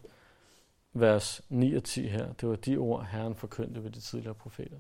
vers 0.93 1.41
9 1.49 1.75
og 1.75 1.83
10 1.83 2.07
her, 2.07 2.33
det 2.33 2.49
var 2.49 2.55
de 2.55 2.77
ord, 2.77 3.05
Herren 3.05 3.35
forkyndte 3.35 3.83
ved 3.83 3.91
de 3.91 3.99
tidligere 3.99 4.35
profeter 4.35 4.77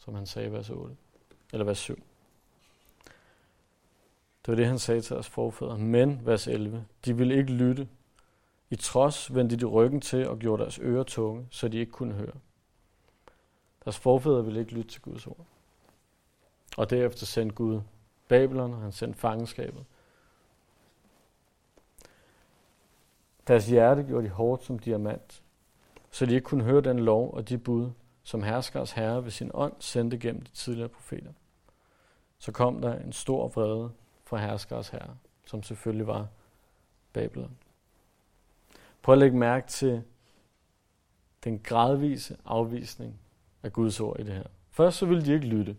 som 0.00 0.14
han 0.14 0.26
sagde 0.26 0.48
i 0.48 0.52
vers 0.52 0.70
8, 0.70 0.96
eller 1.52 1.64
vers 1.64 1.78
7. 1.78 1.94
Det 4.42 4.48
var 4.48 4.54
det, 4.54 4.66
han 4.66 4.78
sagde 4.78 5.00
til 5.00 5.16
os 5.16 5.28
forfædre. 5.28 5.78
Men, 5.78 6.26
vers 6.26 6.46
11, 6.46 6.86
de 7.04 7.16
ville 7.16 7.36
ikke 7.36 7.52
lytte. 7.52 7.88
I 8.70 8.76
trods 8.76 9.34
vendte 9.34 9.56
de 9.56 9.64
ryggen 9.64 10.00
til 10.00 10.28
og 10.28 10.38
gjorde 10.38 10.62
deres 10.62 10.78
ører 10.82 11.02
tunge, 11.02 11.46
så 11.50 11.68
de 11.68 11.78
ikke 11.78 11.92
kunne 11.92 12.14
høre. 12.14 12.32
Deres 13.84 13.98
forfædre 13.98 14.44
ville 14.44 14.60
ikke 14.60 14.72
lytte 14.72 14.90
til 14.90 15.02
Guds 15.02 15.26
ord. 15.26 15.46
Og 16.76 16.90
derefter 16.90 17.26
sendte 17.26 17.54
Gud 17.54 17.80
Babylon, 18.28 18.74
og 18.74 18.80
han 18.80 18.92
sendte 18.92 19.18
fangenskabet. 19.18 19.84
Deres 23.50 23.66
hjerte 23.66 24.02
gjorde 24.02 24.24
de 24.24 24.30
hårdt 24.30 24.64
som 24.64 24.78
diamant, 24.78 25.42
så 26.10 26.26
de 26.26 26.34
ikke 26.34 26.44
kunne 26.44 26.64
høre 26.64 26.80
den 26.80 26.98
lov 26.98 27.34
og 27.34 27.48
de 27.48 27.58
bud, 27.58 27.90
som 28.22 28.42
herskers 28.42 28.92
herre 28.92 29.24
ved 29.24 29.30
sin 29.30 29.50
ånd 29.54 29.72
sendte 29.78 30.18
gennem 30.18 30.42
de 30.42 30.50
tidligere 30.50 30.88
profeter. 30.88 31.32
Så 32.38 32.52
kom 32.52 32.80
der 32.80 32.98
en 32.98 33.12
stor 33.12 33.48
vrede 33.48 33.90
fra 34.24 34.36
herskers 34.36 34.88
herre, 34.88 35.16
som 35.46 35.62
selvfølgelig 35.62 36.06
var 36.06 36.28
Babylon. 37.12 37.56
Prøv 39.02 39.12
at 39.12 39.18
lægge 39.18 39.36
mærke 39.36 39.68
til 39.68 40.02
den 41.44 41.58
gradvise 41.58 42.36
afvisning 42.44 43.20
af 43.62 43.72
Guds 43.72 44.00
ord 44.00 44.20
i 44.20 44.22
det 44.22 44.34
her. 44.34 44.46
Først 44.70 44.98
så 44.98 45.06
ville 45.06 45.24
de 45.24 45.32
ikke 45.32 45.46
lytte. 45.46 45.76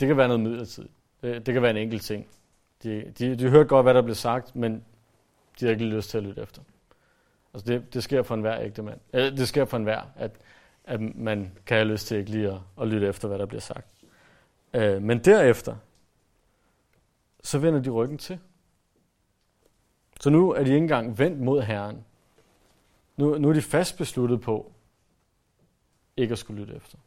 Det 0.00 0.08
kan 0.08 0.16
være 0.16 0.28
noget 0.28 0.40
midlertidigt. 0.40 0.92
Det, 1.22 1.46
det 1.46 1.54
kan 1.54 1.62
være 1.62 1.70
en 1.70 1.76
enkelt 1.76 2.02
ting. 2.02 2.26
De, 2.82 3.12
de, 3.18 3.36
de 3.36 3.48
hørte 3.48 3.68
godt, 3.68 3.84
hvad 3.84 3.94
der 3.94 4.02
blev 4.02 4.14
sagt, 4.14 4.56
men 4.56 4.84
de 5.60 5.64
har 5.64 5.72
ikke 5.72 5.84
lyst 5.84 6.10
til 6.10 6.18
at 6.18 6.24
lytte 6.24 6.42
efter. 6.42 6.62
Altså 7.54 7.72
det, 7.72 7.94
det 7.94 8.04
sker 8.04 8.22
for 8.22 8.34
enhver 8.34 8.60
ægte 8.60 8.82
mand. 8.82 9.00
Eller 9.12 9.36
det 9.36 9.48
sker 9.48 9.64
for 9.64 9.76
enhver, 9.76 10.02
at, 10.16 10.30
at 10.84 11.00
man 11.00 11.52
kan 11.66 11.76
have 11.76 11.88
lyst 11.88 12.06
til 12.06 12.16
ikke 12.18 12.30
lige 12.30 12.48
at, 12.48 12.58
at 12.80 12.88
lytte 12.88 13.08
efter, 13.08 13.28
hvad 13.28 13.38
der 13.38 13.46
bliver 13.46 13.60
sagt. 13.60 13.86
Øh, 14.74 15.02
men 15.02 15.18
derefter, 15.18 15.76
så 17.42 17.58
vender 17.58 17.80
de 17.80 17.90
ryggen 17.90 18.18
til. 18.18 18.38
Så 20.20 20.30
nu 20.30 20.52
er 20.52 20.62
de 20.62 20.70
ikke 20.70 20.76
engang 20.76 21.18
vendt 21.18 21.40
mod 21.40 21.62
Herren. 21.62 22.04
Nu, 23.16 23.38
nu 23.38 23.48
er 23.48 23.52
de 23.52 23.62
fast 23.62 23.98
besluttet 23.98 24.40
på 24.40 24.72
ikke 26.16 26.32
at 26.32 26.38
skulle 26.38 26.60
lytte 26.60 26.74
efter. 26.74 26.98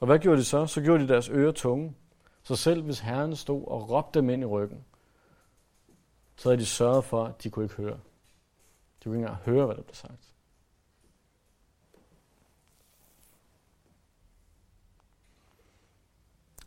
Og 0.00 0.06
hvad 0.06 0.18
gjorde 0.18 0.38
de 0.38 0.44
så? 0.44 0.66
Så 0.66 0.82
gjorde 0.82 1.02
de 1.02 1.08
deres 1.08 1.28
ører 1.28 1.52
tunge. 1.52 1.94
Så 2.42 2.56
selv 2.56 2.82
hvis 2.82 3.00
Herren 3.00 3.36
stod 3.36 3.66
og 3.66 3.90
råbte 3.90 4.20
dem 4.20 4.30
ind 4.30 4.42
i 4.42 4.46
ryggen, 4.46 4.84
så 6.38 6.48
havde 6.48 6.60
de 6.60 6.66
sørget 6.66 7.04
for, 7.04 7.24
at 7.24 7.42
de 7.42 7.50
kunne 7.50 7.64
ikke 7.64 7.74
høre. 7.74 8.00
De 8.98 9.04
kunne 9.04 9.16
ikke 9.16 9.28
engang 9.28 9.44
høre, 9.44 9.66
hvad 9.66 9.76
der 9.76 9.82
blev 9.82 9.94
sagt. 9.94 10.34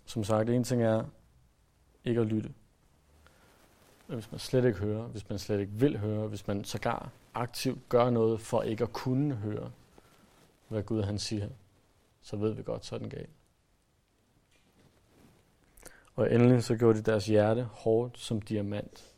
Som 0.05 0.23
sagt, 0.23 0.49
en 0.49 0.63
ting 0.63 0.83
er 0.83 1.05
ikke 2.05 2.21
at 2.21 2.27
lytte. 2.27 2.53
Men 4.07 4.15
hvis 4.15 4.31
man 4.31 4.39
slet 4.39 4.65
ikke 4.65 4.79
hører, 4.79 5.07
hvis 5.07 5.29
man 5.29 5.39
slet 5.39 5.59
ikke 5.59 5.73
vil 5.73 5.99
høre, 5.99 6.27
hvis 6.27 6.47
man 6.47 6.63
sågar 6.63 7.11
aktivt 7.33 7.89
gør 7.89 8.09
noget 8.09 8.41
for 8.41 8.61
ikke 8.61 8.83
at 8.83 8.93
kunne 8.93 9.35
høre, 9.35 9.71
hvad 10.67 10.83
Gud 10.83 11.03
han 11.03 11.19
siger, 11.19 11.49
så 12.21 12.35
ved 12.37 12.53
vi 12.53 12.63
godt, 12.63 12.85
så 12.85 12.95
er 12.95 12.99
den 12.99 13.09
galt. 13.09 13.29
Og 16.15 16.33
endelig 16.33 16.63
så 16.63 16.75
gjorde 16.75 16.97
de 16.97 17.03
deres 17.03 17.25
hjerte 17.25 17.63
hårdt 17.63 18.19
som 18.19 18.41
diamant. 18.41 19.10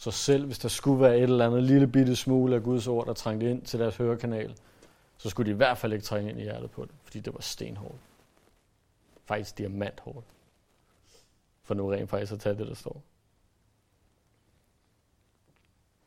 Så 0.00 0.10
selv 0.10 0.46
hvis 0.46 0.58
der 0.58 0.68
skulle 0.68 1.00
være 1.00 1.16
et 1.16 1.22
eller 1.22 1.46
andet 1.46 1.62
lille 1.62 1.86
bitte 1.86 2.16
smule 2.16 2.56
af 2.56 2.62
Guds 2.62 2.86
ord, 2.86 3.06
der 3.06 3.12
trængte 3.12 3.50
ind 3.50 3.62
til 3.62 3.80
deres 3.80 3.96
hørekanal, 3.96 4.56
så 5.16 5.30
skulle 5.30 5.46
de 5.46 5.54
i 5.54 5.56
hvert 5.56 5.78
fald 5.78 5.92
ikke 5.92 6.04
trænge 6.04 6.30
ind 6.30 6.38
i 6.38 6.42
hjertet 6.42 6.70
på 6.70 6.84
det, 6.84 6.90
fordi 7.04 7.20
det 7.20 7.34
var 7.34 7.40
stenhårdt. 7.40 8.00
Faktisk 9.24 9.58
diamanthårdt. 9.58 10.26
For 11.62 11.74
nu 11.74 11.88
rent 11.88 12.10
faktisk 12.10 12.32
at 12.32 12.40
tage 12.40 12.58
det, 12.58 12.66
der 12.66 12.74
står. 12.74 13.02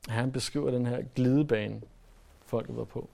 Han 0.07 0.31
beskriver 0.31 0.71
den 0.71 0.85
her 0.85 1.03
glidebane, 1.15 1.81
folket 2.45 2.75
var 2.75 2.83
på. 2.83 3.09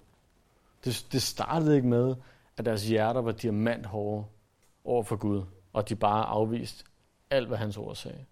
Det, 0.85 1.07
det 1.11 1.21
startede 1.21 1.75
ikke 1.75 1.87
med, 1.87 2.15
at 2.57 2.65
deres 2.65 2.87
hjerter 2.87 3.21
var 3.21 3.31
diamanthårde 3.31 4.25
over 4.83 5.03
for 5.03 5.15
Gud, 5.15 5.43
og 5.73 5.89
de 5.89 5.95
bare 5.95 6.25
afviste 6.25 6.85
alt, 7.29 7.47
hvad 7.47 7.57
hans 7.57 7.77
ord 7.77 7.95
sagde. 7.95 8.25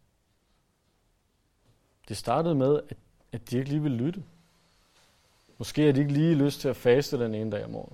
Det 2.07 2.17
startede 2.17 2.55
med, 2.55 2.81
at, 2.89 2.97
at 3.31 3.51
de 3.51 3.57
ikke 3.57 3.69
lige 3.69 3.81
ville 3.81 3.97
lytte. 3.97 4.23
Måske 5.57 5.85
har 5.85 5.91
de 5.91 5.99
ikke 5.99 6.13
lige 6.13 6.35
lyst 6.35 6.61
til 6.61 6.67
at 6.69 6.75
faste 6.75 7.19
den 7.19 7.35
ene 7.35 7.51
dag 7.51 7.65
om 7.65 7.75
året. 7.75 7.93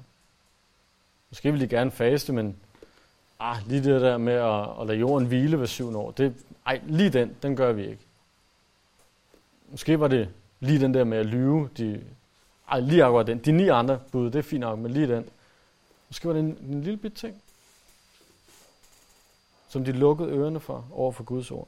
Måske 1.30 1.52
vil 1.52 1.62
de 1.62 1.68
gerne 1.68 1.92
faste, 1.92 2.34
men 2.34 2.56
ah, 3.40 3.58
lige 3.68 3.84
det 3.84 4.02
der 4.02 4.18
med 4.18 4.34
at, 4.34 4.82
at 4.82 4.88
lade 4.88 5.00
jorden 5.00 5.28
hvile 5.28 5.60
ved 5.60 5.68
syvende 5.68 6.00
år, 6.00 6.12
det, 6.12 6.36
ej, 6.66 6.82
lige 6.86 7.10
den, 7.10 7.36
den 7.42 7.56
gør 7.56 7.72
vi 7.72 7.82
ikke. 7.88 8.04
Måske 9.70 10.00
var 10.00 10.08
det 10.08 10.30
lige 10.60 10.80
den 10.80 10.94
der 10.94 11.04
med 11.04 11.18
at 11.18 11.26
lyve, 11.26 11.70
de, 11.78 12.04
ej, 12.72 12.80
lige 12.80 13.04
akkurat 13.04 13.28
den. 13.28 13.38
De 13.38 13.52
ni 13.52 13.68
andre 13.68 14.00
bud, 14.12 14.26
det 14.26 14.40
er 14.40 14.44
fint 14.44 14.60
nok, 14.60 14.80
men 14.80 14.92
lige 14.92 15.08
den. 15.08 15.30
Måske 16.10 16.28
var 16.28 16.34
det 16.34 16.40
en, 16.40 16.58
en 16.70 16.82
lille 16.84 16.98
bit 16.98 17.14
ting, 17.14 17.42
som 19.70 19.86
de 19.86 19.92
lukkede 19.92 20.30
ørerne 20.30 20.60
for 20.60 20.86
over 20.92 21.12
for 21.12 21.24
Guds 21.24 21.52
ord. 21.52 21.68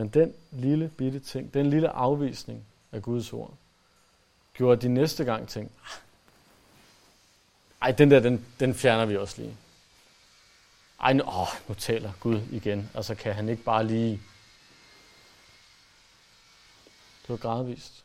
Men 0.00 0.08
den 0.08 0.34
lille 0.50 0.88
bitte 0.88 1.20
ting, 1.20 1.54
den 1.54 1.70
lille 1.70 1.88
afvisning 1.88 2.64
af 2.92 3.02
Guds 3.02 3.32
ord, 3.32 3.54
gjorde 4.54 4.80
de 4.80 4.88
næste 4.88 5.24
gang 5.24 5.48
ting, 5.48 5.72
ej, 7.82 7.92
den 7.92 8.10
der, 8.10 8.20
den, 8.20 8.46
den 8.60 8.74
fjerner 8.74 9.06
vi 9.06 9.16
også 9.16 9.42
lige. 9.42 9.56
Ej, 11.00 11.12
nu, 11.12 11.24
åh, 11.24 11.48
nu 11.68 11.74
taler 11.74 12.12
Gud 12.20 12.40
igen. 12.50 12.90
Altså, 12.94 13.14
kan 13.14 13.34
han 13.34 13.48
ikke 13.48 13.62
bare 13.62 13.86
lige... 13.86 14.10
Det 17.22 17.28
var 17.28 17.36
gradvist. 17.36 18.04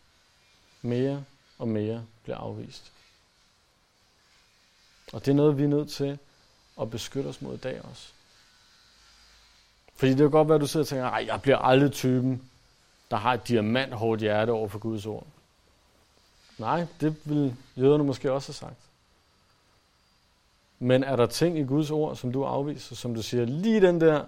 Mere 0.82 1.24
og 1.58 1.68
mere 1.68 2.06
bliver 2.24 2.38
afvist. 2.38 2.92
Og 5.14 5.26
det 5.26 5.32
er 5.32 5.36
noget, 5.36 5.58
vi 5.58 5.64
er 5.64 5.68
nødt 5.68 5.92
til 5.92 6.20
at 6.82 6.90
beskytte 6.90 7.28
os 7.28 7.42
mod 7.42 7.54
i 7.54 7.58
dag 7.58 7.82
også. 7.86 8.15
Fordi 9.96 10.12
det 10.12 10.18
kan 10.18 10.32
godt 10.32 10.48
være, 10.48 10.56
at 10.56 10.62
du 10.62 10.68
sidder 10.68 10.84
og 10.84 10.88
tænker, 10.88 11.06
at 11.06 11.28
jeg 11.28 11.42
bliver 11.42 11.58
aldrig 11.58 11.92
typen, 11.92 12.50
der 13.12 13.18
har 13.18 13.34
et 13.34 13.48
diamanthårdt 13.48 14.22
hjerte 14.22 14.52
over 14.52 14.68
for 14.68 14.80
Guds 14.80 15.06
ord. 15.06 15.28
Nej, 16.58 16.88
det 17.02 17.16
vil 17.26 17.56
jøderne 17.78 18.04
måske 18.04 18.32
også 18.32 18.48
have 18.48 18.54
sagt. 18.54 18.80
Men 20.80 21.04
er 21.04 21.16
der 21.16 21.26
ting 21.26 21.58
i 21.58 21.64
Guds 21.64 21.92
ord, 21.92 22.16
som 22.16 22.32
du 22.32 22.44
afviser, 22.44 22.96
som 22.96 23.16
du 23.16 23.22
siger, 23.22 23.46
lige 23.46 23.82
den 23.82 24.02
der, 24.02 24.26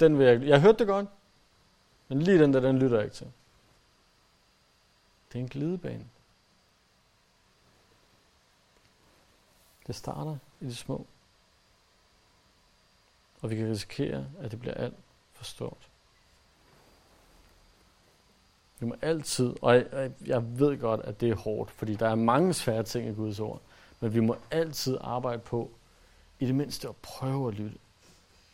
den 0.00 0.18
vil 0.18 0.26
jeg 0.26 0.42
Jeg 0.42 0.60
hørte 0.60 0.78
det 0.78 0.86
godt, 0.86 1.06
men 2.08 2.22
lige 2.22 2.38
den 2.38 2.54
der, 2.54 2.60
den 2.60 2.78
lytter 2.78 2.96
jeg 2.96 3.04
ikke 3.04 3.16
til. 3.16 3.32
Det 5.32 5.38
er 5.38 5.42
en 5.42 5.48
glidebane. 5.48 6.04
Det 9.86 9.94
starter 9.94 10.36
i 10.60 10.64
det 10.64 10.76
små. 10.76 11.06
Og 13.44 13.50
vi 13.50 13.56
kan 13.56 13.70
risikere, 13.70 14.26
at 14.40 14.50
det 14.50 14.60
bliver 14.60 14.74
alt 14.74 14.94
for 15.32 15.44
stort. 15.44 15.88
Vi 18.78 18.86
må 18.86 18.94
altid, 19.02 19.54
og 19.62 19.74
jeg, 19.74 20.10
jeg 20.26 20.58
ved 20.58 20.78
godt, 20.78 21.00
at 21.00 21.20
det 21.20 21.30
er 21.30 21.34
hårdt, 21.34 21.70
fordi 21.70 21.94
der 21.94 22.08
er 22.08 22.14
mange 22.14 22.54
svære 22.54 22.82
ting 22.82 23.08
i 23.08 23.12
Guds 23.12 23.40
ord, 23.40 23.60
men 24.00 24.14
vi 24.14 24.20
må 24.20 24.36
altid 24.50 24.98
arbejde 25.00 25.38
på, 25.38 25.70
i 26.38 26.46
det 26.46 26.54
mindste 26.54 26.88
at 26.88 26.96
prøve 26.96 27.48
at 27.48 27.54
lytte. 27.54 27.78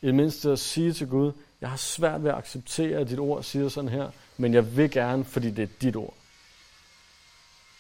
I 0.01 0.07
det 0.07 0.15
mindste 0.15 0.51
at 0.51 0.59
sige 0.59 0.93
til 0.93 1.09
Gud, 1.09 1.33
jeg 1.61 1.71
har 1.71 1.77
svært 1.77 2.23
ved 2.23 2.31
at 2.31 2.37
acceptere, 2.37 2.99
at 2.99 3.09
dit 3.09 3.19
ord 3.19 3.43
siger 3.43 3.69
sådan 3.69 3.91
her, 3.91 4.11
men 4.37 4.55
jeg 4.55 4.77
vil 4.77 4.91
gerne, 4.91 5.25
fordi 5.25 5.51
det 5.51 5.63
er 5.63 5.73
dit 5.81 5.97
ord. 5.97 6.15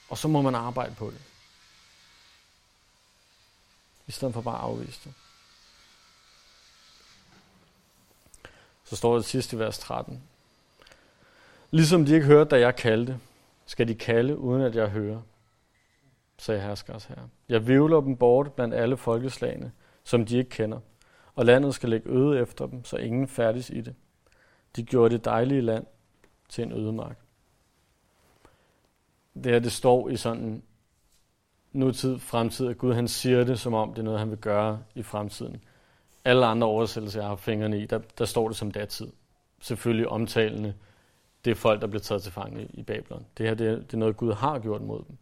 Og 0.08 0.18
så 0.18 0.28
må 0.28 0.42
man 0.42 0.54
arbejde 0.54 0.94
på 0.94 1.10
det. 1.10 1.20
I 4.06 4.12
stedet 4.12 4.34
for 4.34 4.40
bare 4.40 4.58
at 4.58 4.64
afvise 4.64 5.00
det. 5.04 5.14
Så 8.90 8.96
står 8.96 9.14
det 9.14 9.24
sidst 9.24 9.52
i 9.52 9.58
vers 9.58 9.78
13. 9.78 10.22
Ligesom 11.70 12.04
de 12.04 12.14
ikke 12.14 12.26
hørte, 12.26 12.50
da 12.50 12.60
jeg 12.60 12.76
kaldte, 12.76 13.18
skal 13.66 13.88
de 13.88 13.94
kalde, 13.94 14.38
uden 14.38 14.62
at 14.62 14.76
jeg 14.76 14.88
hører, 14.88 15.20
sagde 16.38 16.60
herskers 16.60 17.04
herre. 17.04 17.28
Jeg 17.48 17.66
vivler 17.66 18.00
dem 18.00 18.16
bort 18.16 18.52
blandt 18.52 18.74
alle 18.74 18.96
folkeslagene, 18.96 19.72
som 20.04 20.26
de 20.26 20.38
ikke 20.38 20.50
kender, 20.50 20.78
og 21.34 21.44
landet 21.44 21.74
skal 21.74 21.88
lægge 21.88 22.08
øde 22.08 22.40
efter 22.40 22.66
dem, 22.66 22.84
så 22.84 22.96
ingen 22.96 23.28
færdes 23.28 23.70
i 23.70 23.80
det. 23.80 23.94
De 24.76 24.82
gjorde 24.82 25.14
det 25.14 25.24
dejlige 25.24 25.60
land 25.60 25.86
til 26.48 26.64
en 26.64 26.72
ødemark. 26.72 27.16
Det 29.34 29.46
her, 29.46 29.58
det 29.58 29.72
står 29.72 30.08
i 30.08 30.16
sådan 30.16 30.62
nutid, 31.72 32.18
fremtid, 32.18 32.68
at 32.68 32.78
Gud 32.78 32.94
han 32.94 33.08
siger 33.08 33.44
det, 33.44 33.60
som 33.60 33.74
om 33.74 33.90
det 33.90 33.98
er 33.98 34.04
noget, 34.04 34.18
han 34.18 34.30
vil 34.30 34.38
gøre 34.38 34.82
i 34.94 35.02
fremtiden. 35.02 35.62
Alle 36.24 36.46
andre 36.46 36.66
oversættelser, 36.66 37.20
jeg 37.20 37.28
har 37.28 37.36
fingrene 37.36 37.82
i, 37.82 37.86
der, 37.86 37.98
der 38.18 38.24
står 38.24 38.48
det 38.48 38.56
som 38.56 38.70
datid. 38.70 39.06
Selvfølgelig 39.60 40.08
omtalende, 40.08 40.74
det 41.44 41.50
er 41.50 41.54
folk, 41.54 41.80
der 41.80 41.86
bliver 41.86 42.00
taget 42.00 42.22
til 42.22 42.32
fange 42.32 42.64
i 42.64 42.82
Babylon. 42.82 43.26
Det 43.38 43.46
her, 43.46 43.54
det 43.54 43.68
er, 43.68 43.74
det 43.76 43.94
er 43.94 43.98
noget, 43.98 44.16
Gud 44.16 44.32
har 44.32 44.58
gjort 44.58 44.82
mod 44.82 45.02
dem. 45.08 45.16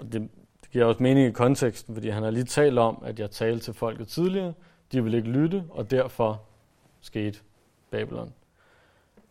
Og 0.00 0.12
det, 0.12 0.28
det 0.60 0.70
giver 0.70 0.84
også 0.84 1.02
mening 1.02 1.28
i 1.28 1.32
konteksten, 1.32 1.94
fordi 1.94 2.08
han 2.08 2.22
har 2.22 2.30
lige 2.30 2.44
talt 2.44 2.78
om, 2.78 3.02
at 3.04 3.20
jeg 3.20 3.30
talte 3.30 3.64
til 3.64 3.74
folket 3.74 4.08
tidligere, 4.08 4.54
de 4.92 5.04
vil 5.04 5.14
ikke 5.14 5.28
lytte, 5.28 5.64
og 5.70 5.90
derfor 5.90 6.42
skete 7.00 7.38
Babylon. 7.90 8.32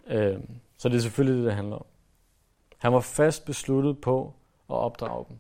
Øh, 0.08 0.40
så 0.78 0.90
det 0.90 0.96
er 0.96 1.02
selvfølgelig 1.02 1.38
det, 1.38 1.46
det 1.46 1.54
handler 1.54 1.76
om. 1.76 1.86
Han 2.78 2.94
var 2.94 3.00
fast 3.00 3.46
besluttet 3.46 4.02
på 4.02 4.34
at 4.70 4.76
opdrage 4.76 5.26
dem 5.30 5.38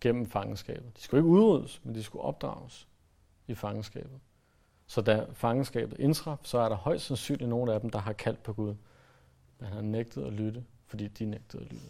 gennem 0.00 0.26
fangenskabet. 0.26 0.96
De 0.96 1.02
skulle 1.02 1.18
ikke 1.18 1.28
udryddes, 1.28 1.80
men 1.84 1.94
de 1.94 2.02
skulle 2.02 2.24
opdrages 2.24 2.88
i 3.46 3.54
fangenskabet. 3.54 4.20
Så 4.86 5.00
da 5.00 5.26
fangenskabet 5.32 5.98
indtraf, 5.98 6.38
så 6.42 6.58
er 6.58 6.68
der 6.68 6.76
højst 6.76 7.06
sandsynligt 7.06 7.48
nogle 7.48 7.74
af 7.74 7.80
dem, 7.80 7.90
der 7.90 7.98
har 7.98 8.12
kaldt 8.12 8.42
på 8.42 8.52
Gud. 8.52 8.74
Men 9.58 9.68
han 9.68 9.72
har 9.72 9.82
nægtet 9.82 10.24
at 10.24 10.32
lytte, 10.32 10.64
fordi 10.86 11.08
de 11.08 11.24
nægtede 11.24 11.62
at 11.62 11.72
lytte. 11.72 11.86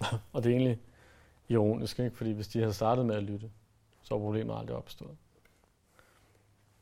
og 0.32 0.42
det 0.42 0.52
er 0.52 0.56
egentlig 0.56 0.80
ironisk, 1.48 1.98
ikke? 1.98 2.16
fordi 2.16 2.32
hvis 2.32 2.48
de 2.48 2.58
havde 2.58 2.72
startet 2.72 3.06
med 3.06 3.16
at 3.16 3.22
lytte, 3.22 3.50
så 4.02 4.14
var 4.14 4.20
problemet 4.20 4.58
aldrig 4.58 4.76
opstået. 4.76 5.16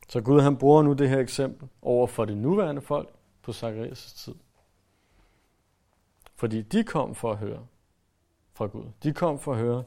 Så 0.09 0.21
Gud 0.21 0.41
han 0.41 0.57
bruger 0.57 0.83
nu 0.83 0.93
det 0.93 1.09
her 1.09 1.19
eksempel 1.19 1.69
over 1.81 2.07
for 2.07 2.25
det 2.25 2.37
nuværende 2.37 2.81
folk 2.81 3.13
på 3.41 3.51
Zacharias' 3.51 4.23
tid. 4.23 4.35
Fordi 6.35 6.61
de 6.61 6.83
kom 6.83 7.15
for 7.15 7.31
at 7.31 7.37
høre 7.37 7.67
fra 8.53 8.65
Gud. 8.65 8.85
De 9.03 9.13
kom 9.13 9.39
for 9.39 9.53
at 9.53 9.59
høre, 9.59 9.83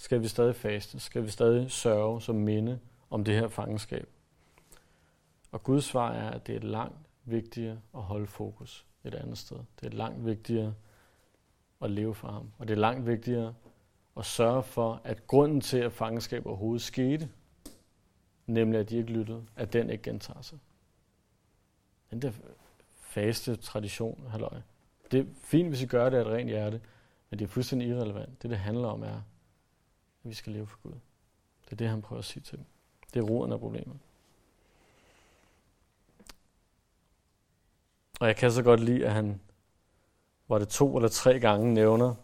skal 0.00 0.22
vi 0.22 0.28
stadig 0.28 0.56
faste? 0.56 1.00
Skal 1.00 1.22
vi 1.22 1.30
stadig 1.30 1.70
sørge 1.70 2.20
som 2.20 2.34
minde 2.34 2.78
om 3.10 3.24
det 3.24 3.34
her 3.34 3.48
fangenskab? 3.48 4.08
Og 5.52 5.62
Guds 5.62 5.84
svar 5.84 6.12
er, 6.12 6.30
at 6.30 6.46
det 6.46 6.56
er 6.56 6.60
langt 6.60 6.98
vigtigere 7.24 7.78
at 7.94 8.02
holde 8.02 8.26
fokus 8.26 8.86
et 9.04 9.14
andet 9.14 9.38
sted. 9.38 9.56
Det 9.80 9.86
er 9.86 9.96
langt 9.96 10.26
vigtigere 10.26 10.74
at 11.82 11.90
leve 11.90 12.14
for 12.14 12.28
ham. 12.28 12.52
Og 12.58 12.68
det 12.68 12.74
er 12.74 12.80
langt 12.80 13.06
vigtigere 13.06 13.54
at 14.16 14.24
sørge 14.24 14.62
for, 14.62 15.00
at 15.04 15.26
grunden 15.26 15.60
til, 15.60 15.78
at 15.78 15.92
fangenskab 15.92 16.46
overhovedet 16.46 16.82
skete, 16.82 17.28
nemlig 18.46 18.80
at 18.80 18.90
de 18.90 18.96
ikke 18.96 19.12
lyttede, 19.12 19.46
at 19.56 19.72
den 19.72 19.90
ikke 19.90 20.02
gentager 20.02 20.42
sig. 20.42 20.58
Den 22.10 22.22
der 22.22 22.32
faste 23.00 23.56
tradition, 23.56 24.26
halløj. 24.30 24.60
Det 25.10 25.20
er 25.20 25.24
fint, 25.42 25.68
hvis 25.68 25.82
I 25.82 25.86
gør 25.86 26.10
det 26.10 26.16
af 26.16 26.20
et 26.20 26.26
rent 26.26 26.48
hjerte, 26.48 26.80
men 27.30 27.38
det 27.38 27.44
er 27.44 27.48
fuldstændig 27.48 27.88
irrelevant. 27.88 28.42
Det, 28.42 28.50
det 28.50 28.58
handler 28.58 28.88
om, 28.88 29.02
er, 29.02 29.22
at 30.24 30.30
vi 30.30 30.34
skal 30.34 30.52
leve 30.52 30.66
for 30.66 30.78
Gud. 30.82 30.92
Det 31.64 31.72
er 31.72 31.76
det, 31.76 31.88
han 31.88 32.02
prøver 32.02 32.18
at 32.18 32.24
sige 32.24 32.42
til 32.42 32.58
dem. 32.58 32.66
Det 33.14 33.20
er 33.20 33.24
roden 33.24 33.52
af 33.52 33.58
problemet. 33.58 33.98
Og 38.20 38.26
jeg 38.26 38.36
kan 38.36 38.52
så 38.52 38.62
godt 38.62 38.80
lide, 38.80 39.06
at 39.06 39.12
han, 39.12 39.40
var 40.48 40.58
det 40.58 40.68
to 40.68 40.96
eller 40.96 41.08
tre 41.08 41.40
gange 41.40 41.74
nævner, 41.74 42.14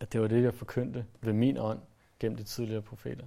at 0.00 0.12
det 0.12 0.20
var 0.20 0.28
det, 0.28 0.42
jeg 0.42 0.54
forkyndte 0.54 1.06
ved 1.20 1.32
min 1.32 1.58
ånd 1.58 1.80
gennem 2.20 2.36
de 2.36 2.44
tidligere 2.44 2.82
profeter. 2.82 3.26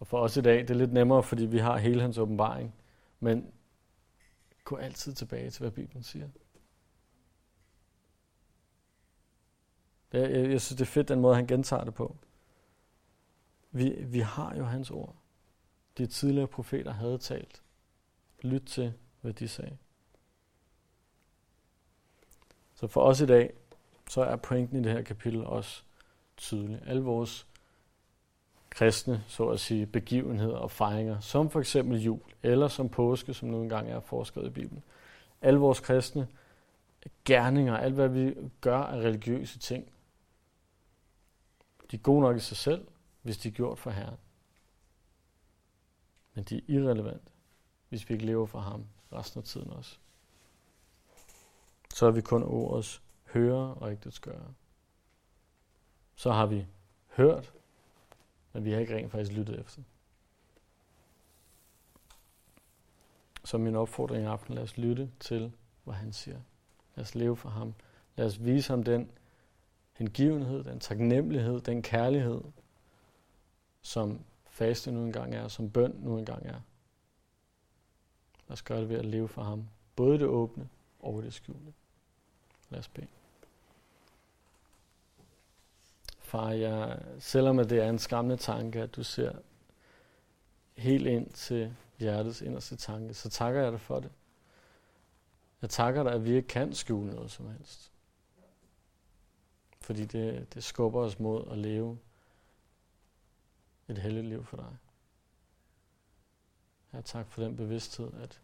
Og 0.00 0.06
for 0.06 0.20
os 0.20 0.36
i 0.36 0.40
dag, 0.40 0.58
det 0.58 0.70
er 0.70 0.74
lidt 0.74 0.92
nemmere, 0.92 1.22
fordi 1.22 1.46
vi 1.46 1.58
har 1.58 1.76
hele 1.76 2.00
hans 2.00 2.18
åbenbaring. 2.18 2.74
Men 3.20 3.52
gå 4.64 4.76
altid 4.76 5.12
tilbage 5.12 5.50
til, 5.50 5.60
hvad 5.60 5.70
Bibelen 5.70 6.02
siger. 6.02 6.28
Det, 10.12 10.20
jeg, 10.20 10.50
jeg 10.50 10.60
synes, 10.60 10.76
det 10.78 10.80
er 10.80 10.90
fedt, 10.90 11.08
den 11.08 11.20
måde, 11.20 11.34
han 11.34 11.46
gentager 11.46 11.84
det 11.84 11.94
på. 11.94 12.16
Vi, 13.70 14.04
vi 14.04 14.20
har 14.20 14.56
jo 14.56 14.64
hans 14.64 14.90
ord. 14.90 15.16
De 15.98 16.06
tidligere 16.06 16.48
profeter 16.48 16.92
havde 16.92 17.18
talt. 17.18 17.62
Lyt 18.42 18.62
til, 18.62 18.92
hvad 19.20 19.32
de 19.32 19.48
sagde. 19.48 19.76
Så 22.74 22.86
for 22.86 23.02
os 23.02 23.20
i 23.20 23.26
dag, 23.26 23.52
så 24.08 24.22
er 24.22 24.36
pointen 24.36 24.78
i 24.80 24.82
det 24.82 24.92
her 24.92 25.02
kapitel 25.02 25.44
også 25.44 25.82
tydelig. 26.36 26.82
Alle 26.86 27.02
vores 27.02 27.46
kristne, 28.70 29.24
så 29.28 29.48
at 29.48 29.60
sige, 29.60 29.86
begivenheder 29.86 30.56
og 30.56 30.70
fejringer, 30.70 31.20
som 31.20 31.50
for 31.50 31.60
eksempel 31.60 32.00
jul, 32.00 32.20
eller 32.42 32.68
som 32.68 32.88
påske, 32.88 33.34
som 33.34 33.48
nu 33.48 33.62
engang 33.62 33.90
er 33.90 34.00
forskrevet 34.00 34.48
i 34.48 34.50
Bibelen. 34.50 34.84
Alle 35.42 35.60
vores 35.60 35.80
kristne 35.80 36.28
gerninger, 37.24 37.76
alt 37.76 37.94
hvad 37.94 38.08
vi 38.08 38.34
gør 38.60 38.78
af 38.78 38.96
religiøse 38.96 39.58
ting, 39.58 39.92
de 41.90 41.96
er 41.96 42.00
gode 42.00 42.20
nok 42.20 42.36
i 42.36 42.40
sig 42.40 42.56
selv, 42.56 42.86
hvis 43.22 43.38
de 43.38 43.48
er 43.48 43.52
gjort 43.52 43.78
for 43.78 43.90
Herren. 43.90 44.18
Men 46.34 46.44
de 46.44 46.56
er 46.56 46.60
irrelevante, 46.68 47.32
hvis 47.88 48.08
vi 48.08 48.14
ikke 48.14 48.26
lever 48.26 48.46
for 48.46 48.60
ham 48.60 48.86
resten 49.12 49.38
af 49.38 49.44
tiden 49.44 49.70
også. 49.70 49.98
Så 51.94 52.06
er 52.06 52.10
vi 52.10 52.20
kun 52.20 52.42
ordets 52.42 53.02
høre 53.24 53.74
og 53.74 53.90
ikke 53.90 54.04
det 54.04 54.20
gøre. 54.20 54.54
Så 56.14 56.32
har 56.32 56.46
vi 56.46 56.66
hørt, 57.08 57.52
men 58.52 58.64
vi 58.64 58.72
har 58.72 58.80
ikke 58.80 58.96
rent 58.96 59.12
faktisk 59.12 59.32
lyttet 59.32 59.60
efter. 59.60 59.82
Så 63.44 63.58
min 63.58 63.76
opfordring 63.76 64.22
i 64.22 64.26
aften, 64.26 64.54
lad 64.54 64.62
os 64.62 64.76
lytte 64.76 65.10
til, 65.20 65.52
hvad 65.84 65.94
han 65.94 66.12
siger. 66.12 66.40
Lad 66.96 67.04
os 67.04 67.14
leve 67.14 67.36
for 67.36 67.48
ham. 67.48 67.74
Lad 68.16 68.26
os 68.26 68.44
vise 68.44 68.70
ham 68.72 68.82
den 68.82 69.10
hengivenhed, 69.92 70.64
den 70.64 70.80
taknemmelighed, 70.80 71.60
den 71.60 71.82
kærlighed, 71.82 72.40
som 73.82 74.20
faste 74.46 74.92
nu 74.92 75.04
engang 75.04 75.34
er, 75.34 75.48
som 75.48 75.70
bøn 75.70 75.94
nu 75.98 76.18
engang 76.18 76.46
er. 76.46 76.60
Lad 78.48 78.52
os 78.52 78.62
gøre 78.62 78.80
det 78.80 78.88
ved 78.88 78.96
at 78.96 79.04
leve 79.04 79.28
for 79.28 79.42
ham. 79.42 79.68
Både 79.96 80.18
det 80.18 80.26
åbne 80.26 80.68
og 81.00 81.22
det 81.22 81.34
skjulte. 81.34 81.72
Lad 82.70 82.78
os 82.78 82.88
bede. 82.88 83.06
Far, 86.18 86.50
jeg, 86.50 87.02
selvom 87.18 87.56
det 87.56 87.72
er 87.72 87.88
en 87.88 87.98
skræmmende 87.98 88.36
tanke, 88.36 88.80
at 88.80 88.96
du 88.96 89.02
ser 89.02 89.32
helt 90.76 91.06
ind 91.06 91.30
til 91.30 91.76
hjertets 91.98 92.42
inderste 92.42 92.76
tanke, 92.76 93.14
så 93.14 93.30
takker 93.30 93.62
jeg 93.62 93.72
dig 93.72 93.80
for 93.80 94.00
det. 94.00 94.10
Jeg 95.62 95.70
takker 95.70 96.02
dig, 96.02 96.12
at 96.12 96.24
vi 96.24 96.34
ikke 96.34 96.48
kan 96.48 96.74
skjule 96.74 97.14
noget 97.14 97.30
som 97.30 97.50
helst. 97.50 97.92
Fordi 99.80 100.04
det, 100.04 100.54
det 100.54 100.64
skubber 100.64 101.00
os 101.00 101.18
mod 101.18 101.50
at 101.50 101.58
leve 101.58 101.98
et 103.90 103.98
heldigt 103.98 104.26
liv 104.26 104.44
for 104.44 104.56
dig. 104.56 104.76
Jeg 106.92 107.04
tak 107.04 107.26
for 107.26 107.42
den 107.42 107.56
bevidsthed, 107.56 108.12
at, 108.22 108.40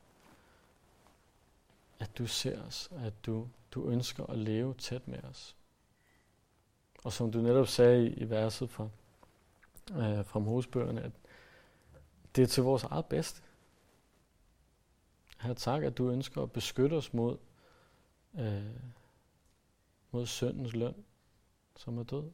at 1.99 2.18
du 2.18 2.26
ser 2.26 2.62
os, 2.62 2.90
at 2.92 3.12
du, 3.26 3.49
du 3.70 3.88
ønsker 3.88 4.26
at 4.26 4.38
leve 4.38 4.74
tæt 4.74 5.09
med 5.09 5.24
os. 5.24 5.57
Og 7.05 7.12
som 7.12 7.32
du 7.32 7.38
netop 7.38 7.68
sagde 7.68 8.07
i, 8.07 8.12
i 8.12 8.30
verset 8.30 8.70
fra, 8.70 8.88
øh, 9.90 10.24
fra 10.24 10.38
Mosebøgerne, 10.38 11.03
at 11.03 11.12
det 12.36 12.42
er 12.42 12.47
til 12.47 12.62
vores 12.62 12.82
eget 12.82 13.07
bedste. 13.07 13.42
Her 15.40 15.55
tak, 15.55 15.82
at 15.82 15.99
du 15.99 16.11
ønsker 16.11 16.42
at 16.42 16.53
beskytte 16.53 16.94
os 16.94 17.14
mod, 17.14 17.38
øh, 18.38 18.64
mod 20.11 20.26
syndens 20.26 20.72
løn, 20.72 21.05
som 21.76 21.99
er 21.99 22.03
død. 22.03 22.30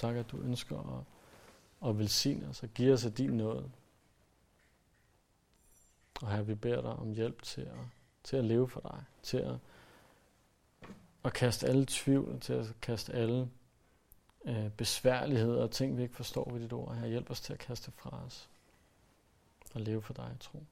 Tak, 0.00 0.16
at 0.16 0.30
du 0.30 0.40
ønsker 0.40 0.98
at, 0.98 1.04
at 1.88 1.98
velsigne 1.98 2.48
os 2.48 2.62
og 2.62 2.68
give 2.68 2.92
os 2.92 3.04
af 3.04 3.12
din 3.12 3.30
nåde. 3.30 3.70
Og 6.22 6.32
her 6.32 6.42
vi 6.42 6.54
beder 6.54 6.80
dig 6.80 6.90
om 6.90 7.12
hjælp 7.12 7.42
til 7.42 7.60
at, 7.60 7.78
til 8.24 8.36
at 8.36 8.44
leve 8.44 8.68
for 8.68 8.80
dig, 8.80 9.04
til 9.22 9.36
at, 9.36 9.56
at 11.24 11.32
kaste 11.32 11.66
alle 11.66 11.86
tvivl, 11.88 12.40
til 12.40 12.52
at 12.52 12.74
kaste 12.82 13.12
alle 13.12 13.50
øh, 14.44 14.70
besværligheder 14.70 15.62
og 15.62 15.70
ting, 15.70 15.96
vi 15.96 16.02
ikke 16.02 16.16
forstår 16.16 16.50
ved 16.52 16.60
dit 16.60 16.72
ord. 16.72 16.94
Her 16.94 17.06
hjælp 17.06 17.30
os 17.30 17.40
til 17.40 17.52
at 17.52 17.58
kaste 17.58 17.90
fra 17.90 18.24
os 18.24 18.50
og 19.74 19.80
leve 19.80 20.02
for 20.02 20.14
dig, 20.14 20.36
tro. 20.40 20.64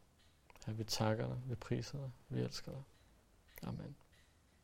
Her 0.66 0.72
vi 0.72 0.84
takker 0.84 1.26
dig, 1.26 1.36
vi 1.46 1.54
priser 1.54 1.98
dig, 1.98 2.10
vi 2.28 2.40
elsker 2.40 2.72
dig. 2.72 2.82
Amen. 3.62 3.96